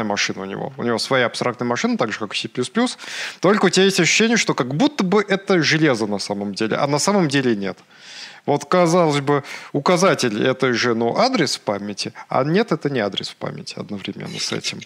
абстрактная 0.00 0.04
машина 0.04 0.42
у 0.42 0.44
него. 0.44 0.72
У 0.76 0.82
него 0.82 0.98
своя 0.98 1.26
абстрактная 1.26 1.68
машина, 1.68 1.96
так 1.96 2.12
же, 2.12 2.18
как 2.18 2.34
и 2.34 2.36
C++. 2.36 2.48
Только 3.40 3.66
у 3.66 3.70
тебя 3.70 3.84
есть 3.84 4.00
ощущение, 4.00 4.36
что 4.36 4.54
как 4.54 4.74
будто 4.74 5.04
бы 5.04 5.24
это 5.28 5.62
железо 5.62 6.06
на 6.06 6.18
самом 6.18 6.54
деле, 6.54 6.76
а 6.76 6.86
на 6.86 6.98
самом 6.98 7.28
деле 7.28 7.56
нет. 7.56 7.78
Вот, 8.50 8.64
казалось 8.64 9.20
бы, 9.20 9.44
указатель– 9.72 10.44
это 10.46 10.72
же 10.72 10.96
ну, 10.96 11.16
адрес 11.16 11.54
в 11.54 11.60
памяти, 11.60 12.12
а 12.28 12.42
нет, 12.42 12.72
это 12.72 12.90
не 12.90 12.98
адрес 12.98 13.28
в 13.28 13.36
памяти 13.36 13.74
одновременно 13.78 14.40
с 14.40 14.50
этим. 14.50 14.80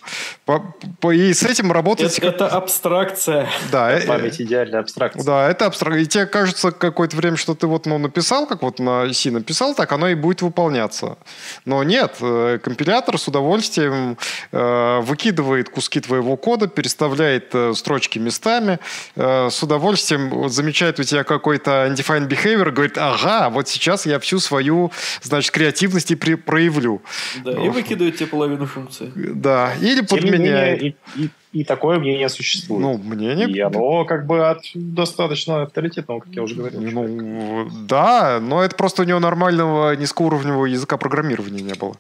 По, 0.45 0.75
по, 1.01 1.13
и 1.13 1.33
с 1.33 1.43
этим 1.45 1.73
работать... 1.73 2.19
Это, 2.19 2.27
это 2.27 2.49
абстракция. 2.49 3.49
Да. 3.73 3.91
Э, 3.91 4.07
Память– 4.07 4.39
идеальная 4.43 4.81
абстракция. 4.81 5.25
Да, 5.25 5.49
это 5.49 5.65
абстракция. 5.65 6.03
И 6.03 6.07
тебе 6.07 6.27
кажется 6.27 6.73
какое-то 6.73 7.17
время, 7.17 7.39
что 7.39 7.55
ты 7.55 7.67
вот 7.67 7.87
ну, 7.87 7.97
написал, 7.97 8.47
как 8.47 8.61
вот 8.61 8.81
на 8.81 9.11
C 9.15 9.31
написал, 9.31 9.75
так 9.75 9.91
оно 9.93 10.09
и 10.09 10.15
будет 10.15 10.43
выполняться. 10.43 11.17
Но 11.65 11.83
нет, 11.85 12.17
э, 12.21 12.59
компилятор 12.63 13.19
с 13.19 13.29
удовольствием 13.29 14.19
э, 14.53 15.01
выкидывает 15.01 15.71
куски 15.71 16.01
твоего 16.01 16.37
кода, 16.37 16.69
переставляет 16.69 17.55
э, 17.55 17.73
строчки 17.75 18.19
местами, 18.19 18.79
э, 19.17 19.49
с 19.51 19.63
удовольствием 19.63 20.51
замечает 20.51 21.01
у 21.01 21.03
тебя 21.03 21.25
какой-то 21.25 21.87
undefined 21.87 22.29
behavior, 22.29 22.71
говорит, 22.71 22.99
ага, 22.99 23.54
вот 23.55 23.69
сейчас 23.69 24.07
я 24.07 24.19
всю 24.19 24.39
свою, 24.39 24.93
значит, 25.23 25.51
креативность 25.53 26.11
и 26.11 26.15
при, 26.15 26.35
проявлю. 26.35 27.01
Да, 27.45 27.53
и 27.53 27.69
выкидывает 27.69 28.17
тебе 28.17 28.27
половину 28.27 28.67
функции. 28.67 29.11
Да, 29.15 29.73
или 29.81 30.05
Тем 30.05 30.07
подменяет. 30.07 30.83
И, 30.83 30.97
и, 31.17 31.31
и 31.53 31.65
такое 31.65 31.99
мнение 31.99 32.29
существует. 32.29 32.83
Ну, 32.83 32.99
мнение... 32.99 33.49
И 33.49 33.61
оно 33.61 34.05
как 34.05 34.27
бы 34.27 34.47
от 34.49 34.63
достаточно 34.75 35.63
авторитетного, 35.63 36.21
как 36.21 36.33
я 36.35 36.43
уже 36.43 36.55
говорил. 36.55 36.81
Ну, 36.81 37.69
да, 37.87 38.41
но 38.41 38.63
это 38.63 38.77
просто 38.77 39.03
у 39.03 39.05
него 39.05 39.21
нормального 39.21 39.95
низкоуровневого 39.95 40.67
языка 40.67 40.97
программирования 40.97 41.63
не 41.63 41.75
было. 41.75 41.97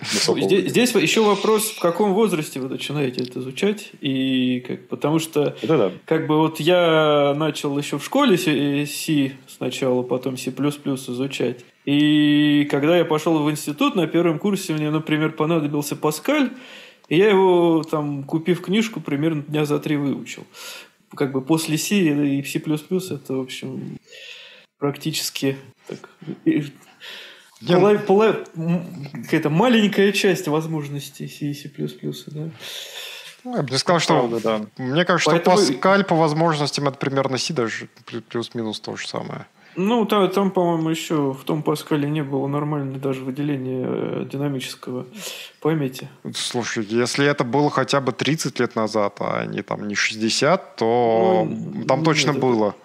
Здесь, 0.00 0.70
здесь 0.70 0.94
еще 0.94 1.22
вопрос, 1.22 1.70
в 1.70 1.78
каком 1.78 2.14
возрасте 2.14 2.60
вы 2.60 2.68
начинаете 2.68 3.22
это 3.22 3.40
изучать. 3.40 3.90
И 4.00 4.60
как, 4.66 4.88
потому 4.88 5.18
что 5.18 5.56
это 5.62 5.78
да. 5.78 5.92
как 6.06 6.26
бы 6.26 6.38
вот 6.38 6.60
я 6.60 7.34
начал 7.36 7.76
еще 7.78 7.98
в 7.98 8.04
школе 8.04 8.38
C 8.38 9.32
сначала, 9.48 10.02
потом 10.02 10.36
C++ 10.36 10.50
изучать. 10.50 11.64
И 11.84 12.66
когда 12.70 12.96
я 12.96 13.04
пошел 13.04 13.38
в 13.42 13.50
институт, 13.50 13.94
на 13.94 14.06
первом 14.06 14.38
курсе 14.38 14.72
мне, 14.72 14.90
например, 14.90 15.32
понадобился 15.32 15.96
Паскаль, 15.96 16.50
и 17.08 17.16
я 17.16 17.28
его, 17.28 17.82
там, 17.82 18.24
купив 18.24 18.62
книжку, 18.62 19.00
примерно 19.00 19.42
дня 19.42 19.64
за 19.64 19.78
три 19.78 19.96
выучил. 19.96 20.44
Как 21.14 21.32
бы 21.32 21.42
после 21.42 21.76
C 21.76 21.96
и 21.96 22.42
C++ 22.42 22.58
это, 22.58 23.34
в 23.34 23.40
общем, 23.40 23.98
практически 24.78 25.56
так, 25.86 26.08
Пола, 27.66 27.98
пола, 27.98 28.44
какая-то 29.12 29.50
маленькая 29.50 30.12
часть 30.12 30.48
возможностей 30.48 31.28
C 31.28 31.46
и 31.46 31.54
C++, 31.54 31.70
да? 32.26 32.50
Ну, 33.44 33.56
я 33.56 33.62
бы 33.62 33.70
не 33.70 33.78
сказал, 33.78 34.00
что... 34.00 34.18
Правда, 34.20 34.40
да. 34.40 34.82
Мне 34.82 35.04
кажется, 35.04 35.30
Поэтому... 35.30 35.56
что 35.56 35.72
Pascal 35.72 36.04
по 36.04 36.14
возможностям 36.14 36.88
это 36.88 36.98
примерно 36.98 37.38
C, 37.38 37.52
даже 37.52 37.88
плюс-минус 38.28 38.80
то 38.80 38.96
же 38.96 39.06
самое. 39.08 39.46
Ну, 39.74 40.04
там, 40.04 40.30
там 40.30 40.50
по-моему, 40.50 40.90
еще 40.90 41.32
в 41.32 41.44
том 41.44 41.62
Паскале 41.62 42.08
не 42.08 42.22
было 42.22 42.46
нормально 42.46 42.98
даже 42.98 43.22
выделения 43.22 43.86
э, 43.86 44.26
динамического 44.30 45.06
памяти. 45.60 46.08
Слушай, 46.34 46.84
если 46.84 47.26
это 47.26 47.42
было 47.42 47.70
хотя 47.70 48.00
бы 48.00 48.12
30 48.12 48.60
лет 48.60 48.76
назад, 48.76 49.16
а 49.20 49.46
не 49.46 49.62
там 49.62 49.88
не 49.88 49.94
60, 49.94 50.76
то 50.76 51.48
ну, 51.48 51.84
там 51.86 52.04
точно 52.04 52.32
нет, 52.32 52.40
было. 52.40 52.68
Это... 52.68 52.76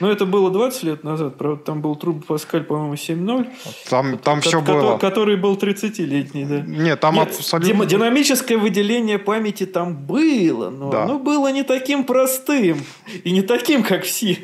Ну, 0.00 0.08
это 0.08 0.26
было 0.26 0.50
20 0.50 0.82
лет 0.84 1.04
назад, 1.04 1.36
правда, 1.36 1.64
там 1.64 1.80
был 1.80 1.96
Труб 1.96 2.24
Паскаль, 2.24 2.62
по-моему, 2.62 2.94
7.0. 2.94 3.48
Там, 3.90 4.18
там 4.18 4.40
все 4.40 4.60
было. 4.60 4.96
Который 4.96 5.36
был 5.36 5.56
30-летний, 5.56 6.44
да. 6.44 6.60
Нет, 6.60 7.00
там 7.00 7.16
Нет, 7.16 7.28
абсолютно... 7.28 7.84
Динамическое 7.86 8.58
выделение 8.58 9.18
памяти 9.18 9.66
там 9.66 9.96
было, 9.96 10.70
но 10.70 10.90
да. 10.90 11.04
оно 11.04 11.18
было 11.18 11.50
не 11.50 11.64
таким 11.64 12.04
простым 12.04 12.78
и 13.24 13.32
не 13.32 13.42
таким, 13.42 13.82
как 13.82 14.04
в 14.04 14.10
C. 14.10 14.38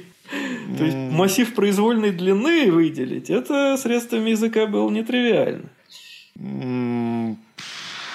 То 0.77 0.85
есть 0.85 0.97
массив 0.97 1.55
произвольной 1.55 2.11
длины 2.11 2.73
выделить, 2.73 3.31
это 3.31 3.77
средствами 3.77 4.31
языка 4.31 4.67
было 4.67 4.91
нетривиально. 4.91 5.69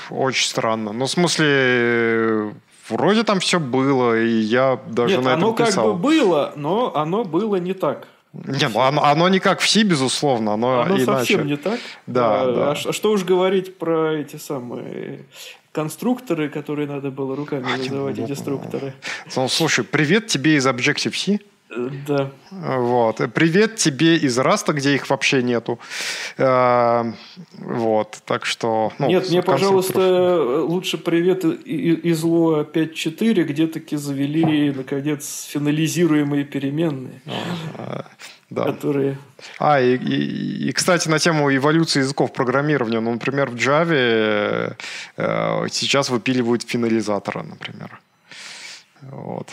Очень 0.09 0.49
странно. 0.49 0.91
Ну, 0.91 1.05
в 1.05 1.09
смысле, 1.09 2.53
Вроде 2.89 3.23
там 3.23 3.39
все 3.39 3.59
было, 3.59 4.19
и 4.19 4.29
я 4.29 4.79
даже 4.87 5.15
Нет, 5.15 5.25
на 5.25 5.33
оно 5.33 5.53
этом 5.53 5.65
писал. 5.65 5.85
как 5.85 5.95
бы 5.95 6.01
было, 6.01 6.53
но 6.55 6.95
оно 6.95 7.23
было 7.23 7.57
не 7.57 7.73
так. 7.73 8.07
Не, 8.33 8.67
ну 8.67 8.81
оно, 8.81 9.03
оно 9.03 9.27
не 9.29 9.39
как 9.39 9.59
все, 9.59 9.83
безусловно, 9.83 10.53
оно, 10.53 10.81
оно 10.81 10.95
иначе. 10.95 11.05
совсем 11.05 11.47
не 11.47 11.57
так. 11.57 11.79
Да, 12.05 12.41
а, 12.41 12.53
да. 12.53 12.71
А 12.71 12.93
что 12.93 13.11
уж 13.11 13.23
говорить 13.23 13.77
про 13.77 14.13
эти 14.13 14.35
самые 14.35 15.25
конструкторы, 15.71 16.49
которые 16.49 16.87
надо 16.87 17.09
было 17.09 17.35
руками 17.35 17.65
вызывать, 17.77 18.17
и 18.19 18.23
деструкторы. 18.23 18.93
Ну, 19.35 19.47
слушай, 19.47 19.83
привет 19.83 20.27
тебе 20.27 20.55
из 20.55 20.67
Objective-C. 20.67 21.39
Да. 21.69 22.31
Вот. 22.49 23.21
Привет 23.33 23.75
тебе 23.75 24.15
из 24.15 24.37
Раста, 24.39 24.73
где 24.73 24.95
их 24.95 25.09
вообще 25.09 25.43
нету. 25.43 25.79
Э, 26.37 27.11
вот. 27.59 28.17
Так 28.25 28.45
что... 28.45 28.91
Ну, 28.97 29.07
Нет, 29.07 29.29
мне, 29.29 29.43
пожалуйста, 29.43 30.63
лучше 30.63 30.97
привет 30.97 31.45
из 31.45 32.23
Луа 32.23 32.63
5.4, 32.63 33.43
где 33.43 33.67
таки 33.67 33.97
завели, 33.97 34.71
наконец, 34.71 35.45
финализируемые 35.45 36.43
переменные. 36.43 37.21
А, 37.77 38.05
да. 38.49 38.63
Которые... 38.63 39.19
А, 39.59 39.79
и, 39.79 39.95
и, 39.95 40.69
и, 40.69 40.71
кстати, 40.71 41.07
на 41.07 41.19
тему 41.19 41.55
эволюции 41.55 41.99
языков 41.99 42.33
программирования. 42.33 42.99
Ну, 42.99 43.11
например, 43.11 43.51
в 43.51 43.55
Java 43.55 44.75
э, 45.17 45.67
сейчас 45.69 46.09
выпиливают 46.09 46.63
финализаторы, 46.63 47.43
например. 47.43 47.99
Вот. 49.01 49.49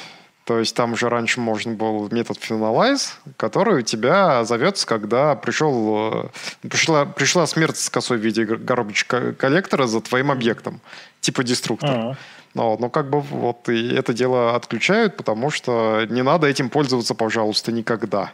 То 0.47 0.61
есть 0.61 0.77
там 0.77 0.93
уже 0.93 1.09
раньше 1.09 1.41
можно 1.41 1.75
был 1.75 2.09
метод 2.13 2.39
finalize, 2.39 3.15
который 3.37 3.81
у 3.81 3.83
тебя 3.83 4.45
зовется, 4.45 4.87
когда 4.87 5.35
пришел, 5.35 6.31
э, 6.63 6.69
пришла, 6.69 7.05
пришла 7.05 7.49
смерть 7.49 7.77
с 7.77 7.91
косой 7.91 8.19
в 8.19 8.21
виде 8.21 8.45
garbage 8.45 9.33
коллектора 9.35 9.89
за 9.89 10.01
твоим 10.01 10.31
объектом, 10.31 10.81
типа 11.21 11.43
деструктор. 11.43 11.91
Uh-huh. 11.91 12.17
Но, 12.55 12.77
но 12.79 12.89
как 12.91 13.11
бы 13.11 13.21
вот 13.23 13.69
и 13.69 13.89
это 13.89 14.15
дело 14.15 14.55
отключают, 14.55 15.17
потому 15.17 15.51
что 15.51 16.07
не 16.09 16.23
надо 16.23 16.47
этим 16.47 16.71
пользоваться, 16.71 17.17
пожалуйста, 17.17 17.73
никогда. 17.73 18.33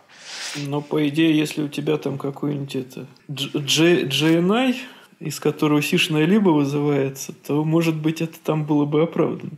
Но 0.57 0.83
по 0.83 1.09
идее, 1.09 1.35
если 1.35 1.63
у 1.63 1.69
тебя 1.69 1.97
там 1.97 2.19
какой-нибудь 2.19 2.77
это 2.77 3.07
G, 3.29 4.03
GNI, 4.05 4.77
из 5.19 5.41
которого 5.41 5.81
сишная 5.81 6.27
либо 6.27 6.51
вызывается, 6.51 7.33
то, 7.33 7.65
может 7.65 7.97
быть, 7.97 8.21
это 8.21 8.39
там 8.39 8.67
было 8.67 8.85
бы 8.85 9.03
оправдано. 9.03 9.53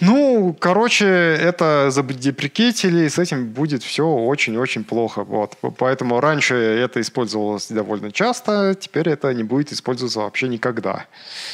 Ну, 0.00 0.56
короче, 0.58 1.06
это 1.06 1.90
задеприкетили, 1.90 3.04
и 3.04 3.08
с 3.08 3.18
этим 3.18 3.48
будет 3.48 3.82
все 3.82 4.06
очень-очень 4.06 4.84
плохо. 4.84 5.24
Вот. 5.24 5.56
Поэтому 5.78 6.20
раньше 6.20 6.54
это 6.54 7.00
использовалось 7.00 7.68
довольно 7.68 8.10
часто, 8.10 8.74
теперь 8.78 9.08
это 9.08 9.32
не 9.34 9.42
будет 9.42 9.72
использоваться 9.72 10.20
вообще 10.20 10.48
никогда. 10.48 11.06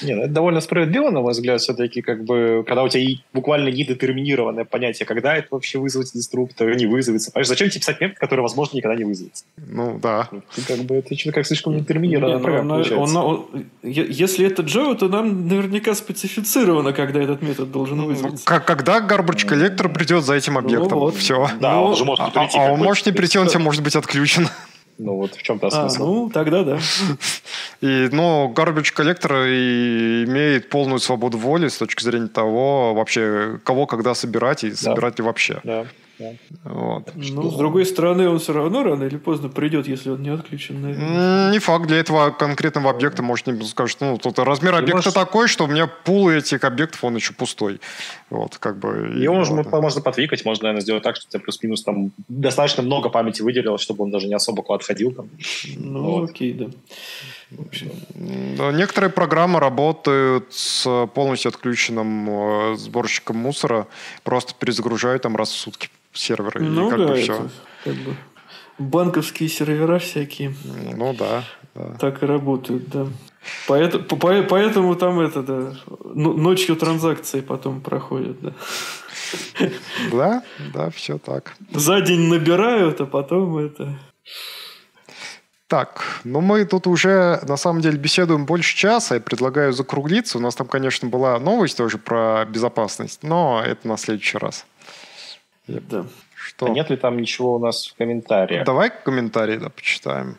Не, 0.03 0.14
ну, 0.14 0.22
это 0.22 0.32
довольно 0.32 0.61
справедливо, 0.61 1.11
на 1.11 1.20
мой 1.20 1.32
взгляд, 1.32 1.61
все-таки, 1.61 2.03
как 2.03 2.24
бы, 2.24 2.64
когда 2.66 2.82
у 2.82 2.88
тебя 2.88 3.16
буквально 3.32 3.68
недетерминированное 3.68 4.64
понятие, 4.64 5.07
когда 5.07 5.36
это 5.36 5.49
вообще 5.51 5.78
вызовется 5.78 6.16
деструктор, 6.16 6.74
не 6.76 6.86
вызовется. 6.86 7.32
Понимаешь, 7.32 7.49
зачем 7.49 7.68
тебе 7.68 7.80
писать 7.80 8.01
метод, 8.01 8.18
который, 8.18 8.40
возможно, 8.40 8.76
никогда 8.76 8.97
не 8.97 9.05
вызовется? 9.05 9.44
Ну, 9.57 9.99
да. 10.01 10.28
Ну, 10.30 10.42
как 10.68 10.78
бы 10.78 10.94
это 10.97 11.16
что-то 11.16 11.32
как 11.32 11.47
слишком 11.47 11.74
он, 11.74 11.84
Если 13.82 14.47
это 14.47 14.62
Java, 14.62 14.97
то 14.97 15.09
нам 15.09 15.49
наверняка 15.49 15.94
специфицировано, 15.94 16.92
когда 16.92 17.20
этот 17.20 17.42
метод 17.42 17.70
должен 17.70 17.99
ну, 17.99 18.07
вызваться. 18.07 18.36
Как, 18.45 18.66
когда 18.66 19.01
garbage 19.01 19.47
коллектор 19.47 19.89
придет 19.89 20.24
за 20.24 20.34
этим 20.34 20.59
объектом? 20.59 20.99
Ну, 20.99 21.05
вот. 21.07 21.16
Все. 21.16 21.49
Да, 21.61 21.74
ну, 21.74 21.84
он 21.84 21.93
уже 21.93 22.05
может 22.05 22.26
не 22.26 22.32
прийти. 22.32 22.59
А, 22.59 22.68
а 22.68 22.72
он 22.72 22.80
может 22.80 23.07
не 23.07 23.12
прийти, 23.12 23.39
он 23.39 23.47
тебе 23.49 23.61
может 23.61 23.82
быть 23.82 23.97
отключен. 23.97 24.49
Ну 24.99 25.16
вот 25.16 25.34
в 25.34 25.43
чем-то 25.43 25.66
а, 25.66 25.70
смысл. 25.70 26.07
Ну, 26.07 26.30
тогда 26.30 26.64
да. 26.64 26.78
И, 27.80 28.09
ну, 28.12 28.53
garbage 28.57 28.93
коллектор 28.93 29.32
имеет 29.32 30.70
полную 30.70 31.01
свободу 31.01 31.37
воли 31.37 31.68
с 31.68 31.76
точки 31.76 32.03
зрения 32.03 32.28
того, 32.28 32.95
вообще, 32.95 33.59
кого 33.62 33.87
когда 33.87 34.14
собирать 34.14 34.64
и 34.64 34.74
собирать 34.74 35.16
да. 35.16 35.22
ли 35.22 35.26
вообще. 35.26 35.61
Да. 35.64 35.87
Да. 36.18 36.32
Вот. 36.64 37.12
Ну, 37.14 37.50
с 37.50 37.56
другой 37.56 37.84
стороны, 37.84 38.28
он 38.28 38.38
все 38.38 38.52
равно 38.54 38.82
рано 38.82 39.04
или 39.04 39.16
поздно 39.18 39.48
придет, 39.50 39.86
если 39.86 40.10
он 40.10 40.22
не 40.22 40.30
отключен. 40.30 40.80
Наверное. 40.80 41.50
Не 41.52 41.58
факт. 41.58 41.86
Для 41.86 41.98
этого 41.98 42.30
конкретного 42.30 42.90
объекта 42.90 43.22
может 43.22 43.46
не 43.46 43.62
скажет, 43.66 43.98
ну, 44.00 44.16
тут 44.16 44.38
размер 44.38 44.72
Ты 44.72 44.78
объекта 44.78 44.96
можешь- 44.96 45.12
такой, 45.12 45.48
что 45.48 45.64
у 45.64 45.66
меня 45.66 45.86
пул 45.86 46.30
этих 46.30 46.64
объектов, 46.64 47.04
он 47.04 47.16
еще 47.16 47.32
пустой. 47.34 47.80
Вот, 48.30 48.56
как 48.58 48.78
бы... 48.78 49.12
и 49.14 49.22
Его 49.22 49.34
можно, 49.34 49.56
ладно. 49.56 49.80
можно 49.80 50.00
потвикать, 50.00 50.44
можно, 50.44 50.64
наверное, 50.64 50.82
сделать 50.82 51.02
так, 51.02 51.16
что 51.16 51.26
у 51.26 51.30
тебя 51.30 51.40
плюс-минус 51.40 51.82
там 51.82 52.10
достаточно 52.28 52.82
много 52.82 53.08
памяти 53.10 53.42
выделилось, 53.42 53.80
чтобы 53.82 54.04
он 54.04 54.10
даже 54.10 54.26
не 54.26 54.34
особо 54.34 54.62
куда 54.62 54.76
отходил. 54.76 55.12
Там. 55.12 55.28
Ну, 55.76 56.02
Вот. 56.20 56.30
окей, 56.30 56.68
Да, 58.14 58.72
Некоторые 58.72 59.10
программы 59.10 59.60
работают 59.60 60.46
с 60.52 61.06
полностью 61.14 61.50
отключенным 61.50 62.28
э, 62.72 62.76
сборщиком 62.76 63.36
мусора, 63.36 63.86
просто 64.24 64.54
перезагружают 64.58 65.22
там 65.22 65.36
раз 65.36 65.50
в 65.50 65.56
сутки 65.56 65.88
серверы. 66.16 66.60
ну 66.60 66.88
и 66.88 66.90
как 66.90 66.98
да, 66.98 67.06
бы 67.06 67.12
это 67.12 67.22
все. 67.22 67.48
как 67.84 67.94
бы 67.94 68.16
банковские 68.78 69.48
сервера 69.48 69.98
всякие 69.98 70.54
Ну 70.94 71.14
да, 71.14 71.44
да. 71.74 71.96
так 71.98 72.22
и 72.22 72.26
работают, 72.26 72.88
да. 72.88 73.06
Поэтому, 73.68 74.04
по- 74.04 74.42
поэтому 74.42 74.94
там 74.96 75.20
это, 75.20 75.42
да, 75.42 75.72
ну, 76.14 76.32
ночью 76.32 76.76
транзакции 76.76 77.40
потом 77.40 77.80
проходят, 77.80 78.36
да. 78.40 78.52
Да, 80.12 80.42
да, 80.74 80.90
все 80.90 81.18
так. 81.18 81.54
За 81.72 82.00
день 82.00 82.28
набирают, 82.28 83.00
а 83.00 83.06
потом 83.06 83.56
это... 83.58 83.98
Так, 85.68 86.20
ну 86.22 86.40
мы 86.40 86.64
тут 86.64 86.86
уже 86.86 87.40
на 87.42 87.56
самом 87.56 87.80
деле 87.80 87.98
беседуем 87.98 88.46
больше 88.46 88.76
часа. 88.76 89.16
Я 89.16 89.20
предлагаю 89.20 89.72
закруглиться. 89.72 90.38
У 90.38 90.40
нас 90.40 90.54
там, 90.54 90.68
конечно, 90.68 91.08
была 91.08 91.40
новость 91.40 91.76
тоже 91.76 91.98
про 91.98 92.44
безопасность, 92.44 93.24
но 93.24 93.60
это 93.66 93.88
на 93.88 93.96
следующий 93.96 94.38
раз. 94.38 94.64
Да. 95.68 96.04
Что? 96.34 96.66
А 96.66 96.68
нет 96.70 96.90
ли 96.90 96.96
там 96.96 97.16
ничего 97.16 97.54
у 97.54 97.58
нас 97.58 97.86
в 97.88 97.96
комментариях? 97.96 98.64
Давай 98.64 98.90
комментарии 98.90 99.56
да, 99.56 99.68
почитаем. 99.68 100.36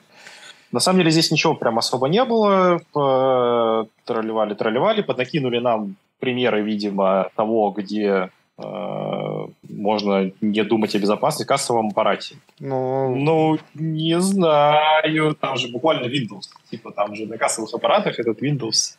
На 0.71 0.80
самом 0.80 0.99
деле 0.99 1.11
здесь 1.11 1.32
ничего 1.32 1.55
прям 1.55 1.78
особо 1.78 2.07
не 2.07 2.23
было. 2.25 2.80
П- 2.93 3.88
Тролливали, 4.05 4.53
тролливали, 4.53 5.01
поднакинули 5.01 5.59
нам 5.59 5.95
примеры, 6.19 6.61
видимо, 6.61 7.30
того, 7.36 7.71
где 7.71 8.30
э, 8.57 9.47
можно 9.69 10.32
не 10.41 10.63
думать 10.63 10.95
о 10.95 10.99
безопасности 10.99 11.43
в 11.43 11.47
кассовом 11.47 11.89
аппарате. 11.89 12.36
Ну, 12.59 13.15
Ну, 13.15 13.57
не 13.75 14.19
знаю. 14.19 15.36
Там 15.36 15.57
же 15.57 15.67
буквально 15.69 16.07
Windows. 16.07 16.47
Типа 16.69 16.91
там 16.91 17.15
же 17.15 17.25
на 17.28 17.38
кассовых 17.38 17.73
аппаратах 17.73 18.19
этот 18.19 18.41
Windows 18.41 18.95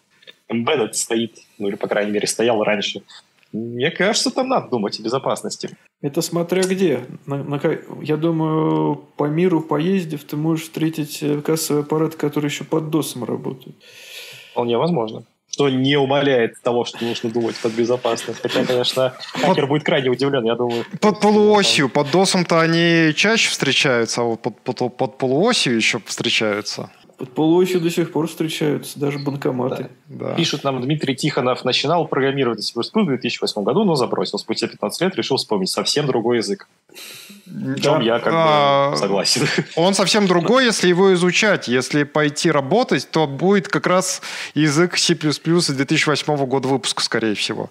embedded 0.51 0.93
стоит. 0.95 1.39
Ну, 1.59 1.69
или, 1.69 1.77
по 1.77 1.87
крайней 1.89 2.13
мере, 2.13 2.27
стоял 2.27 2.63
раньше. 2.65 3.03
Мне 3.53 3.91
кажется, 3.91 4.31
там 4.31 4.49
надо 4.49 4.69
думать 4.69 4.99
о 5.01 5.03
безопасности. 5.03 5.77
Это 6.01 6.23
смотря 6.23 6.63
где. 6.63 7.07
На- 7.27 7.43
на 7.43 7.61
я 8.03 8.17
думаю, 8.17 8.97
по 9.17 9.25
миру 9.25 9.61
поездив, 9.61 10.23
ты 10.25 10.37
можешь 10.37 10.67
встретить 10.67 11.19
э, 11.23 11.41
кассовый 11.41 11.83
аппарат, 11.83 12.15
который 12.15 12.47
еще 12.47 12.65
под 12.65 12.91
досом 12.91 13.25
работает. 13.25 13.75
Вполне 14.53 14.79
возможно. 14.79 15.25
Что 15.51 15.69
не 15.69 15.97
умаляет 15.97 16.63
того, 16.63 16.85
что 16.85 17.05
нужно 17.05 17.31
думать 17.31 17.57
под 17.57 17.73
безопасность. 17.73 18.41
Хотя, 18.41 18.65
конечно, 18.65 19.15
хакер 19.33 19.67
будет 19.67 19.83
крайне 19.83 20.09
удивлен, 20.09 20.45
я 20.45 20.55
думаю. 20.55 20.85
под 21.01 21.21
полуосью. 21.21 21.89
Под 21.89 22.11
досом-то 22.13 22.61
они 22.61 23.13
чаще 23.17 23.51
встречаются, 23.51 24.21
а 24.21 24.25
вот 24.25 24.41
под, 24.43 24.61
под, 24.61 24.97
под 24.97 25.19
полуосью 25.19 25.75
еще 25.75 26.01
встречаются. 26.07 26.91
Под 27.19 27.31
полуосью 27.31 27.81
до 27.81 27.91
сих 27.91 28.13
пор 28.13 28.29
встречаются 28.29 28.99
даже 28.99 29.19
банкоматы. 29.19 29.91
Да. 30.07 30.35
Пишет 30.35 30.63
нам 30.63 30.81
Дмитрий 30.81 31.17
Тихонов, 31.17 31.65
начинал 31.65 32.07
программировать 32.07 32.63
C++ 32.63 32.73
в 32.75 33.07
2008 33.07 33.65
году, 33.65 33.83
но 33.83 33.97
забросил. 33.97 34.39
Спустя 34.39 34.69
15 34.69 35.01
лет 35.01 35.17
решил 35.17 35.37
вспомнить 35.37 35.69
совсем 35.69 36.07
другой 36.07 36.37
язык. 36.37 36.69
В 37.47 37.81
чем 37.81 38.03
я 38.03 38.21
как 38.21 38.33
А, 38.37 38.91
бы 38.93 38.97
согласен. 38.97 39.49
Он 39.77 39.95
совсем 39.95 40.29
другой, 40.29 40.67
если 40.67 40.87
его 40.87 41.13
изучать. 41.15 41.67
Если 41.67 42.05
пойти 42.05 42.53
работать, 42.53 43.11
то 43.11 43.27
будет 43.27 43.67
как 43.67 43.89
раз 43.89 44.23
язык 44.55 44.97
C++ 44.97 45.15
из 45.15 45.69
2008 45.69 46.37
года 46.47 46.69
выпуска, 46.69 47.03
скорее 47.03 47.35
всего. 47.35 47.71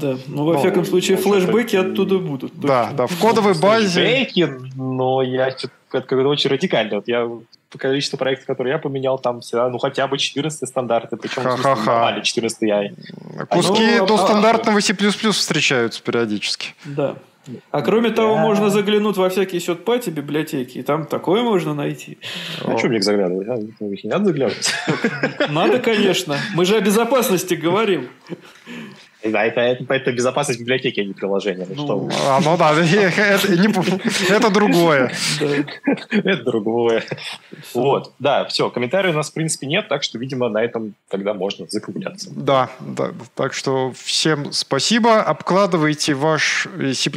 Да. 0.00 0.16
Ну, 0.26 0.44
во 0.46 0.54
Ну, 0.54 0.58
всяком 0.58 0.86
случае, 0.86 1.18
флешбеки 1.18 1.76
оттуда 1.76 2.18
будут. 2.18 2.58
Да, 2.58 2.92
да, 2.92 3.06
в 3.06 3.18
кодовой 3.18 3.54
базе... 3.54 4.00
Флешбеки, 4.00 4.48
но 4.76 5.20
я 5.20 5.50
что-то 5.50 5.74
это 5.92 6.06
как-то 6.06 6.16
очень 6.28 6.50
радикально. 6.50 6.96
Вот 6.96 7.08
я 7.08 7.28
по 7.70 7.78
количеству 7.78 8.18
проектов, 8.18 8.46
которые 8.46 8.72
я 8.72 8.78
поменял, 8.78 9.18
там 9.18 9.40
всегда, 9.40 9.68
ну, 9.68 9.78
хотя 9.78 10.06
бы 10.08 10.18
14 10.18 10.68
стандарты, 10.68 11.16
причем 11.16 11.42
Ха-ха-ха. 11.42 11.92
нормально 11.92 12.22
14 12.24 12.62
я. 12.62 12.90
Куски 13.48 13.86
Ну, 13.98 14.06
до 14.06 14.14
а- 14.14 14.18
стандартного 14.18 14.80
C++ 14.80 14.92
встречаются 15.32 16.02
периодически. 16.02 16.74
Да. 16.84 17.16
А 17.70 17.80
кроме 17.82 18.10
того, 18.10 18.34
Да. 18.34 18.40
можно 18.42 18.70
заглянуть 18.70 19.16
во 19.16 19.28
всякие 19.30 19.60
сетпати 19.60 20.10
библиотеки, 20.10 20.78
и 20.78 20.82
там 20.82 21.06
такое 21.06 21.42
можно 21.42 21.72
найти. 21.74 22.18
А 22.64 22.76
что 22.76 22.88
мне 22.88 22.98
их 22.98 23.04
заглядывать? 23.04 23.48
а? 23.48 23.56
Ну, 23.80 23.92
их 23.92 24.04
не 24.04 24.10
надо 24.10 24.26
заглядывать. 24.26 24.72
Надо, 25.48 25.78
конечно. 25.78 26.36
Мы 26.54 26.64
же 26.66 26.76
о 26.76 26.80
безопасности 26.80 27.54
говорим. 27.54 28.08
Да, 29.22 29.44
это, 29.44 29.60
это, 29.60 29.92
это 29.92 30.12
безопасность 30.12 30.60
библиотеки, 30.60 31.00
а 31.00 31.04
не 31.04 31.12
приложения. 31.12 31.66
Ну, 31.68 31.84
что 31.84 31.98
вы. 31.98 32.12
А, 32.26 32.40
ну 32.40 32.56
да, 32.56 32.72
это, 34.28 34.50
другое. 34.50 35.12
Это 36.10 36.44
другое. 36.44 37.04
Вот, 37.74 38.12
да, 38.18 38.46
все, 38.46 38.70
комментариев 38.70 39.14
у 39.14 39.18
нас, 39.18 39.30
в 39.30 39.34
принципе, 39.34 39.66
нет, 39.66 39.88
так 39.88 40.02
что, 40.02 40.18
видимо, 40.18 40.48
на 40.48 40.62
этом 40.62 40.94
тогда 41.08 41.34
можно 41.34 41.66
закругляться. 41.68 42.30
Да, 42.34 42.70
да, 42.80 43.10
так 43.34 43.52
что 43.52 43.92
всем 43.92 44.52
спасибо. 44.52 45.20
Обкладывайте 45.22 46.14
ваш 46.14 46.66
э, 46.78 46.94
C++ 46.94 47.10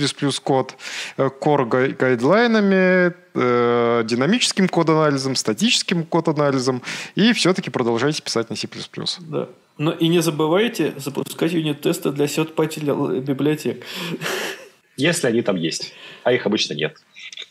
код 0.44 0.76
э, 1.18 1.30
core 1.42 1.66
гай- 1.66 1.92
гайдлайнами, 1.92 3.14
э, 3.34 4.04
динамическим 4.06 4.68
код-анализом, 4.68 5.36
статическим 5.36 6.04
код-анализом, 6.04 6.82
и 7.16 7.32
все-таки 7.34 7.70
продолжайте 7.70 8.22
писать 8.22 8.50
на 8.50 8.56
C++. 8.56 8.68
Да. 9.22 9.48
Но 9.78 9.92
и 9.92 10.08
не 10.08 10.20
забывайте 10.20 10.94
запускать 10.98 11.52
юнит-тесты 11.52 12.12
для 12.12 12.28
сетпати 12.28 12.80
библиотек. 12.80 13.86
Если 14.98 15.28
они 15.28 15.42
там 15.42 15.56
есть, 15.56 15.94
а 16.24 16.32
их 16.32 16.46
обычно 16.46 16.76
нет. 16.76 16.98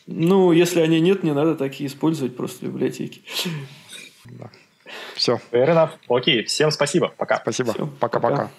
Ну, 0.07 0.51
если 0.53 0.79
они 0.79 1.01
нет, 1.01 1.23
не 1.23 1.33
надо 1.33 1.55
такие 1.55 1.87
использовать 1.87 2.35
просто 2.37 2.65
в 2.65 2.69
библиотеке. 2.69 3.21
Все, 5.15 5.41
Fair 5.51 5.69
enough. 5.69 5.91
Окей, 6.07 6.43
всем 6.43 6.71
спасибо, 6.71 7.13
пока. 7.17 7.37
спасибо. 7.37 7.73
Пока-пока. 7.99 8.29
пока. 8.29 8.51